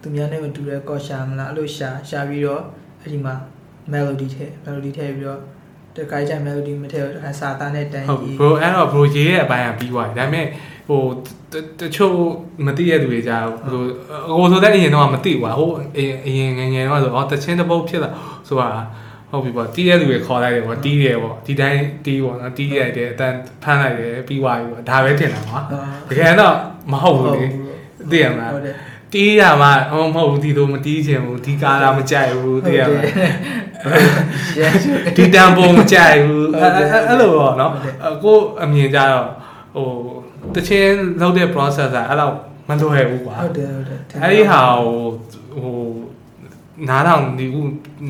[0.00, 2.62] သူများနဲ့မတူတဲ့ chord ရှာမလားအဲ့လိုရှာရှာပြီးတော့
[3.00, 3.34] အဲ့ဒီမှာ
[3.92, 5.40] melody ထည့် melody ထည့်ပြီးတော့
[5.96, 10.46] တခါကျရင် melody မထည့်တော့တခါစာသားနဲ့တန်းဟုတ်ရေးဘို့အဲ့တော့ဘို့ရေးရဲ့အပိုင်းကပြီးသွားပြီဒါပေမဲ့
[10.88, 11.02] ဟို
[11.52, 12.16] တတချို့
[12.66, 13.38] မသိရတဲ့သူတွေကြာ
[13.70, 13.82] ဟို
[14.38, 18.10] ဟိုဆိုတဲ့အရင်တော့မသိဘူးကွာဟိုအရင်အရင်ငယ်ငယ်တော့ဆိုအော်တချင်းတစ်ပုတ်ဖြစ်လာ
[18.48, 18.68] ဆိုတာ
[19.30, 25.58] ဟုတ်ပြီပေါ့တီးတဲ့လူတွေခေါ်လိုက်တယ်ပေါ့တီးတယ်ပေါ့ဒီတိုင်းတီးပေါ့နော်တီးရိုက်တယ်အတန်ဖမ်းလိုက်တယ်ပြီးသွားပြီပေါ့ဒါပဲတင်တာပါ
[26.10, 26.54] တကယ်တော့
[26.92, 27.44] မဟုတ်ဘူးလေ
[28.10, 28.74] သိရမလားဟုတ်တယ်
[29.12, 33.06] တီးရမှာဟောမဟုတ်ဘူးဒီလိုမတီးချင်ဘူးဒီကာလာမကြိုက်ဘူးသိရမလား
[34.60, 34.80] yes
[35.16, 39.26] ဒီတန်ပုံမကြိုက်ဘူးဟုတ်အဲ့တယ်အဲ့အဲ့လိုပေါ့နော်ဟုတ်တယ်အကိုအမြင်ကြတော့
[39.74, 39.88] ဟို
[40.54, 42.36] တချင်းလောက်တဲ့ process ကအဲ့လောက်
[42.68, 44.88] မလွယ်ဘူးကွာဟုတ်တယ်ဟုတ်တယ်အဲ့ဒီဟာဟို
[45.62, 45.74] ဟို
[46.88, 47.60] နားထောင်ဒီခု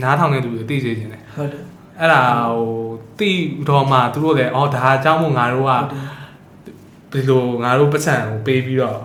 [0.03, 1.62] နားထောင်တဲ့လူတွေသိစေချင်တယ်ဟုတ်တယ်
[2.01, 2.23] အဲ့ဒါ
[2.55, 2.68] ဟို
[3.18, 3.31] သိ
[3.68, 6.01] တော့မှသူတို့လည်းအော်ဒါအကြောင်းမို့ငါတို့ကဟုတ်တယ်
[7.12, 8.99] ဒီလိုငါတို့ပတ်စံကိုပေးပြီးတော့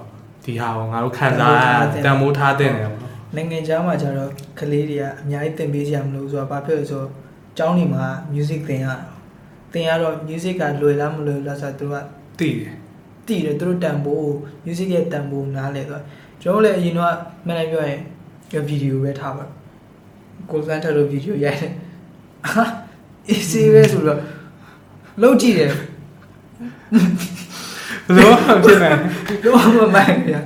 [0.45, 1.55] ဒီဟာကိုငါတို့ခံစား
[2.05, 7.09] တန်မိုးထားတဲ့နေတယ်ပေါ့နော်နိုင်ငံခြားမှာကျတော့ကလေးတွေကအများကြီးသင်ပေးကြမလို့ဆိုတော့ဘာဖြစ်လဲဆိုတော့
[7.57, 8.95] ကျောင်းတွေမှာ music သင်ရတာ
[9.73, 12.03] သင်ရတော့ music ကလွယ်လားမလွယ်လားဆိုတော့
[12.39, 12.73] သူကသိတယ်
[13.27, 14.25] တည်တယ်သူတို့တန်ဖိုး
[14.65, 16.03] music ရဲ့တန်ဖိုးနားလဲဆိုတော့
[16.41, 17.13] ကျွန်တော်လည်းအရင်တော့
[17.45, 18.01] မှန်တယ်ပြောရင်
[18.67, 19.45] ဗီဒီယိုပဲထားပါ
[20.51, 21.71] ကိုစန်ထလို့ဗီဒီယိုရိုက်တယ်
[22.53, 22.63] ဟာ
[23.33, 24.19] easy ပဲဆိုတော့
[25.21, 25.79] လုံးကြည့်တယ်ဘယ်
[28.17, 28.31] လို
[28.65, 28.91] ဖြစ်နေ
[29.43, 30.43] လုံးဝမမှန်ဘူး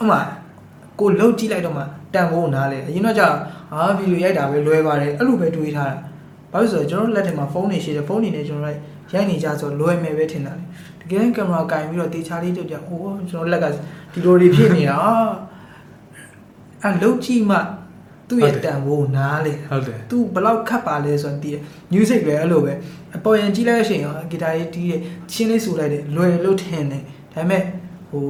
[0.00, 0.12] အမ
[0.98, 1.82] ကိုလုံးကြည့်လိုက်တော့မှ
[2.14, 3.28] တန်ဖိုးနားလဲအရင်တော့ကြာ
[3.72, 5.96] ဟာဗီဒီယိုရိုက်တာပဲလွယ်ပါတယ်အဲ့လိုပဲတွေးထားတာ
[6.52, 8.78] ဘာလို့ဆိုတော့ကျွန်တော်တို့လက်ထဲမှာဖုန်းတွေရှိတယ်ဖုန်းတွေနဲ့ကျွန်တော်တို့
[9.12, 10.64] ရိုက်နေကြဆိုလွယ်မယ်ပဲထင်တာလေ
[11.00, 13.66] တကယ်ကင်မရာကင်ပြီးတော့တေချာလေးတုတ်ကြအိုးကျွန်တော်လက်က
[14.12, 15.12] ဒီလိုတွေဖြစ်နေတာအာ
[16.82, 17.56] အဲ့လုံးကြည့်မှ
[18.32, 21.56] သူ့ရဲ့တန်ဖိုးနားလေဟုတ်တယ်သူဘယ်လောက်ခတ်ပါလဲဆိုတော့တည်
[21.92, 22.72] music ပဲအဲ့လိုပဲ
[23.16, 25.00] အပေါ်ရင်ကြည့်လိုက်လို့ရှိရင်ဂီတာရေးတီးတယ်
[25.32, 27.02] ချင်းလေးဆိုလိုက်တယ်လွယ်လို့ထင်တယ်
[27.32, 27.62] ဒါပေမဲ့
[28.10, 28.26] ဟို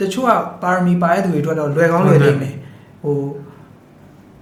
[0.00, 0.30] တချို့က
[0.62, 2.54] ပါရမီပါတဲ့သူတွေအတွက်တော့လွယ်ကောင်းလွယ်နေမယ်
[3.02, 3.18] ဟို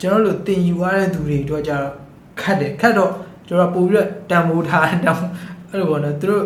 [0.01, 1.93] ကျွန်တော်တို့တင်ယူရတဲ့သူတွေအတွက်ကြတော့
[2.41, 3.13] ခတ်တယ်ခတ်တော့
[3.49, 5.17] ကျွန်တော်ပို့ပြီးတော့တန်မိုးထားတန်
[5.71, 6.45] အဲ့လိုပေါ့နော်သူတို့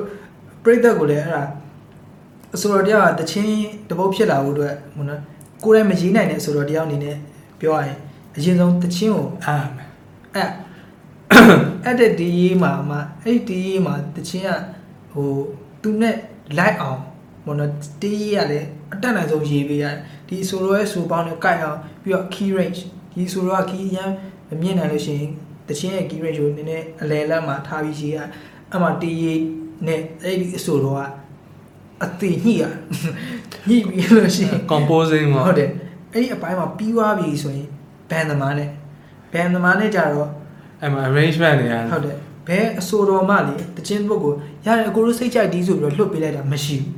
[0.64, 1.42] ပြိသက်ကိုလည်းအဲ့ဒါ
[2.54, 3.52] အဆိုတော်တရားကတချင်း
[3.88, 5.20] တပုတ်ဖြစ်လာဖို့အတွက်ဟိုနော်
[5.64, 7.16] ကိုယ်တိုင်မရေးနိုင်တဲ့အဆိုတော်တရားအနေနဲ့
[7.60, 7.98] ပြောရရင်
[8.36, 9.56] အရင်ဆုံးတချင်းကိုအာ
[10.34, 10.50] အဲ့
[11.84, 12.92] အဲ့တဲ့ဒီရေးမှာမ
[13.22, 14.50] အဲ့ဒီရေးမှာတချင်းက
[15.12, 15.30] ဟို
[15.82, 16.16] သူနဲ့
[16.58, 17.00] light အောင်
[17.44, 18.60] ဘောနော်တီးရေးရလဲ
[18.92, 19.96] အတက်နိုင်ဆုံးရေးပေးရတယ်
[20.28, 22.80] ဒီဆိုလိုရဲ့ဆိုပေါင်းနဲ့ကိုက်အောင်ပြီးတော့ key range
[23.16, 24.10] ဒီဆိုလိုက key အရင်
[24.48, 25.30] မမြင်နိုင်လို့ရှိရင်
[25.68, 28.18] တချင်းရဲ့ key range ကိုနည်းနည်းအလဲလက်မှာထားပြီးရေးရ
[28.70, 29.40] အဲ့မှာတီးရေး
[29.86, 31.02] နဲ့အဲ့ဒီအဆိုတော့က
[32.04, 32.64] အသေးညှိရ
[33.68, 35.70] ညှိပြီးလို့ရှိရင် composing ပေါ့ဟုတ်တယ်
[36.12, 37.68] အဲ့ဒီအပိုင်းမှာပြီးသွားပြီဆိုရင်
[38.10, 38.70] ဘန်သမားနဲ့
[39.32, 40.28] ဘန်သမားနဲ့ကြတော့
[40.80, 42.16] အဲ့မှာ arrangement တွေရတယ်ဟုတ်တယ်
[42.48, 44.32] ဘယ်အဆိုတော်မှလေတချင်းဘုတ်ကို
[44.66, 46.92] ရတယ်အကိုတို့စိတ်ကြိုက်ဒီဆိုပြီးတော့လွတ်ပေးလိုက်တာမရှိဘူး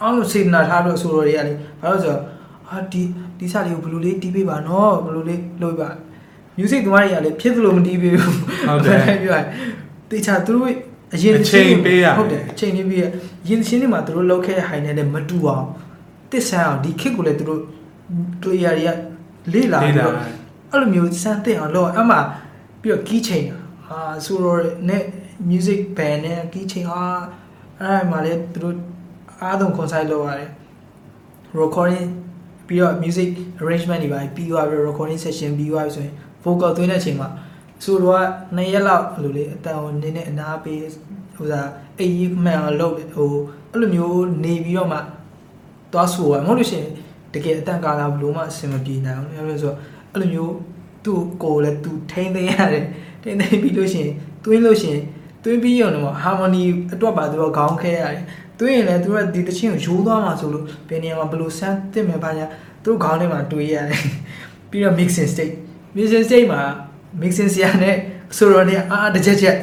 [0.00, 2.22] အားလုံးစေတနာထားလို့အဆိုတော်တွေကလေဘာလို့ဆိုတော့
[2.68, 3.02] အာဒီ
[3.38, 5.88] ဒီစားလေးကိုဘယ်လိုလေးတီးပေးပါနော်ဘယ်လိုလေးလုပ်ပါ
[6.58, 8.34] music သမားတွေကလည်းဖြစ်သလိုမတီးပေးဘူး
[8.68, 9.42] ဟုတ်တယ်ပြောရ
[10.10, 10.66] တေချာသူတို့
[11.14, 13.04] အရင်အချိန်ပေးရတယ်ဟုတ်တယ်အချိန်လေးပေးရ
[13.48, 15.66] ရင်ချင်းတွေမှာသူတို့လောက်ခဲ့တဲ့ high နဲ့လည်းမတူအောင်
[16.30, 17.60] တစ်ဆန်းအောင်ဒီ kick ကိုလည်းသူတို့
[18.42, 18.96] player တွေက
[19.52, 20.14] လေ့လာလေ့ပြီးလာတော့
[20.70, 22.16] အဲ့လိုမျိုးစမ်းသင့်အောင်လုပ်အမှ
[22.80, 23.44] ပြီးတော့ key chain
[23.88, 25.02] ဟာဆိုတော့နဲ့
[25.50, 27.02] music band နဲ့ key chain ဟာ
[27.80, 28.76] အဲ့ဒါမှလည်းသူတို့
[29.42, 30.50] အားလုံး concert လုပ်ရတယ်
[31.60, 32.08] recording
[32.66, 33.30] ပြီးတော့ music
[33.62, 36.14] arrangement တွေပါပြီးသွားပြီး recording session ပြီးသွားပြီဆိုရင်
[36.44, 37.28] vocal သွင်းတဲ့အချိန်မှာ
[37.84, 38.24] ဆိုတော့
[38.56, 40.80] နှစ်ရက်လောက်အဲ့လိုလေအတန်ကိုနည်းနည်းအနာပေး
[41.36, 41.68] ဟိုစား
[41.98, 43.32] အိပ်ကြီးမှန်အောင်လုပ်တယ်ဟို
[43.72, 44.98] အဲ့လိုမျိုးနေပြီးတော့မှ
[45.92, 46.90] သွားဆိုရမဟုတ်လို့ရှိရင်
[47.34, 49.78] တကယ်အတန်ကာလာဘလို့မှအဆင်မပြေနိုင်ဘူးအဲ့လိုဆိုတော့
[50.12, 50.54] အဲ့လိုမျိုး
[51.04, 52.84] သူ့ကိုယ်လည်းသူထိန်းသိမ်းရတယ်
[53.22, 54.12] ထိန်းသိမ်းပြီးလို့ရှိရင်
[54.44, 55.02] သွင်းလို့ရှိရင်
[55.44, 58.24] သွင်းပြီးရုံတော့ harmony အတွက်ပါသူတို့ခေါင်းခဲရတယ်
[58.58, 62.46] သွင်းရင်လည်းသူကဒီတချင်းကိုရိုးသွားမှာဆိုလို့ဘယ်နေရာမှာဘယ်လိုဆန်းတင်မယ်ဘာညာ
[62.84, 64.00] သူတို့ခေါင်းထဲမှာတွေးရတယ်
[64.70, 65.54] ပြီးတော့ mixing state
[65.96, 66.62] mixing state မှာ
[67.20, 67.96] mixing ဆရာနဲ့
[68.36, 69.56] ဆိုတော့ねအာတစ်ချက်ချက်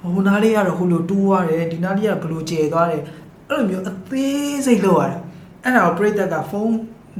[0.00, 3.02] ဟိုနားလေးကတော့ဟိုလိုတိုးသွားတယ်ဒီနားလေးကဘယ်လိုကျဲသွားတယ်
[3.48, 5.20] အဲ့လိုမျိုးအသေးစိတ်လောက်ရတယ်
[5.64, 6.76] အဲ့ဒါကိုပြိတ္တကဖုန်း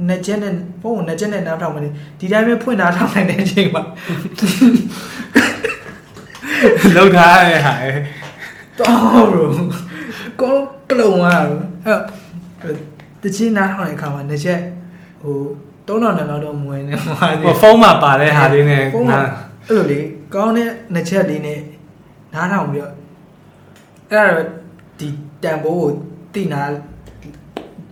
[0.07, 1.89] နှစ်ချက်နဲ့ဖုန်းကိုနှစ်ချက်နဲ့နားထောင်မနေ
[2.19, 3.83] ဒီတိုင်းပဲဖွင့်ထားထောင်နိုင်တဲ့အချိန်မှာ
[6.95, 7.89] လောက်ထားရတဲ့ဟာလေ
[8.79, 9.49] တော့ဘရို
[10.41, 10.53] ကော
[10.89, 11.43] ကလုံးသွား
[11.85, 11.95] တာ
[12.61, 12.75] အဲ့
[13.23, 14.59] တချင်းနားထောင်တဲ့အခါမှာနှစ်ချက်
[15.23, 15.37] ဟို
[15.87, 19.13] 3000နဲ့လောက်တော့မဝင်နေမှာဟိုဖုန်းမှာပါတဲ့ဟာလေးနဲ့ဖုန်းက
[19.69, 19.99] အဲ့လိုလေ
[20.35, 21.59] ကောင်းတဲ့နှစ်ချက်လေးနဲ့
[22.33, 22.93] နားထောင်ပြီးတော့
[24.11, 24.47] အဲ့ဒါတော့
[24.99, 25.07] ဒီ
[25.43, 25.89] တန်ဖိုးကို
[26.33, 26.61] တိနာ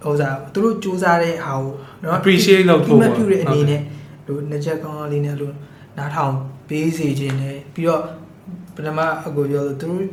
[0.03, 1.71] ဟိုစားသူတို့စူးစမ်းတဲ့ဟာကို
[2.03, 3.81] နော် appreciate လုပ်ဖို့ဒီမဲ့ပြုတဲ့အနေနဲ့
[4.27, 5.53] လို့နှစ်ချက်ကောင်းလေးနဲ့လို့
[5.97, 6.34] နားထောင်
[6.67, 8.03] ပေးစေခြင်းနဲ့ပြီးတော့
[8.76, 10.03] ပထမအကိုပြောလို့သူတို့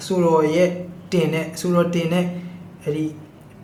[0.00, 0.26] အစိုးရ
[0.56, 0.70] ရဲ့
[1.12, 2.26] တင်တဲ့အစိုးရတင်တဲ့
[2.82, 3.06] အဲ့ဒီ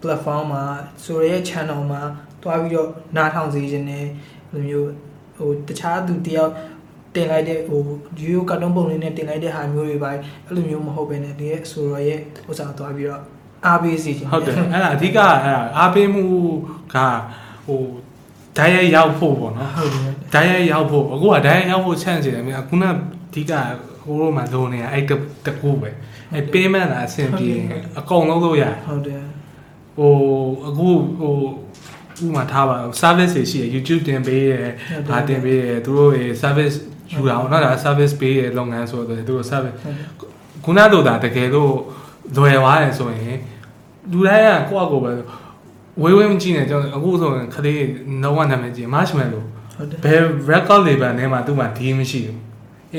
[0.00, 0.62] platform မှာ
[0.98, 2.02] အစိုးရရဲ့ channel မှာ
[2.42, 4.04] တွားပြီးတော့နားထောင်စေခြင်းနဲ့
[4.52, 4.90] ဘယ်လိုမျိုး
[5.36, 6.52] ဟိုတခြားသူတယောက်
[7.14, 7.80] တင်လိုက်တဲ့ဟို
[8.20, 12.20] ရိုးရိုးကတ်တုံးပုံလေးနဲ့တင်လိုက်တဲ့ဟာမျိုးတွေပါအဲ့လိုမျိုးမဟုတ်ဘဲနဲ့ဒီရဲ့အစိုးရရဲ့
[12.50, 13.22] ဥစ္စာတွားပြီးတော့
[13.66, 16.24] အားပေးစေခြင်းဟုတ်တယ်အဲ့ဒါအဓိကအဲ့ဒါအားပေးမှု
[16.94, 16.96] က
[17.66, 17.82] ဟို
[18.56, 22.90] ဓာတ်ရိုက်ရောက်ဖို့ပေါ့နော်ဟုတ်တယ်ဓာတ်ရိုက်ရောက်ဖို့အခုကဓာတ်ရိုက်ရောက်ဖို့ချန့်ချင်တယ်မြန်ခုနအ
[23.34, 23.52] ဓိက
[24.02, 25.12] ဟိုလိုမှလိုနေတာအဲ့တ
[25.46, 25.90] တကူပဲ
[26.34, 27.66] အဲ့ payment လာအဆင်ပြေရင်
[27.98, 29.22] အကုန်လုံးလို့ရတယ်ဟုတ်တယ်
[29.96, 30.12] ဟို
[30.68, 30.88] အခု
[31.18, 31.34] ဟို
[32.24, 34.72] ဥပမာထားပါ service တွေရှိရ YouTube တင်ပေးရဟုတ်တယ်
[35.08, 36.76] ဒါတင်ပေးရသူတို့ရေ service
[37.12, 40.06] ယူတာပေါ့နော်ဒါ service ပေးရလုပ်ငန်းဆိုတော့သူတို့ service ဟုတ်တယ်
[40.64, 41.74] ခုနလိုတာတကယ်လို့
[42.36, 43.38] လွယ်သွားတယ်ဆိုရင်
[44.12, 45.10] လူတိုင်းကကိုယ့်အကိုပဲ
[46.02, 47.82] ဝေးဝေးမကြည့်နဲ့ကျွန်တော်အခုဆိုရင်ခလေး
[48.22, 49.42] လုံးဝနာမည်ကြီး marshmallow
[49.76, 52.38] ဟုတ်တယ်ဘယ် record label နဲ့မှသူ့မှာဒီမရှိဘူး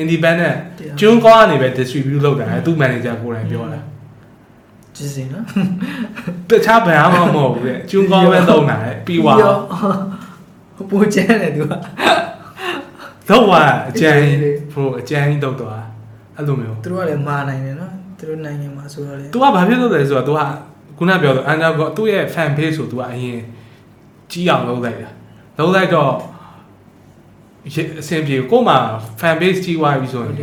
[0.02, 3.80] independent တရားကျွန်းကောကနေပဲ distribute လုပ်တာလေသူ့ manager ကိုယ်တိုင်ပြောတာ
[4.95, 5.45] ကြည့်စင်နော်
[6.49, 9.38] တခြားဘယ်မှမဟုတ်ဘူးလေကျွန်းကောပဲသုံးတာလေပြီးသွား
[10.89, 11.73] ပူချဲတယ်သူက
[13.30, 13.53] တော့က
[13.89, 15.84] အကျန်းအေးလေဘို့အကျန်းကြီးတုတ်သွား
[16.35, 20.40] အဲ့လိုမျိုးသူတို့ကလည်းမာနိုင်တယ်နော် သူတို့နိုင်ငံမှာဆိုတော့လေ तू ကဘာဖြစ်လို့လဲဆိုတော့ तू က
[20.98, 23.40] ခုနပြောလို့ undergo သူ့ရဲ့ fan page ဆို तू ကအရင်
[24.30, 25.10] ကြီးအောင်လုပ်လိုက်တာ
[25.59, 26.12] လုပ်လိုက်တော့
[27.74, 28.78] ရေအဆင်ပြေကို့မှာ
[29.20, 30.43] fan base ကြီးသွားပြီဆိုရင်က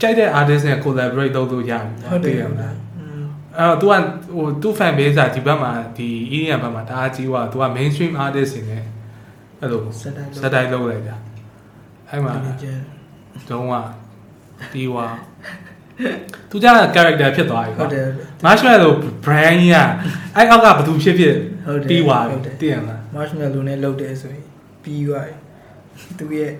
[0.00, 3.24] ကြိုက်တဲ့ artist နဲ့ collaborate လုပ်လို့ရပြီ ဟုတ်တယ် သိရ ဟုတ် မ တ လား ယ်อืม
[3.58, 3.94] အဲ့တော့ तू က
[4.34, 8.84] ဟိုသူ့ fan base ကဒီဘက်မှာဒီ EDM ဘက်မှာတအားကြီးသွား तू က mainstream artist တွေနဲ့
[9.60, 11.16] အဲ့လို စက်တိုင်း စက်တိုင်းလုပ်လိုက်တာ
[12.08, 12.78] အဲ့မှာ ကျန်
[13.50, 13.74] တုံးက
[14.72, 15.14] တီးွား
[16.49, 18.05] သူကြ character ဖြစ်သွားပြီဟုတ်ကွာတယ်
[18.45, 18.91] marshmallow
[19.25, 19.77] brand ကြီးက
[20.35, 24.43] အဲ့အောက်ကဘသူဖြစ်ဖြစ်ဟုတ်တယ်တီးွားပြီဟုတ်တယ်သိရမလား marshmallow နဲ့လုပ်တယ်ဆိုရင်
[24.83, 25.37] ပြီးသွားတယ်
[26.19, 26.51] သူရဲ့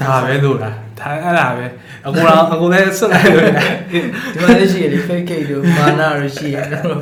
[0.00, 1.66] ဒါပဲလို့လားဒါအဲ့ဒါပဲ
[2.06, 3.98] အကူတော့အကူလည်းဆွတ်လိုက်လို့ရတယ်ဒီ
[4.42, 7.00] မှာလည်းရှိရလေ fake cake တို့မာနာတို့ရှိရတယ်နော်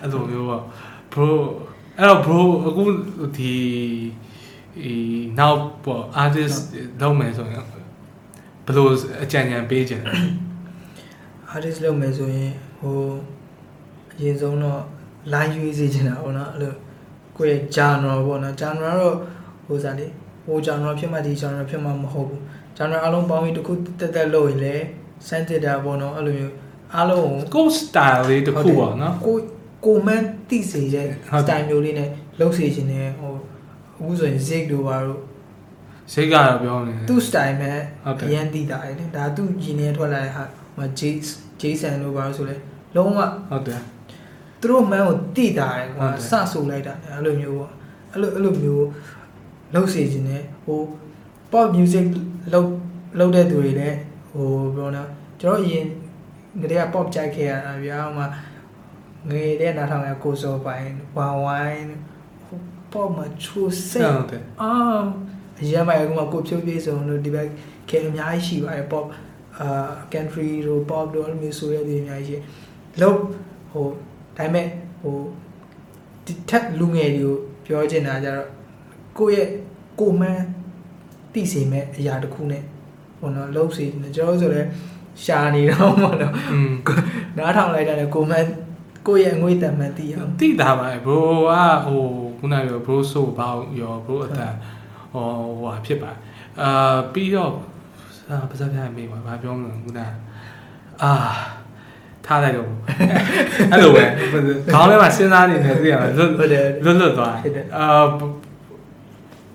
[0.00, 0.62] အဲ့လိုမျိုးပေါ့
[1.12, 1.28] bro
[1.98, 2.84] အဲ့တော့ bro အခု
[3.36, 3.54] ဒီ
[4.82, 4.92] ဒီ
[5.38, 6.58] နောက်ပေါ့ artist
[7.00, 7.64] လုပ်မယ်ဆိုရင်
[8.66, 8.86] ဘယ်လို
[9.22, 10.14] အကြံဉာဏ်ပေးချင်လဲ
[11.54, 12.98] artist လုပ်မယ်ဆိုရင်ဟို
[14.18, 14.80] အရင်ဆုံးတော့
[15.32, 16.74] line ရွေးစေချင်တာပေါ့နော်အဲ့လို
[17.36, 19.16] ကိုယ့်ရဲ့ genre ပေါ့နော် genre တော့
[19.66, 20.06] ဟိုစားလေ
[20.46, 22.40] ဟို genre ဖြစ်မှဒီ genre ဖြစ်မှမဟုတ်ဘူး
[22.78, 24.84] genre အလုံးပေါင်းပြီးတစ်ခုတက်တက်လုပ်ရင်လည်း
[25.28, 26.54] sensitive ပေါ့နော်အဲ့လိုမျိုး
[26.94, 29.36] အားလုံးကိုကို style လေးတစ်ခုပေါ့နော်ကို
[29.84, 32.08] ကိုမန်းတိစေတဲ့ဟုတ်တယ် style မျိုးလေးနဲ့
[32.40, 33.32] လုပ်စေခြင်းနဲ့ဟို
[33.96, 35.20] အခုဆိုရင် zig တို့ပါတော့
[36.12, 40.44] စိတ်ကတော့ပြောနေတယ်သူ့ style နဲ့ဟုတ်တယ်အရင်တိတာတယ်လေဒါသူ့ရင်းနေထွက်လာတဲ့ဟာ
[40.76, 42.56] ဟို Jace Jason တို့ပါလို့ဆိုလဲ
[42.96, 43.18] လုံးဝ
[43.50, 43.82] ဟုတ်တယ်
[44.60, 47.72] သူတို့မန်းကိုတိတာတယ်ဟုကွာတ်တယ်စဆူလိုက်တာအဲ့လိုမျိုးပေါ့
[48.12, 48.86] အဲ့လိုအဲ့လိုမျိုး
[49.74, 50.80] လုပ်စေခြင်းနဲ့ဟို
[51.52, 52.06] pop music
[52.52, 52.70] လုပ်
[53.18, 53.98] လုပ်တဲ့သူတွေလည်း
[54.32, 55.08] ဟိုပြောနော်
[55.40, 55.86] ကျွန်တော်အရင်
[56.60, 58.26] ငရေက pop ကြိုက်ခဲ့ရတာဗျာဟိုမှာ
[59.28, 61.86] ငရေတဲ့နားထောင်ရကိုစောပိုင်းဝမ်ဝိုင်း
[62.44, 62.58] ဟို
[62.92, 64.72] pop မှာချိုးစိတ်ဟုတ်တယ်အာ
[65.32, 65.33] အ
[65.72, 67.48] ရင်မှအခုမှကိုဖြုတ်ပြေးဆုံးလို့ဒီဘက်
[67.88, 69.04] ခဲအများကြီးရှိပါတယ် pop
[69.60, 73.18] အာ country တို့ pop တို့အဲ့လိုမျိုးဆိုရတဲ့အများကြီးရှိလို့
[73.72, 73.92] ဟိုဒါ
[74.36, 74.66] ပေမဲ့
[75.02, 75.16] ဟို
[76.26, 77.36] ဒီထက်လူငယ်တွေကို
[77.66, 78.48] ပြောချင်တာကြတော့
[79.18, 79.48] ကိုယ့်ရဲ့
[80.00, 80.44] ကိုယ်မှန်း
[81.32, 82.62] သိစေမဲ့အရာတစ်ခုနဲ့
[83.18, 84.62] ဟိုနော်လုံးစီနေကျွန်တော်တို့ဆိုလဲ
[85.24, 86.72] ရှာနေတော့မဟုတ်တော့อืม
[87.36, 88.48] နားထောင်လိုက်တာနဲ့ကိုယ်မှန်း
[89.06, 91.18] ကိုယ့်ရဲ့အငွေ့တန်မှန်းသိအောင်တိတာပါ bro
[91.48, 92.02] ကဟို
[92.38, 94.54] ခုနကပြော bro ဆိုဘောက်ရော bro အတန်
[95.14, 95.26] ဟို
[95.58, 96.10] ဟိုဟာဖြစ်ပါ
[96.60, 97.52] အာပြီးတော့
[98.28, 100.00] အာပါစပြမေးပါဘာပြောမလဲခုန
[101.02, 101.12] အာ
[102.26, 102.68] ထားလိုက်တော့
[103.72, 104.04] အဲ့လိုပဲ
[104.74, 107.86] ခေါင်းထဲမှာစဉ်းစားနေတယ်သိရမလားလွတ်ဟုတ်တယ်လွတ်လွတ်သွားဖြစ်တယ်အာ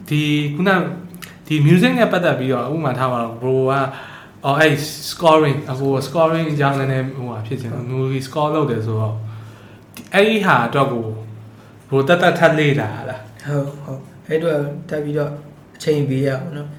[0.10, 0.22] ဒီ
[0.56, 0.69] ခုန
[1.48, 3.73] ဒီ music နဲ့ပတ်သက်ပြီးတော့ဥပမာထားပါတော့ bro က
[4.45, 4.73] အော်အဲ့
[5.10, 9.15] scoring အခု scoring အကြောင်းလည်းဟိုဟာဖြစ်ချင်တယ် movie score လုပ်တယ်ဆိုတော့
[10.14, 11.06] အဲ့ဒီဟာအတွက်ကို
[11.88, 14.57] bro တက်တက်ထပ်လေးတာလားဟုတ်ဟုတ်အဲ့တော့
[14.90, 15.31] တက်ပြီးတော့
[15.80, 16.69] အချိန်ပေးရအောင်နော်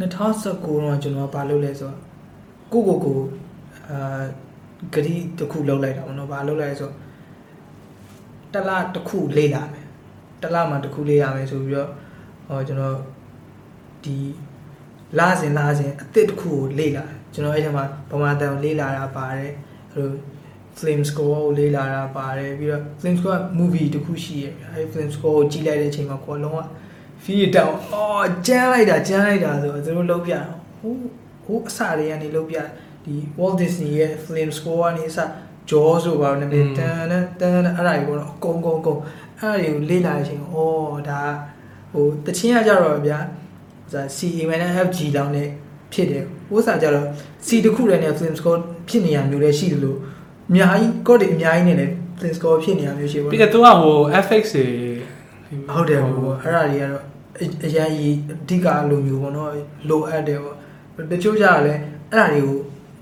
[0.00, 1.98] 2019တော့ကျွန်တော်ကဘာလုပ်လဲဆိုတော့
[2.72, 3.18] ကိုကိုကို
[3.90, 4.22] အာ
[4.94, 6.94] ဂရီတစ်ခုလောက်လိုက်တာပေါ့နော်ဘာလုပ်လိုက်လဲဆိုတော့
[8.52, 9.86] တစ်လတစ်ခုလေးလာမယ်
[10.42, 11.90] တစ်လမှာတစ်ခုလေးရမယ်ဆိုပြီးတော့
[12.48, 12.96] ဟောကျွန်တော်
[14.04, 14.16] ဒီ
[15.18, 19.52] လာစဉ်လာစဉ်အစ်စ်တစ်ခုကိုလေးလာတယ်ကျွန်တော်အဲ့ဒီမှာဗမာတန်ကိုလေးလာတာပါတယ်
[19.92, 20.10] အဲ့လို
[20.78, 26.60] flame score ကိုလေးလာတာပါတယ်ပြီးတော့ flame score က movie တစ်ခုရှိရဗျာအဲ့ flame score ကိုကြည့်လိုက်တဲ့အချိန်မှာကိုယ်လုံးဝ
[27.24, 30.48] feel တောင်အော်ကျန်းလိုက်တာကျန်းလိုက်တာဆိုတော့သူတို့လုံးပြတော့
[30.80, 30.94] ဟို
[31.44, 32.56] ဟိုအစတွေကနေလုံးပြ
[33.04, 35.18] ဒီ Walt Disney ရဲ့ flame score ကနေအစ
[35.70, 36.68] jaw ဆိုပါတော့နည်းတန်
[37.10, 39.00] တန်တန်အဲ့ဒါကြီးကတော့အကုန်ကုန်ကုန်
[39.40, 41.20] အဲ့ဒါတွေကိုလေးလာတဲ့အချိန်အော်ဒါ
[41.92, 43.18] ဟိုတချင်းကကြတော့ဗျာ
[43.92, 45.48] ဟို C A M N F G လောက်နဲ့
[45.92, 47.06] ဖြစ်တယ်ဟိုစားကြတော့
[47.46, 49.98] C တစ်ခုတည်းနဲ့ flame score ဖြစ်နေရမျိုးလည်းရှိတယ်လို့
[50.48, 54.66] အများကြီး code တွေအများကြီးနဲ့လည်း flame score ဖြစ်နေရမျိုးရှိပါပြီးတော့သူကဟို FX တွေ
[55.74, 57.04] ဟုတ်တယ်ဟိုအဲ့ဒါတွေကတော့
[57.40, 59.50] အအရန်ကြီးအဓိကလိုမျိုးပေါ့နော်
[59.88, 60.56] လိုအပ်တယ်ပေါ့
[61.10, 61.74] တချို့ကြရလဲ
[62.12, 62.58] အဲ့ဒါတွေကို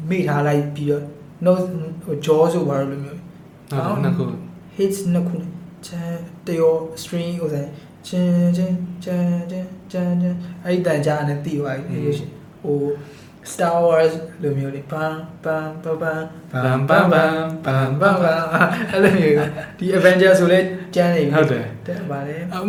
[0.09, 1.05] မိထားလိုက်ပြီးတော့
[1.45, 1.53] no
[2.05, 4.25] ဟို jaw ဆိုပါတော့လိုမျိုးဟုတ်နှစ်ခု
[4.77, 5.51] hits နှစ်ခုနဲ့
[5.87, 6.11] ချန်
[6.47, 7.71] တရော string ဟိုဆိုင်
[8.09, 8.73] ချန်ချန်
[9.05, 12.79] ချန်ချန်ချန်ချန်အဲ့ဒီတန်ကြားနဲ့တည်သွားပြီလို့ရှိရင်ဟို
[13.53, 14.13] Star Wars
[14.43, 18.43] လိုမျိုးလေးပန်းပန်းပန်းပန်းဘမ်ဘမ်ဘမ်ဘမ်ပန်းပန်း
[18.91, 19.37] အဲ့လိုမျိုး
[19.79, 20.59] ဒီ Avenger ဆိုလဲ
[20.95, 22.69] ကျန်းနေပြီဟုတ်တယ်တဲ့ဗါလေအမ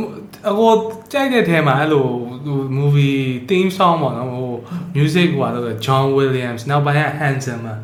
[0.49, 0.71] အကို
[1.11, 2.05] ကြိုက်တဲ့ထဲမှာအဲ့လို
[2.45, 3.19] ဟို movie
[3.49, 4.51] theme song ပေါ့နော်ဟို
[4.97, 7.75] music ဟိုကတော့ John Williams နောက်ပိုင်းက Hanson မှာ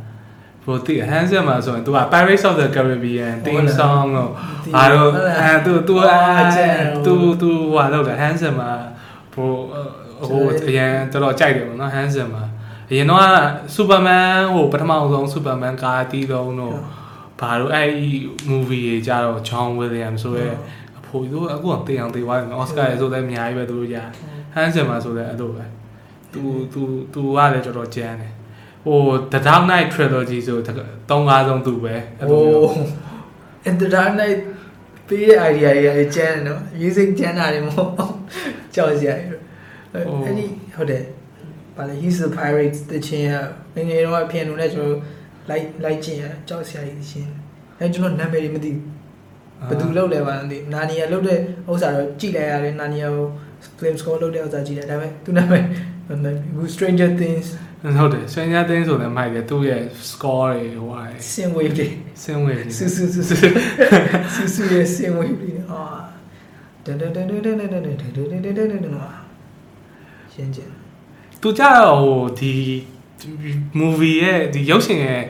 [0.65, 4.31] ဘိုတိ Hanson မှာဆိုရင်သူက Pirates of the Caribbean theme song တော့
[4.75, 5.09] အားတော့
[5.39, 6.15] အဲသူသူအဲ
[7.05, 8.71] သူသူဟိုကတော့ Hanson မှာ
[9.33, 9.49] ဘို
[10.27, 12.43] ဟိုအရင်တော်တော်ကြိုက်တယ်ပေါ့နော် Hanson မှာ
[12.91, 13.21] အရင်တော့
[13.75, 16.77] Superman ဟိုပထမဆုံး Superman ကားတီးတော့တော့
[17.39, 17.89] ဘာလို့အဲ့
[18.51, 20.49] movie ကြီးကြတော့ John Williams ဆိုရဲ
[20.99, 23.97] အဖိုးတို့အခုကတေးအောင်တေးသွားတယ်နော်အော်စကာရယ်ဆိုလည်းအများကြီးပဲသူတို့ရ
[24.53, 25.65] ဟန်ဆင်မှာဆိုလည်းအဲ့လိုပဲ
[26.33, 26.41] သူ
[26.73, 26.81] သူ
[27.13, 28.33] သူကလည်းတော်တော်ကြမ်းတယ်
[28.85, 28.99] ဟို
[29.31, 30.57] The Dark Knight Trilogy ဆို
[31.09, 34.39] သုံးကားဆုံးသူပဲအဲ့လိုโอ้မျိုး in the dark night
[35.07, 37.91] ပေးတဲ့ idea တွေကကျန်းတယ်နော် music ကျန်းတာတွေမဟုတ်
[38.75, 39.37] ကြောက်စရာတွေ
[39.93, 40.45] အဲ့ဒီ
[40.75, 41.03] ဟုတ်တယ်
[41.77, 43.27] ဗာလေ he's the pirates တချင်း
[43.75, 44.99] ကငငယ်တော့အပြင်လို့လည်းကျွန်တော်
[45.49, 47.27] လိုက်လိုက်ကျင်ရကြောက်စရာကြီးရှင်
[47.79, 48.71] အဲကျွန်တော်နာမည်တွေမသိ
[49.69, 51.37] ဘယ်သူလောက်လဲပါမသိနာနီယာလောက်တဲ့
[51.71, 53.27] ဥစ္စာတော့ကြည့်လိုက်ရတယ်နာနီယာကို
[53.77, 55.63] flame score လောက်တဲ့ဥစ္စာကြည့်တယ်ဒါပေမဲ့သူနာမည်
[56.55, 57.47] ဘူး stranger things
[57.97, 59.81] ဟုတ်တယ်ဆွေးညာတင်းဆိုလည်းမိုက်တယ်သူ့ရဲ့
[60.11, 61.01] score တွေဟိုဟာ
[61.33, 61.87] sin wave တွေ
[62.23, 63.35] စင်းဝင်ဆူဆူဆူဆူ
[64.35, 65.81] ဆူဆူရဲ့ sin wave တွေအာ
[66.85, 68.95] တန်တန်တန်တန်တန်တန်တန်တန်တန်တန်တန်တန်တန်တန်
[70.33, 70.80] ရှင်းကျင်
[71.41, 72.53] သူကြတော့ဟိုဒီ
[73.79, 75.23] movie ရဲ့ဒီရုပ်ရှင်ရဲ့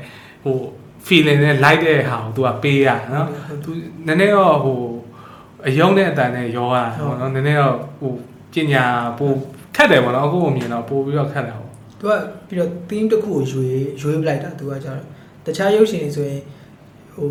[0.43, 0.57] ဟို
[1.05, 3.27] feeling နဲ့ like တဲ့ဟာကိုသူကပေးရနော်
[3.63, 3.69] သူ
[4.07, 4.79] နည်းနည်းတော့ဟို
[5.67, 8.13] အယုံနဲ့အတန်နဲ့ရောရတာပေါ့နော်နည်းနည်းတော့ဟို
[8.53, 8.85] ပညာ
[9.17, 9.31] ပို
[9.75, 11.69] ခက်တယ်ပေါ့နော်အခုကိုမြင်တော့ပိုပြီးတော့ခက်တယ်ပေါ့
[11.99, 12.13] သူက
[12.47, 15.01] ပြီးတော့ theme တစ်ခုကိုရွေးရွေးပလိုက်တာသူကကျတော့
[15.45, 16.41] တခြားရုပ်ရှင်တွေဆိုရင်
[17.13, 17.27] ဟို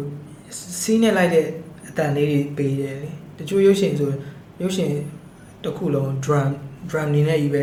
[0.80, 1.46] စီးနဲ့လိုက်တဲ့
[1.88, 4.18] အတန်လေးတွေပေးတယ်လေတချို့ရုပ်ရှင်ဆိုရင်
[4.62, 4.90] ရုပ်ရှင်
[5.64, 6.50] တစ်ခုလုံး drum
[6.88, 7.56] drum နေနဲ့ကြီးပ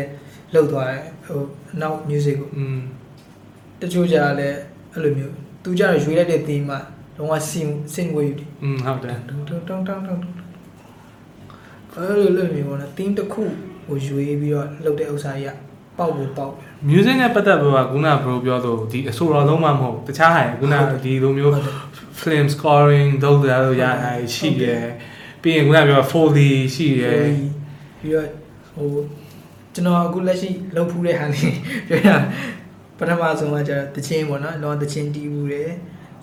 [0.53, 1.41] လောက်သွားတယ်ဟို
[1.81, 2.79] နောက် music ကို อืม
[3.81, 4.57] တချို့ကြလည်း
[4.93, 6.79] အဲ့လိုမျိုးသူကြတော့ရွေးလိုက်တဲ့ theme မှာ
[7.17, 10.17] လုံးဝ sin sin wave တွေ อืมဟုတ်တယ် တုံတုံတုံတုံတုံ
[11.93, 13.43] အဲ့လိုလိုမျိုးပေါ့နော် theme တစ်ခု
[13.87, 15.57] ကိုရွေးပြီးတော့လုပ်တဲ့ဥစ္စာကြီးက
[15.97, 16.53] ပေါက်ဖို့ပေါက်
[16.89, 20.75] music နဲ့ပတ်သက်ပြီးတော့ခုန bro ပြောတော့ဒီအဆိုတော်လုံးမှမဟုတ်တခြားဟာခုန
[21.05, 21.53] ဒီလိုမျိုး
[22.21, 24.83] film scoring လုပ်တယ်လို့ရတာရှိတယ်
[25.41, 27.23] ပြီးရင်ခုနပြော foley ရှိတယ်
[27.99, 28.27] ပြီးတော့
[28.75, 28.89] ဟို
[29.78, 31.54] ကျွန်တော်အခုလက်ရှိလုပ်ဖူးတဲ့ဟာလေး
[31.88, 32.08] ပြောရ
[32.98, 35.70] ပထမဆုံးကကျတော့တချင်းပေါ့နော်လောတချင်းတီးဘူးတယ်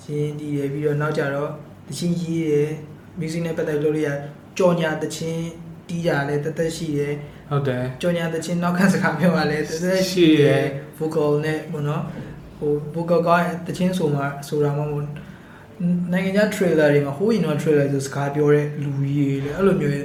[0.03, 1.49] ချင်းတီးတယ်ပြီးတော့နောက်ကျတော့
[1.87, 2.69] တချင်းရေးတယ်
[3.19, 4.09] music နဲ့ပတ်သက်လို့လို့ရ
[4.57, 5.43] ကြော်ညာတချင်း
[5.87, 7.13] တီးတာလည်းတသက်ရှိတယ်
[7.51, 10.65] ဟုတ်တယ်ကြော်ညာတချင်းနောက်ခန့်စကားပြောရလဲတသက်ရှိတယ်
[10.97, 12.03] vocal နဲ့ပေါ့နော်
[12.59, 13.29] ဟို vocal က
[13.67, 15.07] တချင်းဆိုမှဆိုတာမှမဟုတ်
[16.11, 19.95] နိုင်ငံခြား trailer တွေမှာဟိုးရင်တော့ trailer ဆိုစကားပြောတဲ့လူကြီးတွေလေအဲ့လိုမျိုး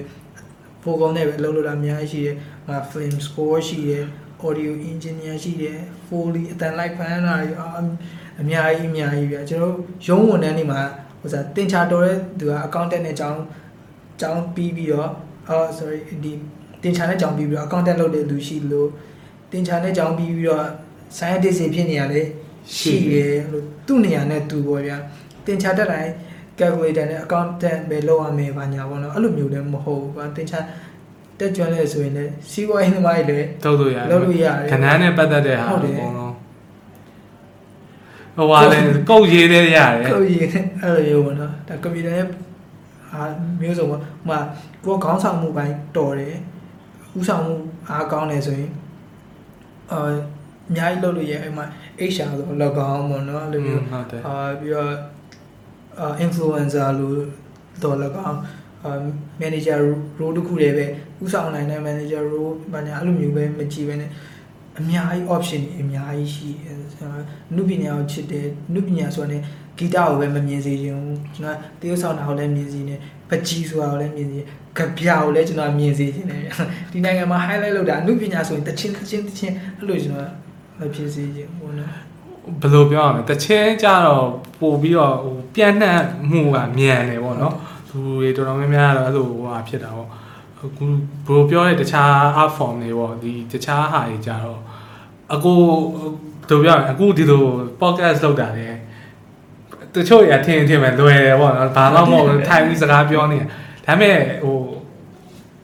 [0.84, 2.36] vocal နဲ့ပဲအလုပ်လုပ်တာအများကြီးရှိတယ်။
[2.68, 4.04] ငါ film score ရှိတယ်။
[4.46, 7.68] audio engineer ရှိတယ်။ foley အတန်လိုက်ဖန်တာတွေအာ
[8.40, 9.76] အများကြီးအများကြီးပြကျွန်တော်
[10.06, 10.80] ရုံးဝန်ထမ်းတွေမှာ
[11.20, 13.40] ဟိုစားတင်ချာတော်တဲ့သူက accountant နဲ့ကြောင်း
[14.20, 15.10] ကြောင်းပြီးပြီးတော့
[15.48, 16.32] အော် sorry ဒီ
[16.82, 18.88] တင်ချာနဲ့ကြောင်းပြီးပြီးတော့ accountant လုပ်တဲ့လူရှိလို့
[19.52, 20.66] တင်ချာနဲ့ကြောင်းပြီးပြီးတော့
[21.16, 22.22] scientist တွေဖြစ်နေရလေ
[22.76, 24.96] ရှိတယ်လို့သူ့နေရာနဲ့သူပေါ့ဗျာ
[25.46, 26.10] တင်ချာတက်တိုင်း
[26.58, 30.60] calculator နဲ့ accountant ပဲလုပ်ရမယ်ဘာညာပေါ့နော်အဲ့လိုမျိုးလည်းမဟုတ်ဘူးကွာသင်္ချာ
[31.40, 36.34] တက်ကြွလဲဆိုရင်လည်းစီးပွားရေးသမားတွေလည်းထုတ်လို့ရတယ်လုပ်လို့ရတယ်ခဏနဲ့ပတ်သက်တဲ့ဟာဟုတ်တယ်အကုန်လုံး
[38.36, 38.78] ဟိုဟာလေ
[39.10, 42.26] ကုတ်ရေးတဲ့ရတယ်ကိုယ်ရင်းအဲ့လိုမျိုးပေါ့နော်ဒါကွန်ပျူတာရဲ့
[43.12, 43.22] အာ
[43.60, 44.38] မျိုးစုံပေါ့ဟိုမှာ
[44.84, 46.36] ကိုယ်ခေါင်းဆောင်မှုပိုင်းတော်တယ်
[47.18, 47.54] ဥဆောင်မှု
[47.88, 48.70] အားကောင်းတယ်ဆိုရင်
[49.92, 49.98] အာ
[50.70, 51.64] အများကြီးလုပ်လို့ရအဲ့မှာ
[52.12, 54.92] HR ဆိုလောက်ကောင်းပေါ့နော်အဲ့လိုမျိုးဟုတ်တယ်အာပြီးတော့
[56.00, 57.16] အာ influencer လို့
[57.82, 58.34] တော့လည်းကောင်းအာ
[59.40, 59.78] manager
[60.18, 60.86] role တစ်ခုတည်းပဲ
[61.24, 64.10] ဥဆောင်နိုင်တဲ့ manager role ဘာညာအဲ့လိုမျိုးပဲမကြည့်ပဲနဲ့
[64.78, 67.26] အများကြီး option တွေအများကြီးရှိတယ်ကျွန်တော်
[67.56, 69.38] နုပညာကိုချစ်တယ်နုပညာဆိုတာ ਨੇ
[69.78, 72.96] ဂီတကိုပဲမမြင်စေချင်ဘူးကျွန်တော်တရုပ်ဆောင်တာကိုလည်းမြင်စီနေ
[73.30, 74.38] ပကြီးဆိုတာကိုလည်းမြင်စီ
[74.76, 76.40] ကြပြကိုလည်းကျွန်တော်မြင်စေချင်တယ်
[76.92, 80.32] ဒီနိုင်ငံမှာ highlight လုပ်တာအနုပညာဆိုရင်တချင်းတချင်းတချင်းအဲ့လိုကျွန်တော်
[80.78, 81.92] မဖြစ်စေချင်ဘူးနော်
[82.60, 84.26] ဘယ်လိုပြောရမလဲတချင်းကြတော့
[84.60, 86.00] ပို့ပြီးတော့ဟိုပြန့်နှံ့
[86.30, 87.54] မှုကမြန်တယ်ပေါ့နော်
[87.90, 90.08] သူတွေတော်တော်များများကတော့အဲ့လိုဟိုဟာဖြစ်တာပေါ့
[90.64, 90.94] အခုဘယ်
[91.28, 92.10] လိုပြောရဲတခြား
[92.42, 94.60] art form တွေပေါ့ဒီတခြားဟာတွေကြတော့
[95.34, 95.58] အကို
[96.48, 97.44] ဘယ်လိုပြောရမလဲအခုဒီလို
[97.80, 98.66] podcast လုပ်တာလေ
[99.94, 103.46] တချို့ရထင်ထင်ပဲလွယ်တယ်ပေါ့နော်ဘာမှမဟုတ်ဘူးထိုင်ပြီးစကားပြောနေတာ
[103.86, 104.58] ဒါပေမဲ့ဟို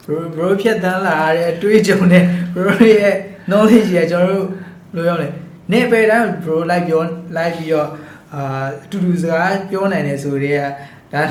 [0.05, 2.25] bro bro ဖြတ်တန်းလာတဲ့အတွေးကြုံနဲ့
[2.55, 3.15] bro ရဲ့
[3.49, 4.49] knowledge ကြီးကကျွန်တော်တို့
[4.97, 5.29] လိုပြောလဲ
[5.73, 7.01] နေပေတန်း bro လိုက်ပြော
[7.37, 7.89] လိုက်ပြီးတော့
[8.35, 10.71] အာအတူတူစကားပြောနိုင်တယ်ဆိုတော့
[11.13, 11.23] ဒါ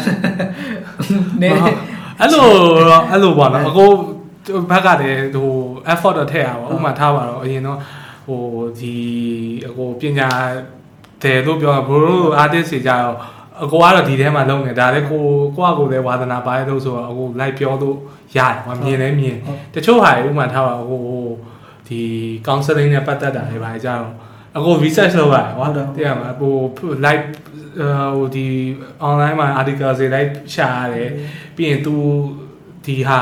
[1.42, 1.50] နေ
[2.20, 2.44] အဲ့လို
[2.90, 3.90] တော့အဲ့လိုပေါ့နော်အကို
[4.72, 5.50] ဘက်ကတည်းဟို
[5.94, 7.80] effort တော့ထည့်ရပါဥပမာထားပါတော့အရင်တော့
[8.28, 8.42] ဟို
[8.80, 8.96] ဒီ
[9.68, 10.30] အကိုပညာ
[11.24, 13.16] တယ်လို့ပြောဘရို artist တွေကြတော့
[13.64, 15.24] အကိုကတော့ဒီထဲမှာလုံနေဒါလည်းကို
[15.56, 17.98] ကိုကကိုလည်းဝါသနာပါတယ်လို့ဆိုတော့အကိုလိုက်ပြောလို့
[18.38, 19.38] ရတယ်ဟောမြင်လဲမြင်
[19.74, 21.26] တချို့ဟာဥပမာထားပါအကိုဟို
[21.88, 22.00] ဒီ
[22.48, 24.12] counseling နဲ့ပတ်သက်တာတွေပါကြတော့
[24.58, 26.54] အကို research လုပ်ရတယ်ဟောတကယ်မှာဟို
[27.06, 27.26] live
[28.16, 28.48] ဟိုဒီ
[29.08, 31.10] online မှာ article တွေ live ရှာရတယ်
[31.56, 31.96] ပြီးရင် तू
[32.86, 33.20] ဒီဟာ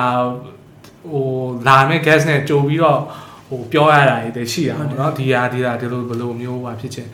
[1.12, 1.28] ဟို
[1.68, 3.00] လာမယ့် guest နဲ့ကြိုပြီးတော့
[3.48, 7.08] ဟိုပြောရတာတွေရှိတာပေါ့နော်ဒီဟာဒီဟာဒီလိုဘယ်လိုမျိုးဟာဖြစ်ချင်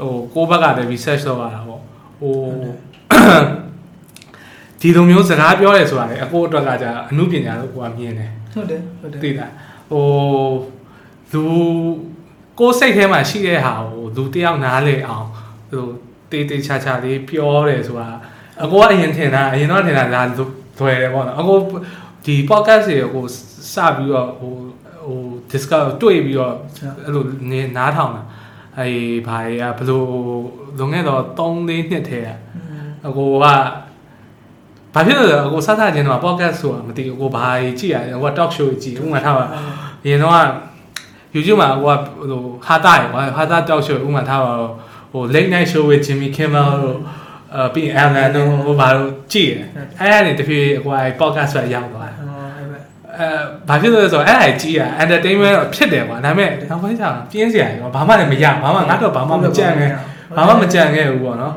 [0.00, 1.82] ဟိုကိုယ့်ဘက်ကလည်း research လုပ်ရတာပေါ့
[2.20, 2.34] ဟို
[4.80, 9.52] ဒီလိုမျိုးစကားပြောရဲဆိုတာလေအကိုအတွက်ကကြာအမှုပညာလို့ကိုကမြင်တယ်ဟုတ်တယ်ဟုတ်တယ်သိလား
[9.90, 10.04] ဟို
[11.32, 11.42] လူ
[12.58, 15.26] ကိုယ်စိတ်ထဲမှာရှိတဲ့ဟာကိုလူတယောက်နားလေအောင်
[15.70, 15.86] ဟို
[16.30, 18.08] တေးတေးချာချာလေးပြောတယ်ဆိုတာ
[18.62, 20.22] အကိုကအရင်ထင်တာအရင်တော့ထင်တာဒါ
[20.78, 21.58] လွယ်တယ်ပေါ့နော်အကို
[22.24, 23.24] ဒီ podcast တွေကို
[23.72, 24.52] စပြီးတော့ဟို
[25.06, 25.18] ဟို
[25.50, 26.54] discuss တွေ့ပြီးတော့
[27.04, 28.22] အဲ့လိုနေနားထောင်တာ
[28.78, 28.88] အဲ
[29.26, 30.06] ဘာတွေကဘလို့
[30.78, 32.28] လွန်ခဲ့တော့3 4နှစ်ထဲက
[33.06, 33.54] အကိုကဘာ
[35.06, 39.44] ဖြစ်လို့လဲအကိုစသချင်းတော့ podcast ဆိုတာမသိဘူးအကိုဘာကြီးကြည့်ရတယ်အကိုက talk show ကြီးကြည့်ဥပမာထားပါ
[40.02, 40.34] အရင်တော့
[41.34, 41.98] YouTube မှာအကိုက
[42.30, 44.74] ဟိုဟာတာရယ်ကွာဟာတာ talk show ဥပမာထားပါတော့
[45.12, 46.98] ဟို late night show with Jimmy Kimmel တို့
[47.56, 49.54] အပြီး Alan တို့ဟိုဘာလို့ကြည့်ရ
[50.00, 52.78] အဲ့အဲ့တဖြည်းအကိုက podcast ဆိုရောက်သွားတယ်အော်အဲ့ပဲ
[53.16, 53.28] အဲ
[53.68, 59.90] ဘာဖြစ်လို့လဲဆိုတော့အဲ့ဒါကြီးอ่ะ entertainment တော့ဖြစ်တယ်ကွာဒါပေမဲ့နောက်ပိုင်းကျတော့ပြင်းစရာကြီးတော့ဘာမှလည်းမရဘာမှငါတော့ဘာမှမကြံခဲ့
[60.36, 61.54] ဘာမှမကြံခဲ့ဘူးပေါ့နော်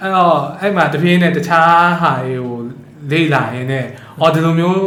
[0.00, 2.58] အဲ့တော့အဲ့မှာတဖြည်းနဲ့တခြားဟာတွေကို
[3.10, 3.86] လေ့လာရင်းနဲ့
[4.20, 4.82] အော်ဒီလိုမျိုး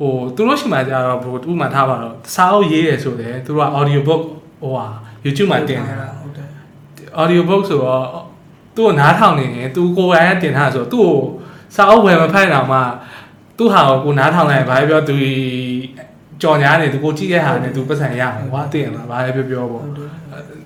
[0.00, 4.22] ဟိုသူတို့ရှိမှကြတော့ဘို့ဥပမာထားပါတော့စာအုပ်ရေးရဆိုတယ်သူတို့က audio book
[4.62, 4.86] ဟိုဟာ
[5.24, 6.15] YouTube မှာတင်တယ်ဟုတ်တယ်
[7.20, 8.04] audio book ဆိုတော့
[8.76, 11.16] သူ့ကိုနားထောင်နေရင်သူကိုယ်တိုင်ကတင်ထားဆိုတော့သူ့ကို
[11.74, 12.78] စာအုပ်ဝယ်မဖတ်တော့မှ
[13.58, 15.14] သူ့ဟာကိုကိုနားထောင်လိုက်ဘာပဲပြောသူ
[16.42, 20.10] ကြော်ညာနေသူကိုကြည့်တဲ့ဟာနဲ့သူပတ်စံရမှာကွာတင်လားဘာပဲပြောပြောပေါ့ဟုတ်တယ်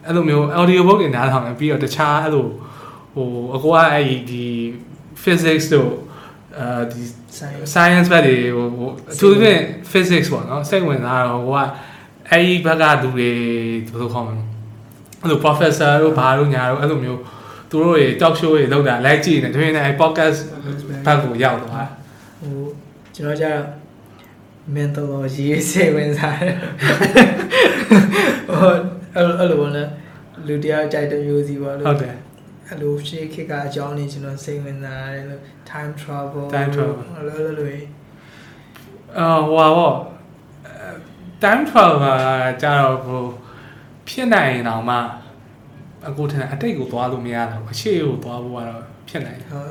[0.07, 2.47] အဲ့လိုမျိုး audio book တွေနားထောင်နေပြီးတော့တခြားအဲ့လို
[3.15, 4.45] ဟိုအကွာအဲ့ဒီ
[5.23, 5.93] physics တို့
[6.59, 7.03] အဲဒီ
[7.39, 9.61] ဆိုင် science ဘက်တွေဟိုဟိုအထူးသဖြင့်
[9.93, 11.61] physics ပေါ့နော်စိတ်ဝင်စားတော့ဟိုက
[12.31, 13.31] အဲ့ဒီဘက်ကလူတွေ
[13.93, 14.43] ဘယ်လိုခေါ်မလဲ
[15.21, 17.21] အဲ့လို professor တို့ဘာတို့ညာတို့အဲ့လိုမျိုး
[17.71, 20.39] သူတို့တွေ talk show တွေလုပ်တာလိုက်ကြည့်နေတယ်တွင်နေအဲ့ podcast
[21.07, 21.89] ဘက်ကိုရောက်သွား
[22.41, 22.65] ဟို
[23.15, 23.63] ကျွန်တော်ကျတော့
[24.75, 26.57] mentology စေဝင်စားတယ်
[28.49, 28.75] ဟို
[29.15, 29.91] အဲ့လိုအဲ့လိုပေါ့နော်
[30.47, 32.17] လူတရားကြိုက်တဲ့မျိုးစီပေါ့လို့ဟုတ်တယ်
[32.69, 37.77] အဲ့လိုရှေးခေတ်ကအကြောင်းနေကျွန်တော်စိတ်ဝင်စားတယ်လို့ time travel Time travel အဲ့လိုအဲ့လိုတွေ
[39.19, 39.95] အော်ဟိုပါပေါ့
[40.67, 40.89] အဲ
[41.43, 42.07] time travel က
[42.63, 43.25] ကြတော့ဟို
[44.11, 44.97] ဖြစ်နိုင်ရင်တော့မှ
[46.09, 49.63] အခုထင်တယ်အတိတ်ကိုသွားလို့မရတော့ဘူးအရှိကိုသွားဖို့ကတော့ဖြစ်နိုင်တယ်ဟော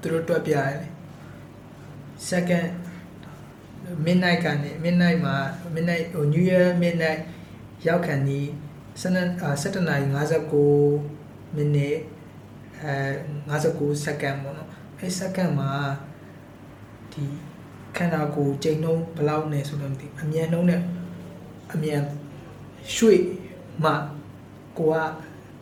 [0.00, 0.90] သူတို့တွက်ပြရတယ်
[2.28, 2.68] second
[4.06, 5.36] midnight ကနေ midnight မှာ
[5.74, 7.20] midnight ဟို new year midnight
[7.86, 8.40] ရောက်ခံဒီ
[9.00, 10.04] 7အာ7နာရီ
[10.76, 11.96] 59မိနစ်
[12.82, 12.94] အဲ
[13.50, 15.70] 59စက္ကန့်ပေါ့နော်အဲစက္ကန့်မှာ
[17.12, 17.24] ဒီ
[17.96, 20.82] ခန္ဓာကိုယ်ချိန်နှုန်းဘယ်လောက်နေဆိုတော့မသိဘူးအမြန်နှုန်းနဲ့
[21.72, 22.02] အမြန်
[22.94, 23.22] ရွှေ့
[23.83, 23.91] မှ
[24.77, 24.95] ကိုက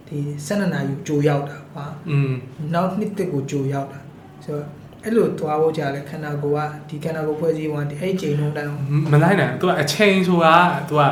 [0.07, 2.31] ဒီ7နာရီကြိုရောက်တာဟာ อืม
[2.73, 3.99] နောက်နှစ်တစ်ကိုကြိုရောက်တာ
[4.45, 4.67] ဆိုတော့
[5.03, 8.81] အဲ့လိုသွားဖို့ကြာလေခန္ဓာကိုယ်ကဒီခန္ဓာကိုယ်ဖွဲ့စည်းပုံကဒီအဲ့ချိန်လုံးတိုင်းအောင်
[9.13, 10.55] မလိုက်နိုင်ဘူး तू အချိန်ဆိုတာ
[10.89, 11.03] तू က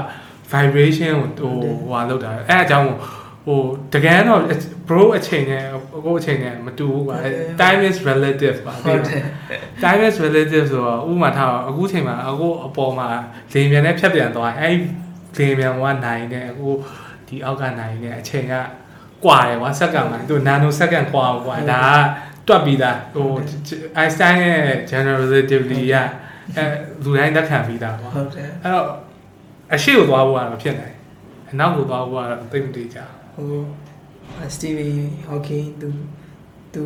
[0.53, 2.88] vibration ကိုဟိုဟွာလောက်တာအဲအကြောင်း
[3.45, 3.61] ဟို
[3.93, 4.41] တကယ်တော့
[4.88, 5.63] bro အချိန်နဲ့
[6.05, 7.15] ကိုအချိန်နဲ့မတူဘူးကွာ
[7.61, 9.23] time is relative ပါ ဟုတ်တယ်
[9.84, 13.07] time is relative ဆိုတော့ဥပမာထားတော့အခုချိန်မှာအခုအပေါ်မှာ
[13.53, 14.76] လေမြန်နဲ့ဖြတ်ပြန်သွားရင်အဲ့
[15.39, 16.69] လေမြန်ကနိုင်နဲ့အခု
[17.28, 18.55] ဒီအောက်ကနိုင်နဲ့အချိန်က
[19.24, 21.82] ကွာတယ်ကွာစက္ကန့်မှာသူနာနိုစက္ကန့်ကွာကွာဒါ
[22.48, 23.28] ကတွက်ပြီးသားဟို
[24.01, 25.94] Einstein ရဲ့ general relativity က
[26.56, 26.65] အဲ
[27.05, 28.86] လူတိုင်းသက်ခံပြီးသားကွာဟုတ်တယ်အဲ့တော့
[29.74, 30.97] အရှိကိုသွားဖို့ကတော့ဖြစ်နိုင်
[31.51, 32.98] အနောက်ကိုသွားဖို့ကတော့သိမသေးကြ
[33.35, 33.48] ဘူး
[34.36, 34.89] ဟိုစတီဗီ
[35.27, 35.89] ဟော့ကင်းသူ
[36.74, 36.82] သူ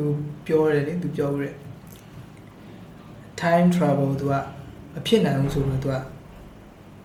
[0.46, 1.50] ပြောတယ်လေသူပြောရဲ
[3.40, 4.34] time travel သူက
[4.92, 5.94] မဖြစ်နိုင်ဘူးဆိုတော့သူက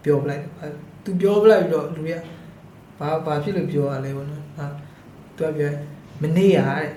[0.03, 2.19] ပြောပလိုက်တယ် သူပြောပြလိုက်ပြီးတော့လူတွေက
[2.99, 4.65] ဘာဘာဖြစ်လို့ပြောရလဲဘောနော်ဟာ
[5.37, 5.71] သူကပြော
[6.21, 6.89] မနေရတဲ့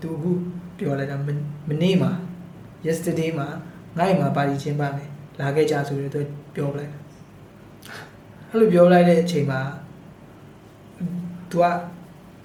[0.00, 0.30] သူအခု
[0.78, 1.16] ပြောလိုက်တာ
[1.68, 2.12] မနေမှာ
[2.86, 3.48] yesterday မှာ
[3.98, 5.10] ငါ့မှာပါတီချင်းပါမယ်
[5.40, 6.20] လာခဲ့ကြဆိုပြီးသူ
[6.54, 6.92] ပြောပြလိုက်
[8.50, 9.60] အဲ့လိုပြောလိုက်တဲ့အချိန်မှာ
[11.50, 11.66] သူက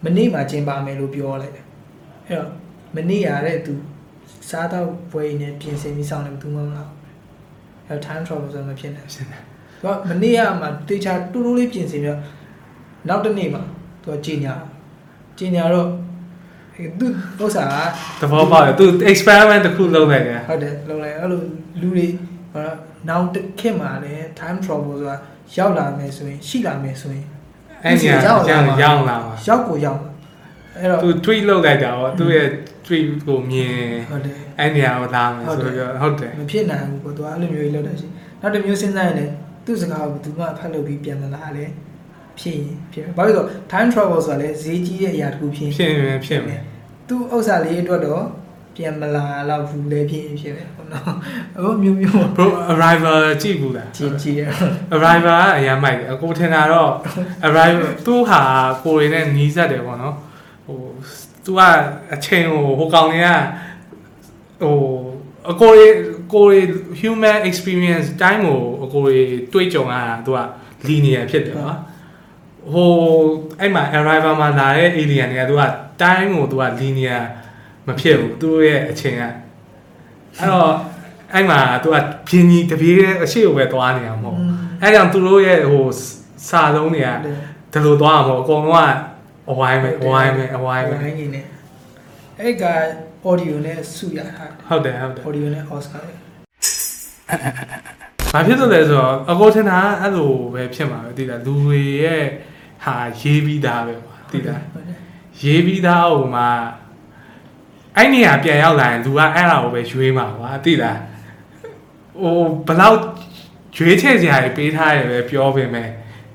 [0.05, 1.65] မနေ့မှကျင်းပါမယ်လို့ပြောလိုက်တယ်
[2.27, 2.51] အဲ့တော့
[2.95, 3.73] မနေ့ရတဲ့သူ
[4.49, 6.91] စားတော့ပွဲနဲ့ပြင်ဆင်ပြီးစောင့်နေဘူးသူမှမလား
[7.87, 9.54] အဲ့တော့ time travel ဆိုတော့မဖြစ်နိုင်ဘူး
[9.85, 12.19] သူကမနေ့ကမှတေချာတူတူလေးပြင်ဆင်ပြီးတော့
[13.07, 13.61] နောက်တစ်နေ့မှာ
[14.03, 14.53] သူကကြီးညာ
[15.37, 15.87] ကြီးညာတော့
[16.75, 17.05] အဲ့သူ
[17.39, 17.63] ဥစ္စာ
[18.19, 21.41] ကသဘောပေါက်တယ်သူ experiment တစ်ခုလုပ်လိုက်တယ်ဟုတ်တယ်လုံးလိုက်အဲ့လို
[21.81, 22.07] လူတွေ
[22.53, 22.73] ဟော
[23.09, 25.15] နောက်တစ်ခေတ်မှာလည်း time travel ဆိုတာ
[25.57, 27.25] ရောက်လာမယ်ဆိုရင်ရှိလာမယ်ဆိုရင်
[27.83, 28.41] အဲ့ညာရောက်
[28.83, 30.11] ရောက်လာမှာရောက်ကိုရောက်လာ
[30.77, 32.47] အဲ့တော့သူ tweet လုပ်လိုက်တာပေါ့သူရဲ့
[32.85, 33.75] tweet ကိုမြင်
[34.11, 38.07] ဟုတ်တယ်အဲ့ညာကိုလာမယ်ဆိုတော့ဟုတ်တယ်မဖြစ်နိုင်ဘူးပေါ့သူကအဲ့လိုမျိုးကြီးလောက်တာရှိ
[38.41, 39.33] နောက်တစ်မျိုးစဉ်းစားရင်လည်း
[39.65, 41.65] သူ့စကားကိုသူကဖတ်လို့ပြီးပြန်မလာလေ
[42.39, 46.61] ဖြစ်ရင်ဖြစ်မယ်ဘာလို့လဲဆိုတော့ time travel ဆိုတာလည်းဈေးကြီးတဲ့အရာတစ်ခုဖြစ်ဖြစ်ရင်ဖြစ်မယ်
[47.07, 48.23] သူ့ဥစ္စာလေးအတွက်တော့
[48.75, 51.13] ပြန်မလာတော့ဘူးလေဖြစ်ရင်ဖြစ်မယ်ဟုတ်နော်
[51.57, 54.41] အခုမျိုးမျိုး bro arrival ကြည့်ဘူးလားကြီးကြီးရ
[54.95, 56.91] arrival ကအရင်မိုက်တယ်အကိုထင်တာတော့
[57.47, 58.41] arrival သူ့ဟာ
[58.85, 60.15] ကိုရင်းနဲ့နီးစပ်တယ်ပေါ့နော်
[60.65, 60.79] ဟို
[61.45, 61.61] သူက
[62.13, 63.27] အချိန်ကိုဟိုကောင်တွေက
[64.61, 64.77] ဟို
[65.51, 65.81] အကိုရ
[66.33, 66.55] ကိုရ
[67.01, 69.17] human experience time ကိုအကိုရ
[69.53, 70.39] တွေးကြုံရတာသူက
[70.87, 71.77] linear ဖြစ်တယ်နော်
[72.73, 72.91] ဟို
[73.59, 75.63] အဲ့မှာ arrival မှာလာတဲ့ alien တွေကသူက
[76.01, 77.21] time ကိုသူက linear
[77.87, 80.71] မဖြစ်ဘူးသူတို့ရဲ့အချိန်ကအဲ့တော့
[81.33, 81.97] အဲ့မှာသူက
[82.27, 84.47] ပြင်းကြီးတပြေးအရှိကိုပဲသွားနေတာမဟုတ်ဘူး
[84.81, 85.87] အဲကြောင့်သူတို့ရဲ့ဟို
[86.47, 87.09] စာလုံးတွေက
[87.71, 88.91] ဒီလိုသွားမှာမဟုတ်အကုန်လုံးက
[89.51, 91.45] အဝိုင်းပဲအဝိုင်းပဲအဝိုင်းပဲဟိုင်းကြီးနဲ့
[92.39, 92.63] အဲ့က
[93.29, 94.33] audio နဲ့စုရတာ
[94.67, 96.15] ဟုတ်တယ်ဟုတ်တယ် audio နဲ့ Oscar လေ
[98.31, 102.23] ဘာဖြစ်လို့လဲဆိုတော့အကိုထင်တာအဲ့လိုပဲဖြစ်မှာပဲသိလားလူတွေရဲ့
[102.83, 104.97] ဟာရေးပြီးသားပဲကွာသိလားဟုတ်တယ်
[105.41, 106.49] ရေးပြီးသားဟိုမှာ
[107.95, 110.99] အဲ့နေရာပြန်ရောက်လာရင်လူကအဲ့ဒါကိုပဲရွေးမှာကွာသိလား
[112.21, 112.37] ဟို
[112.67, 112.97] ဘလောက်
[113.77, 115.89] ရွေးချယ်စရာတွေပေးထားရပဲပြောပေမဲ့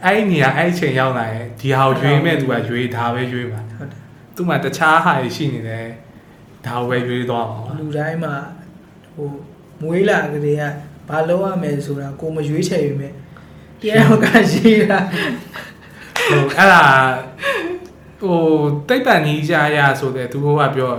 [0.05, 4.01] အဲ့ဒီနေရာအဲ့ဒီချိန်ရောက်လာရင်ဒီဟာကိုရွေးမဲ့သူကရွေးဒါပဲရွေးမှာဟုတ်တယ်
[4.37, 5.87] သူ့မှာတခြားဟာတွေရှိနေတယ်
[6.67, 8.35] ဒါကိုပဲရွေးသွားမှာပါလူတိုင်းမှာ
[9.15, 9.29] ဟို
[9.83, 10.63] မွေးလာကလေးက
[11.09, 13.13] ဘာလုပ်ရမယ်ဆိုတာကိုမရွေးချယ်ယူမယ်
[13.81, 14.99] တရားကရှိတာ
[16.29, 16.83] ဟိုအဲ့ဒါ
[18.21, 18.41] ဟို
[18.89, 20.93] တိတ်ပန်ကြီးကြရဆိုတဲ့သူကပြော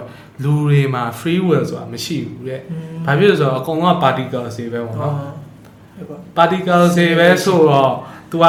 [0.43, 2.59] လူတွေမှာ free will ဆိုတာမရှိဘူးတဲ့။
[3.05, 7.93] ဘာဖြစ်လို့လဲဆိုတော့အကုန်လုံးက particle တွေပဲပေါ့ဟောနော်ဟုတ်ပါ။ particle တွေပဲဆိုတော့
[8.31, 8.45] तू က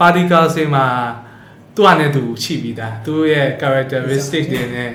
[0.00, 0.86] particle တွေမှာ
[1.74, 4.90] သူ့အနေနဲ့သူရှိပြီးသား။သူ့ရဲ့ characteristic တွေနဲ့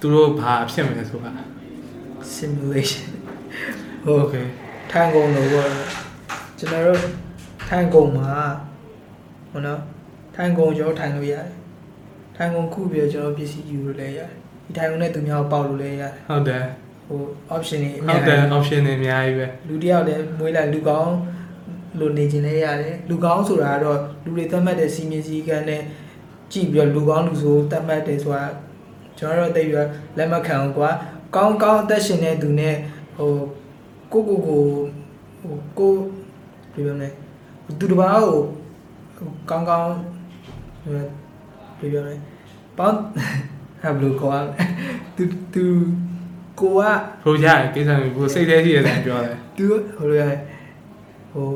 [0.00, 1.32] သူတို့ဘာဖြစ်မလဲဆိုတာ
[2.36, 3.06] simulation
[4.04, 4.46] ။ဟုတ် okay
[4.90, 5.70] ထိုင်ကုန်လို့ပေါ့
[6.58, 7.00] ကျွန်တော်တို့
[7.68, 8.30] ထိုင်ကုန်မှာ
[9.50, 9.80] ဟိုနော်
[10.34, 11.48] ထိုင်ကုန်ကျွန်တော်ထိုင်လို့ရတယ်
[12.36, 14.30] ထိုင်ကုန်ခုပြီးတော့ကျွန်တော်ပစ္စည်းယူလို့လည်းရတယ်
[14.64, 16.64] ဒီထိုင်ကုန်နဲ့သူများကိုပေါက်လို့လည်းရတယ်ဟုတ်တယ်
[17.08, 17.20] ဟို
[17.54, 21.14] option တွေအဟုများတ်တယ်ကြီး option တွေအများကြီးပဲလူတယောက်လည်းမွေးလိုက်လူကောင်း
[21.98, 25.82] လို့နေခြင်းလည်းရတယ်လူကောင်းဆိုတာကတော့လူတွေသတ်မှတ်တဲ့စီမင်းစည်းကမ်းနဲ့
[26.52, 28.44] ကြည့်ပြီးတော့လူကောင်းလူဆိုးသတ်မှတ်တယ်ဆိုတာ
[29.20, 29.88] ကျွန်တော်တို့သိပြီးတော့
[30.18, 30.90] လက်မခံဘူးကွာ
[31.34, 32.74] ကောင်းကောင်းအသက်ရှင်တဲ့သူနဲ့
[33.16, 33.32] ဟို
[34.12, 34.62] ကိုကိုကို
[35.40, 35.92] ဟိုကို
[36.72, 37.08] ဘယ်လိုလဲ
[37.78, 38.38] သူတစ်ပါးကို
[39.16, 39.88] ဟိုကောင်းကောင်း
[40.82, 41.06] ဟိုဘယ်
[41.94, 42.14] လိုလဲ
[42.78, 42.96] ပေါင်း
[43.82, 44.64] ဟာဘယ်လိုခေါ်ရလဲ
[45.16, 45.24] သူ
[45.54, 45.64] သူ
[46.60, 46.82] ကိုက။
[47.24, 49.66] ထိုးရတယ်ကိစ္စမျိုးကိုစိတ်ထဲရှိရတယ်ပြောတယ်သူ
[49.96, 50.22] ဟိုလိုရ
[51.32, 51.46] ဟို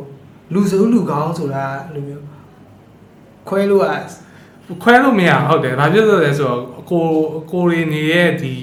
[0.53, 2.25] လူစုလူကောင်းဆိုတာအဲ့လိုမျိုး
[3.49, 3.97] ခွဲလို့อ่ะ
[4.83, 7.05] ခွဲလို့မရဘူးဟုတ်တယ်ဘာဖြစ်လို့လဲဆိုတော့ကို
[7.53, 8.55] ကိုရီနေရဲ့ဒီ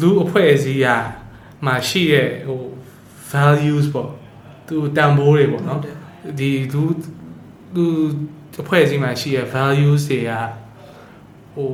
[0.00, 0.86] လူအဖွဲ့အစည်းက
[1.66, 2.60] မှာရှိရဲ့ဟို
[3.30, 4.10] values ပေါ့
[4.66, 5.96] သူတန်ဖိုးတွေပေါ့နော်တယ်
[6.38, 6.82] ဒီလူ
[7.74, 7.86] လူ
[8.62, 10.32] အဖွဲ့အစည်းမှာရှိရဲ့ values တွေက
[11.54, 11.70] ဟို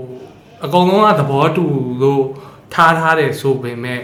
[0.64, 1.64] အကုန်လုံးကသဘောတူ
[2.02, 2.24] လို့
[2.74, 4.00] ထားထားတယ်ဆိုပေမဲ့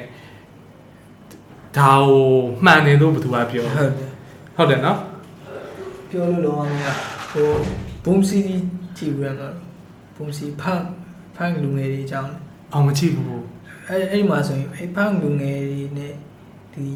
[1.76, 2.28] ဒါကို
[2.64, 4.00] မှန်တယ်လို့ဘယ်သူကပြောဟုတ်တယ်
[4.56, 4.98] ဟုတ်တယ်နော်
[6.10, 6.84] ပြောလို့လောအောင်က
[7.32, 7.48] ဟို
[8.04, 8.40] ဘုံစီ
[8.96, 9.54] ကြည့်ပြီးတော့
[10.16, 10.82] ဘုံစီဖန်
[11.36, 12.32] ဖန်လူငယ်တွေအကြောင်း
[12.72, 13.44] အောင်မကြည့်ဘူး
[13.88, 16.14] အဲအဲ့ဒီမှာဆိုရင်အဲ့ဖန်လူငယ်တွေနဲ့
[16.74, 16.86] ဒီ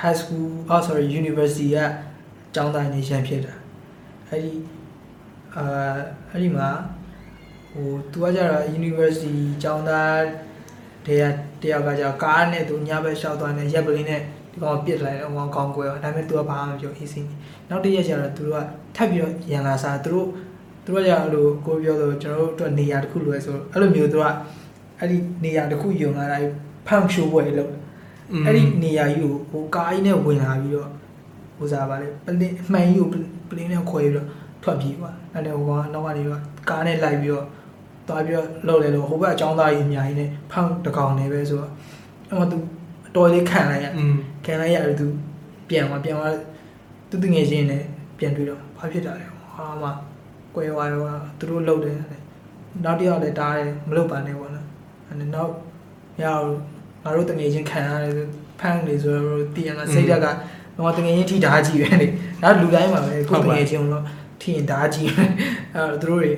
[0.00, 1.78] high school oh sorry university က
[2.54, 3.54] ကျောင်းသားနေရန်ဖြစ်တာ
[4.28, 4.54] အဲ့ဒီ
[5.56, 5.64] အာ
[6.30, 6.68] အဲ့ဒီမှာ
[7.72, 10.20] ဟိုသူကကြတော့ university ကျောင်းသား
[11.06, 11.24] တွေက
[11.62, 14.26] တယောက်ကကြတော့ကားနဲ့သူညဘက်လျှောက်သွားနေရက်ပလင်းနဲ့ဒီ
[14.62, 17.22] ကောင်ပြစ်လိုက်တော့ကောင်ကောင်းကွယ်ဒါပေမဲ့သူကဘာမှမပြော easy
[17.68, 18.64] နောက်တစ်ရက်ကျတော့သူတို့က
[18.96, 20.26] ထပ်ပြီးတော့ရန်လာစားသူတို့
[20.84, 24.24] သူတို့ကကြအဲ့လိုကိုပြောဆိုကျွန်တော်တို့အတွက်နေရာတစ်ခုလိုပဲဆိုအဲ့လိုမျိုးသူက
[24.98, 26.38] အဲ့ဒီနေရာတစ်ခုယုံလာတာ
[26.86, 27.72] ဖန်ရှိုးပွဲလို့
[28.46, 30.88] အဲ့ဒီနေရာကြီးကိုဟိုကားကြီးနဲ့ဝင်လာပြီးတော့
[31.56, 33.08] ဟိုစားပါလေပလင်းအမှန်ကြီးကို
[33.48, 34.26] ပလင်းနဲ့ခွဲပြီးတော့
[34.62, 36.40] ထွက်ပြေးသွားအဲ့ဒါဟိုကနောက်ကနေတော့
[36.70, 37.46] ကားနဲ့လိုက်ပြီးတော့
[38.08, 41.70] သွားပြီးတော့လှုပ်လဲလို့ဟိုဘက်အချောင်းသားကြီးအများကြီးနဲ့ဖောင်းတကောင်နေပဲဆိုတော့
[42.28, 42.56] အဲ့မှာသူ
[43.08, 44.14] အတော်လေးခံလိုက်ရอืม
[44.48, 45.06] ခံလိုက်ရတယ်သူ
[45.68, 46.34] ပြန်သွားပြန်သွား
[47.10, 47.82] သူတငယ်ချင်းနဲ့
[48.18, 49.88] ပြန်တွေ့တော့ဘာဖြစ်တာလဲဟာမှ
[50.54, 51.02] ကွဲသွားရော
[51.38, 51.96] သူတို့လှုပ်တယ်
[52.84, 54.66] နောက်တစ်ယောက်လည်းတားတယ်မလှုပ်ပါနဲ့ပေါ့နော်
[55.08, 55.52] အဲ့ဒါနောက်
[56.22, 56.50] ရအောင်
[57.04, 58.14] ငါတို့တငယ်ချင်းခံရတယ်
[58.60, 60.26] ဖမ်းလေဆိုတော့တည်ရမှာစိတ်ဓာတ်က
[60.76, 62.06] တော့တငယ်ချင်းထိဓာတ်ကြီးပဲလေ
[62.42, 64.04] ဒါလူတိုင်းမှာပဲကိုယ်တငယ်ချင်းတော့
[64.40, 65.24] ထိရင်ဓာတ်ကြီးပဲ
[65.74, 66.32] အဲ့တော့သူတို့တွေ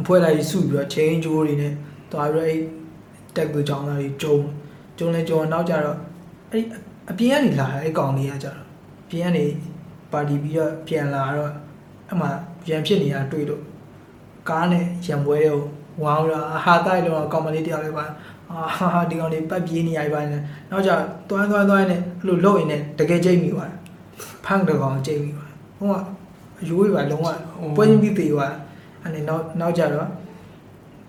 [0.00, 1.72] အဖွဲလိုက်စုပြီးတော့ chain ကြိုးတွေနဲ့
[2.12, 2.60] တွားပြီးတော့အဲ့
[3.36, 4.36] တက်သူကြောင်းသားတွေကျုံ
[4.98, 5.98] ကျုံလဲကျုံနောက်ကြတော့
[6.52, 6.64] အဲ့
[7.10, 8.58] အပြင်ကနေလာအဲ့ကောင်လေးကကြတော့
[9.10, 9.44] ပြင်ကနေ
[10.12, 11.52] ပါတီပြီးတော့ပြန်လာတော့
[12.12, 12.26] အမှ
[12.68, 13.62] ရန်ဖြစ်နေတာတွေ့လို့
[14.48, 15.60] ကားနဲ့ရံပွဲကို
[16.02, 18.04] ဝေါင်းလာဟာတိုက်လို့ကောင်မလေးတယောက်လေးပါ
[18.50, 20.90] အာဟာဒီကောင်လေးပတ်ပြေးနေရပါနဲ့နောက်ကြ
[21.28, 23.78] တွန်းတွန်းတွန်းနဲ့အဲ့လိုလှုပ်ရင်လည်းတကယ်ကြိတ်မိသွားတယ်
[24.44, 25.94] ဖန်းတကောင်ကြိတ်မိသွားဟိုက
[26.60, 28.52] အယိုးတွေပါလုံးဝပွဲချင်းပြီးသေးသွား
[29.02, 30.08] အဲ့နဲ့နောက်နောက်ကြတော့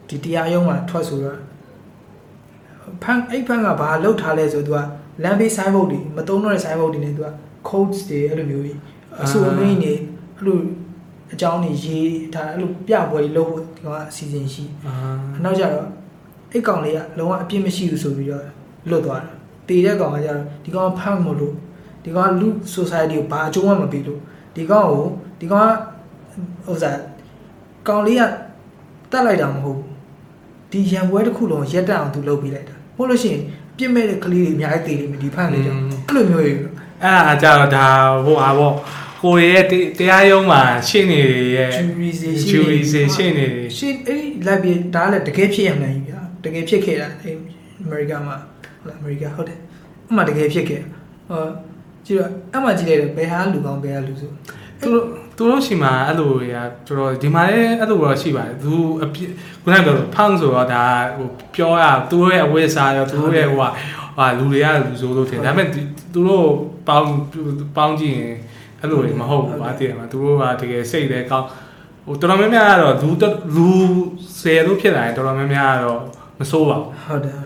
[0.10, 1.40] ဒီတရားရုံးမှာထွက်ဆိုတော့
[3.04, 4.80] ဖန်းအဲ့ဖန်းကဘာလှုပ်ထားလဲဆိုသူက
[5.24, 7.30] လမ်းဘေးဆိုင်ဘုတ်တွေမတုံးတော့တဲ့ဆိုင်ဘုတ်တွေနဲ့သူက
[7.68, 8.78] codes တွေအဲ့လိုမျိုးကြီး
[9.24, 10.00] အဆိုအမင်းတွေအဲ့
[10.46, 10.60] လို
[11.34, 14.94] အကြောင်းတွေရေးထားအဲ့လိုပြပွဲတွေလုပ်ဖို့ဒီကောင်ကအစီအစဉ်ရှိအာ
[15.44, 15.88] နောက်ကြတော့
[16.52, 18.46] အဲ့ကောင်လေးကလုံးဝအပြစ်မရှိဘူးဆိုပြီးတော့
[18.90, 19.36] လွတ်သွားတယ်
[19.68, 21.56] တည်တဲ့ကောင်ကကြတော့ဒီကောင်ကဖမ်းမလို့
[22.04, 24.20] ဒီကောင်ကလူ society ကိုဘာအကျိုးမှမပေးလို့
[24.56, 25.06] ဒီကောင်ကို
[25.40, 25.70] ဒီကောင်
[26.66, 27.00] ကဥစား
[27.88, 28.24] ကောင်လေးက
[29.12, 29.88] တတ်လိုက်တာမဟုတ်ဘူး
[30.72, 37.86] ဒီရံပွဲတစ်ခုလုံးရက်တက်အောင်သူလုပ်ပေးလိုက်တာဟုတ်လို့ရှိရင်အ ပြစ်မဲ့တဲ့ကလေးတွေအများကြီးတည်နေပြီဒီဖမ်းလေးကြောင့်အဲ့လိုမျိုးကြီးအဲ့ဒါအကြတော့ဒါ
[38.26, 38.76] ဟိုဟာပေါ့
[39.22, 39.66] ကိုရီးရဲ့
[40.00, 41.20] တရားရုံးမှာရှင်းနေ
[41.56, 47.36] ရဲ့ jury စီ jury စီရှင်းနေတယ်ရှင်းအဲ့ဒီလိုက်ပြီးဒါလည်းတကယ်ဖြစ်ရမှန်းကြီးဗျာတကယ်ဖြစ်ခဲ့တာအဲ့
[47.82, 48.36] အမေရိကန်မှာ
[48.82, 49.60] ဟုတ်လားအမေရိကန်ဟုတ်တယ်
[50.10, 50.82] အမှတကယ်ဖြစ်ခဲ့
[51.30, 51.44] ဟော
[52.06, 54.30] ကြည့်တော့အမှကြည့်လိုက်တယ်ဘယ်ဟာလူကောင်းဘယ်ဟာလူဆို
[54.82, 55.06] သူတို့
[55.37, 56.55] သူတို့ရှိမှာအဲ့လိုရ
[56.87, 58.73] တော်တော်ဒီမှာလည်းအဲ့လိုတော့ရှိပါတယ်သူ
[59.03, 59.31] အပြစ်
[59.63, 60.85] ခုနကပြောလို့ဖန်းဆိုတော့ဒါ
[61.17, 63.69] ဟိုပြောရသူတို့ရဲ့အဝိစာရောသူတို့ရဲ့ဟိုဟာ
[64.17, 65.67] ဟာလူတွေကလူဆိုလို့ထင်ဒါပေမဲ့
[66.13, 66.47] သူတို့
[66.89, 67.09] ပေါင်း
[67.77, 68.35] ပေါင်းကြည့်ရင်
[68.81, 71.47] အဲ့လိုတွေမဟုတ်ဘူးဗာတည်တယ်မှာသူတို့ကတကယ်စိတ်လည်းကောင်း
[72.07, 73.09] ဟိုတော်တော်များများကတော့လူ
[73.57, 73.69] လူ
[74.41, 76.01] ဆယ်လို့ဖြစ်လာရင်တော်တော်များများကတော့
[76.39, 77.37] မစိုးပါဘူး ဟုတ်တယ်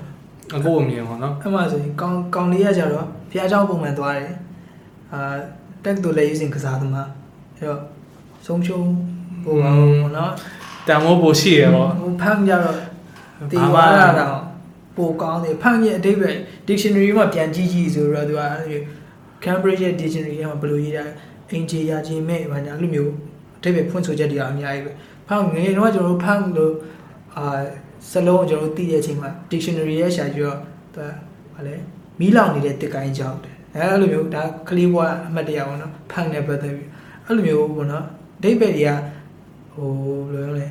[0.57, 4.33] အကိုအမြင်ပါနော် အမှဆိုရင်ကောင်းကောင်းလေးရကြတော့ဖះเจ้าပုံမှန်သွားတယ်
[5.13, 5.21] အာ
[5.85, 7.09] တက်တူလည်းယူစဉ်ကစားသမား
[7.58, 7.82] အဲ့တော့
[8.46, 8.82] ဆုံးချုံ
[9.44, 10.32] ပုံမှန်ပေါ့နော်
[10.88, 12.78] တန်မိုးပိုရှိရပေါ့ဟိုဖမ်းကြတော့
[13.52, 14.40] တေဝါလာတော့
[14.98, 16.30] ပိုကောင်းတယ်ဖမ်းရဲ့အတိတ်ပဲ
[16.68, 18.82] dictionary မှာပြန်ကြည့်ကြည့်ဆိုတော့သူကအဲ့လို
[19.44, 21.14] Cambridge ရဲ့ dictionary ထဲမှာဘယ်လိုရေးတာလဲ
[21.52, 23.12] အင်ဂျီယာဂျီမဲ့ဘာညာအဲ့လိုမျိုး
[23.58, 24.92] အတိတ်ပဲဖွင့်ဆိုချက်တွေအများကြီးပဲ
[25.28, 26.74] ဖမ်းငယ်တော့ကျွန်တော်တို့ဖမ်းလို့
[27.38, 27.46] အာ
[28.12, 30.60] စလုံးကျွန်တော်တို့သိတဲ့အချိန်မှာ dictionary ရဲ့ရှာကြည့်တော့
[30.96, 31.10] သူက
[31.54, 31.76] ဘာလဲ
[32.20, 36.90] မီးလောင်နေတဲ့တစ်ကိုင်းကြောက်တယ်အဲ့လိုမျိုးဒါကလေးဘွားအမှတ်တရပေါ့နော်ဖမ်းနေပတ်သက်ပြီး
[37.26, 38.06] အဲ့လိုမျိုးပေါ့နော်
[38.38, 38.92] အတိတ်ပဲတွေက
[39.74, 39.90] ဟို
[40.34, 40.68] ဘယ်လိုလဲ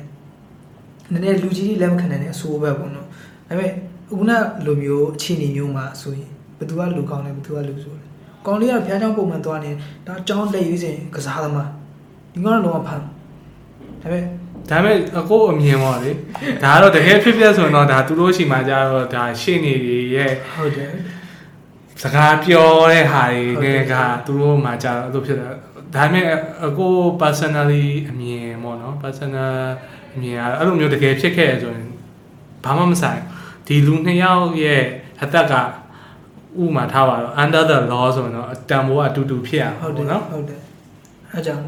[1.11, 3.05] နည်းနည်းလူကြီးတွေလက်မခံနိုင်တဲ့အဆိုးပဲပေါ့နော်
[3.47, 3.71] ဒါပေမဲ့
[4.09, 4.31] ခုန
[4.65, 8.05] လိုမျိုးအခြေအနေမျိုးမှာဆိုရင်ဘယ်သူကလူကောင်းလဲဘယ်သူကလူဆိုလဲ
[8.45, 9.71] ကောင်းလေးကဖျားချောင်းပုံမှန်သွားနေ
[10.07, 11.69] ဒါကြောင်းလက်ရွေးစဉ်ကစားသမား
[12.33, 13.03] ဒီကောင်ကတော့ဖမ်း
[14.01, 14.23] ဒါပေမဲ့
[14.69, 16.11] ဒါပေမဲ့အကိုအမြင်ပေါ့လေ
[16.63, 19.73] ဒါကတော့တကယ်ဖြစ်ဖြစ်ဆိုတော့ဒါသူတို့ရှိမှကြတော့ဒါရှင်းနေ
[20.15, 20.91] ရဲ့ဟုတ်တယ်
[22.01, 23.93] စကားပြောတဲ့ဟာတွေဟုတ်တယ်နဲ့က
[24.25, 25.49] သူတို့မှကြတော့အဲ့လိုဖြစ်တာ
[25.93, 26.25] ဒါပေမဲ့
[26.65, 29.53] အကို personally အမြင်ပေါ့နော် personal
[30.13, 31.89] အမြင်ကအဲ့လိုမျိုးတကယ်ဖြစ်ခဲ့ရဆိုရင်
[32.65, 33.21] ဘာမှမဆိုင်
[33.67, 34.83] ဒီလူနှစ်ယောက်ရဲ့
[35.23, 35.53] အသက်က
[36.63, 40.59] ဥမာထားပါတော့ under the law ဆိုတော့အတန်ဖိုးအတူတူဖြစ်ရမှာဟုတ်တယ်ပေါ့နော်ဟုတ်တယ်
[41.31, 41.63] အဲကြောင့်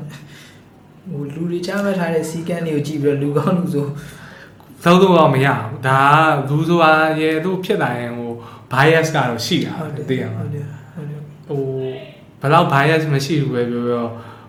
[1.09, 3.85] ဟိုလူတွေချမှတ်ထားတဲ့စီကန်းတွေကိုကြည့်ပြီးတော့လူကောင်းလူဆို
[4.83, 6.01] သုံးသုံးတော့မရဘူးဒါ
[6.49, 6.91] ကလူဆိုတာ
[7.21, 8.31] ရဲ့လို့ဖြစ်လာရင်ဟို
[8.71, 10.43] bias ကတော့ရှိတာဟုတ်တယ်သိရမှာ
[12.41, 14.05] ဘယ်တော့ bias မရှိဘူးပဲပြောပြော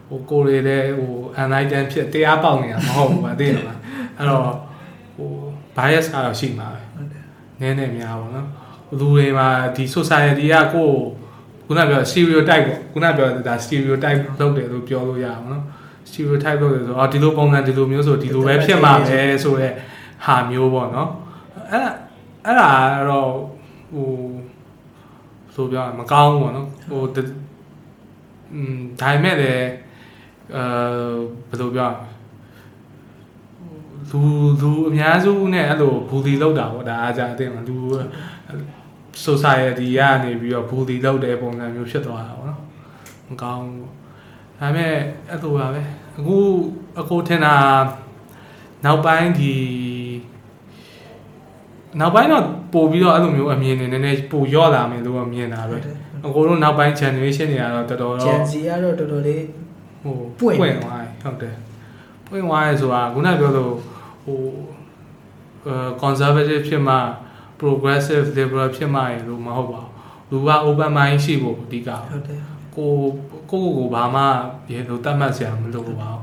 [0.08, 3.74] ဟိုကိုယ်တွေလည်းဟို enlighten ဖြစ်တရားပေါက်နေတာမဟုတ်ဘူးပါသိရမှာ
[4.16, 4.42] အဲ့တော့
[5.16, 5.30] ဟို
[5.76, 7.24] bias ကတော့ရှိမှာပဲဟုတ်တယ်
[7.60, 8.48] နည်းနည်းများပေါ့နော်
[8.98, 10.96] လူတွေမှာဒီ society ကကိုယ်
[11.66, 15.62] ခုနပြော stereotype ပေါ့ခုနပြောဒါ stereotype လုပ်တယ်လို့ပြောလို့ရအောင်နော်
[16.08, 19.74] stereotype လုပ်တယ်ဆိုတော့ဒီလိုပုံစံဒီလိုမျိုးဆိုဒီလိုပဲဖြစ်မှာပဲဆိုတော့
[20.26, 21.10] ဟာမျိုးပေါ့နော်
[21.70, 21.90] အဲ့ဒါ
[22.44, 22.70] အဲ့ဒါ
[23.10, 23.30] တော့
[23.92, 24.08] ဟို
[25.54, 27.02] ဆိုပြောမကောင်းဘူးပေါ့နော်ဟို
[28.54, 29.68] อืมဒါပေမဲ့လည်း
[30.54, 30.64] အဲ
[31.48, 31.90] ဘယ်လိုပြော
[34.10, 34.20] လူ
[34.60, 37.76] လူအများစုနဲ့အဲ့လိုဘူလီလောက်တာပေါ့ဒါအားကြအတင်းလူ
[39.26, 42.60] society ကနေပြီးတော့ဘူလီလောက်တဲ့ပုံစံမျိုးဖြစ်သွားတာပေါ့နော်
[43.28, 43.80] မကောင်းဘူး
[44.58, 44.92] ဒါပေမဲ့
[45.30, 45.82] အဲ့လိုပါပဲ
[46.18, 46.36] အခု
[47.00, 47.56] အခုထင်တာ
[48.84, 49.54] နောက်ပိုင်းဒီ
[52.00, 55.76] နောက်ပိုင်းတော့ပို့ပြီးတော့အဲ့လိုမျိုးအမြင်တွေနည်းနည်းပို့ရော့လာမယ်လို့မြင်တာပဲ
[56.26, 59.44] အကိုတို့နောက်ပိုင်း generation တွေကတော့တော်တော်ဂျတော့န်စီကတော့တော်တော်လေး
[60.02, 61.56] ဟိုပွင့်ပွင့်သွားတယ်ဟုတ်တယ်
[62.26, 63.74] ပွင့်သွားရဲဆိုတာခုနပြောလို့
[64.24, 64.40] ဟို
[65.66, 66.96] အဲ conservative ဖြစ်မှ
[67.60, 69.90] progressive liberal ဖြစ်မှရလို့မဟုတ်ပါဘူး
[70.30, 72.40] လူက open mind ရှိဖို့အဓိကဟုတ်တယ်
[72.76, 72.92] ကို
[73.50, 74.22] ကိုကိုကိုဘာမှ
[74.70, 76.22] ရေလို့တတ်မှတ်စရာမလိုပါဘူး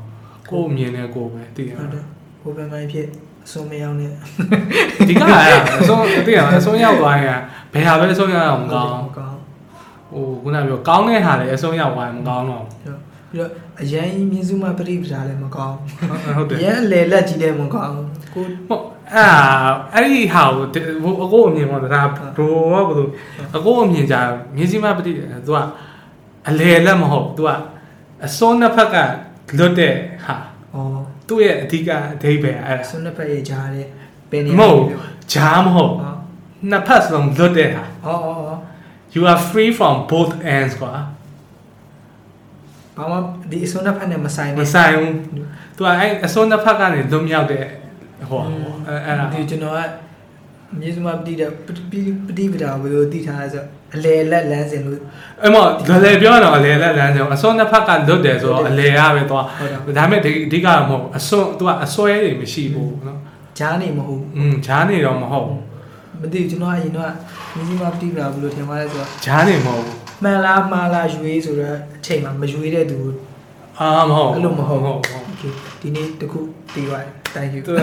[0.50, 2.06] ကိုအမြင်နဲ့ကိုပဲသိရဟုတ်တယ်
[2.42, 3.08] ဟိုဘယ်မှဖြစ်
[3.46, 4.12] အဆုံးမရောက်နဲ့
[5.08, 7.40] ဒီကအဲ့အဆုံးသိရအဆုံးရောက်သွားရင်
[7.74, 9.35] ဘယ်ဟာပဲအဆုံးရောက်အောင်မကောင်းမကောင်း
[10.16, 12.64] ဟိုခုနပြောကောင်းတဲ့ဟာလည်းအဆုံးရောက်သွားရင်မကောင်းတော့
[13.30, 13.52] ပြီးတော့
[13.82, 15.76] အရန်ကြီးမြင်းစုမပရိပဒါလည်းမကောင်း
[16.38, 17.94] ဟုတ်တယ်အရန်လေလက်ကြီးလည်းမကောင်း
[18.34, 18.84] ကိုဟုတ်
[19.14, 19.40] အဲ့ဒါ
[19.94, 23.08] အဲ့ဒီဟာကိုဒီဟိုအကိုအမြင်ပေါ့ဒါဘရိုကဘယ်လို
[23.56, 24.16] အကိုအမြင်ကြ
[24.56, 25.60] မြင်းစည်းမပတိသူက
[26.50, 27.50] အလေလက်မဟုတ် तू က
[28.26, 28.96] အစွန်းနှစ်ဖက်က
[29.58, 29.94] လွတ်တဲ့
[30.26, 30.36] ဟာ
[30.74, 30.78] ဩ
[31.28, 33.88] သူ့ရဲ့အဓိကအဓိပ္ပာယ်အဲ့ဒါဆွန်းနှစ်ဖက်ရဲ့ကြားတဲ့
[34.30, 34.84] ပင်နေမဟုတ်
[35.34, 36.14] ဂျားမဟုတ်ဟော
[36.70, 38.58] နှစ်ဖက်စလုံးလွတ်တဲ့ဟာဟောဟောဟော
[39.15, 40.93] you are free from both ends ကွာ
[42.97, 43.17] ဘာမှ
[43.51, 45.13] ဒီအစွန်းနှစ်ဖက်နဲ့မဆိုင် မ နဲ့ ဆိုင်ဘူး
[45.77, 47.65] तू ကအဲ့အစွန်းနှစ်ဖက်ကနေလွတ်မြောက်တဲ့
[48.31, 49.81] ဟိုအဲ့အဲ့ဒါ ဒီကျွန်တော်က
[50.81, 53.65] မြင်းစုမပတိတဲ့ပတိပတိပဒါဘယ်လိုသိထားလဲဆို
[53.95, 54.99] အလေလက်လမ်းစဉ်လို့
[55.43, 63.19] အဲ့မလွယ်လွယ်ပြောရတော့အလေလက်လမ်းကြောင်အစွန်းနှစ်ဖက်ကလွတ်တယ်ဆိုတော့အလေရပဲသွား ဟုတ်တယ် ဒါပေမဲ့ဒီအဓိကမဟုတ်အစွန်း तू ကအစွဲတွေမရှိဘူးနော်
[63.59, 65.64] ကြားနေမဟုတ်ဘူး อืมဂျားနေတော့မဟုတ်ဘူး မ
[66.34, 67.12] သိဘူးကျွန်တော်အရင်တော့
[67.54, 73.00] မြင်းစီမပြိပလာဘူးလို့ထင်ပါတယ်ဆိုတော့ဂျားနေမဟုတ်ဘူးမှန်လားမှားလားရွေးဆိုတော့အချိန်မှာမရွေးတဲ့သူ
[73.80, 76.40] အာမဟုတ်အဲ့လိုမဟုတ်ဟုတ်ဟုတ် Okay ဒီနေ့တခု
[76.74, 77.80] ပြီးသွားတယ် Thank you သူက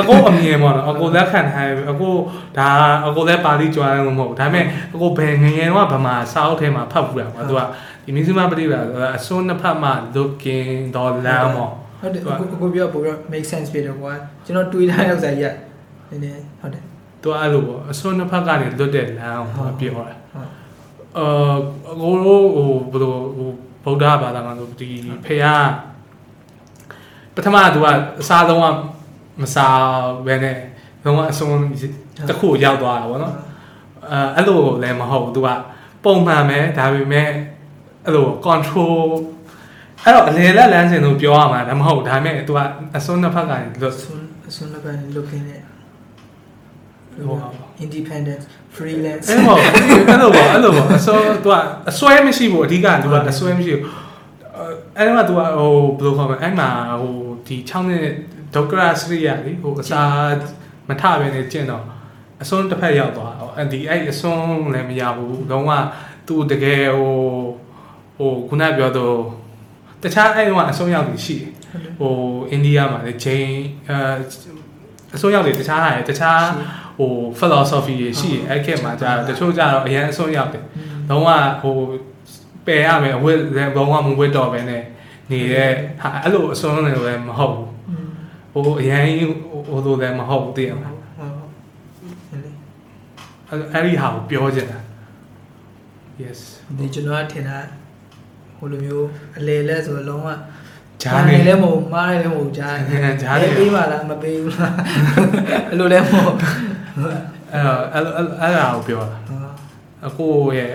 [0.00, 2.12] အကိုအမြင်ပေါ့နော်အကိုလက်ခံထားပြီအကို
[2.58, 2.68] ဒါ
[3.06, 7.60] အကိုလက်ပါဠိကျွမ်းလို့မဟုတ်ဒါပေမဲ့အကိုဘယ်ငငယ်တော့ဗမာစာအုပ်ထဲမှာဖတ်ဘူးတာကွာသူက
[8.04, 11.54] ဒီမြင်းစီမပြိပလာဆိုတာအစွန်းနှစ်ဖက်မှာ looking the lamb
[12.00, 14.12] ဟုတ်တယ်အကိုအကိုပြောပို့ပြီး make sense ဖြစ်တယ်ကွာ
[14.44, 15.44] ကျွန်တော်တွေးထားရောက်စားရ
[16.10, 16.84] နည်းနည်းဟုတ်တယ်
[17.24, 20.48] သူအဲ့လိုပေါ့အစွန်းနှစ်ဖက်ကနေလွတ်တဲ့လမ်းကိုသူကပြောတာဟုတ်
[21.18, 21.56] အာ
[21.90, 23.48] အကိုတို့ဟိုဘယ်လိုဟို
[23.84, 24.88] ဗုဒ္ဓဘာသာမှာဆိုဒီ
[25.24, 25.46] ဖေက
[27.34, 27.86] ပထမကသူက
[28.20, 28.66] အစားလုံးက
[29.40, 29.78] မစား
[30.26, 30.56] ဘဲနဲ့
[31.04, 31.64] လုံးဝအစွန်း
[32.28, 33.34] တစ်ခုရောက်သွားတာပေါ့နော်
[34.10, 35.48] အဲအဲ့လိုလည်းမဟုတ်သူက
[36.04, 37.28] ပုံမှန်ပဲဒါပေမဲ့
[38.04, 39.08] အဲ့လို control
[40.02, 42.60] အဲ့တော့အလေလက်လမ်းစဉ်လို့ပြောရမှာလည်းမဟုတ်ဒါပေမဲ့သူက
[42.96, 45.73] အစွန်းတစ်ဖက်ကနေလွတ်ဆွန်းဆွန်းလည်းပဲ looking at
[47.26, 47.36] ဟို
[47.84, 48.42] independent
[48.74, 51.56] freelance အဲ့ပေါ့အဲ့လိုပေါ့အဲ့လိုပေါ့အစွန်းသူက
[51.90, 53.82] အစွဲမရှိဘူးအဓိကသူကအစွဲမရှိဘူး
[54.96, 56.68] အဲ့တော့သူကဟိုဘယ်လိုခေါ်မလဲအဲ့မှာ
[57.00, 57.14] ဟို
[57.46, 58.06] ဒီ6နှစ်
[58.54, 60.02] ဒေါက်ကရာစရိယာလေဟိုအစာ
[60.88, 61.84] မထပဲနေကျင့်တော့
[62.42, 65.70] အစွန်းတစ်ဖက်ရောက်သွားအဲ့ဒီအဲ့အစွန်းလည်းမရဘူးလုံးဝ
[66.26, 67.14] သူတကယ်ဟို
[68.16, 69.18] ဟိုခုနပြောတော့
[70.02, 71.50] တခြားအဲ့တော့အစွန်းရောက်ပြီးရှိတယ်
[71.98, 72.14] ဟို
[72.50, 73.56] အိန္ဒိယမှာလေဂျိန်း
[73.88, 73.98] အဲ
[75.14, 76.42] အစွန်းရောက်တွေတခြားဟာတခြား
[76.98, 80.64] ဟို philosophy တွေရှိတယ်အဲ့ခေတ်မှာကြာတချို့ကြတော့အရင်အဆုံးရောက်တယ်
[81.08, 81.28] လုံးဝ
[81.62, 81.74] ဟို
[82.66, 84.82] ပယ်ရမယ်အဝတ်လည်းဘောင်းကမဝတ်တော့ပဲနဲ့
[85.30, 85.70] နေတဲ့
[86.00, 89.02] ဟာအဲ့လိုအဆုံးလည်းလည်းမဟုတ်ဘူးဟိုအရင်
[89.68, 90.96] ဟိုလိုလည်းမဟုတ်ဘူးသိရမလား
[93.48, 94.78] အဲ့အဲ့ဒီဟာကိုပြောချင်တာ
[96.22, 96.40] yes
[96.78, 97.58] ဒီကျွန်တော်ကထင်တာ
[98.56, 99.08] ဟိုလိုမျိုး
[99.38, 100.28] အလေလက်ဆိုတော့လုံးဝ
[101.04, 102.76] ဂျားနေလည်းမဟုတ်မားလည်းမဟုတ်ဂျား
[103.22, 104.74] ဂျားနေပေးပါလားမပေးဘူးလား
[105.68, 106.34] အဲ့လိုလည်းမဟုတ်
[107.52, 109.18] အဲ့တော့အဲ့လိုအဲ့အဲ့ဒါကိုပြောတာ
[110.06, 110.72] အကိုရဲ့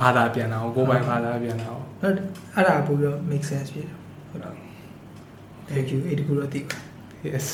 [0.00, 2.14] ဘာသာပြန်တာကိုကိုယ်ပိုင်ဘာသာပြန်တာကိုဟုတ်
[2.54, 3.96] အဲ့ဒါပို့ပြီးတော့ make sense ဖြစ်တယ်
[4.30, 4.54] ဟုတ်တော့
[5.68, 6.76] thank you အဲ့ဒီကူတော့သိပါ
[7.28, 7.46] yes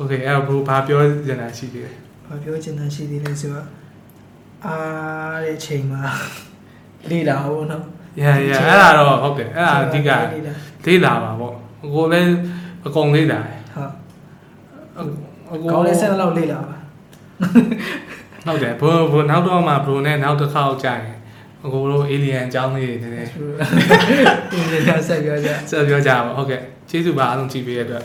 [0.00, 1.94] okay အဲ့တော့ဘဘာပြောချင်တာရှိသေးတယ်
[2.26, 3.66] ဘာပြောချင်တာရှိသေးလဲဆိုတော့
[4.66, 6.02] အားတဲ့ချိန်မှာ
[7.10, 7.84] လေ့လာဖို့နော်
[8.22, 10.54] yeah yeah အဲ့ဒါတော့ဟုတ်တယ်အဲ့ဒါအဓိကလေ့လာ
[10.86, 12.30] လေးလာပါပေါ့အကိုလည်း
[12.86, 15.10] အကုန်လေးလာတယ်ဟုတ်
[15.52, 16.76] အကိုကောင်းလေးဆက်လောက်လေ့လာပါ
[18.46, 21.16] ဟုတ်တယ်ဘိုးဘိုးနောက်တော့မှဘိုးနဲ့နောက်တစ်ခေါက်ကြာရင်
[21.64, 23.30] အကိုတို့ alien အကြောင်းလေးတွေနည်းနည်း
[24.50, 26.60] ဒီနေ့ဆက်ပြောကြဆက်ပြောကြပါဟုတ်ကဲ့
[26.90, 28.04] ကျေးဇူးပါအားလုံးကြည့်ပေးရတဲ့အတွက်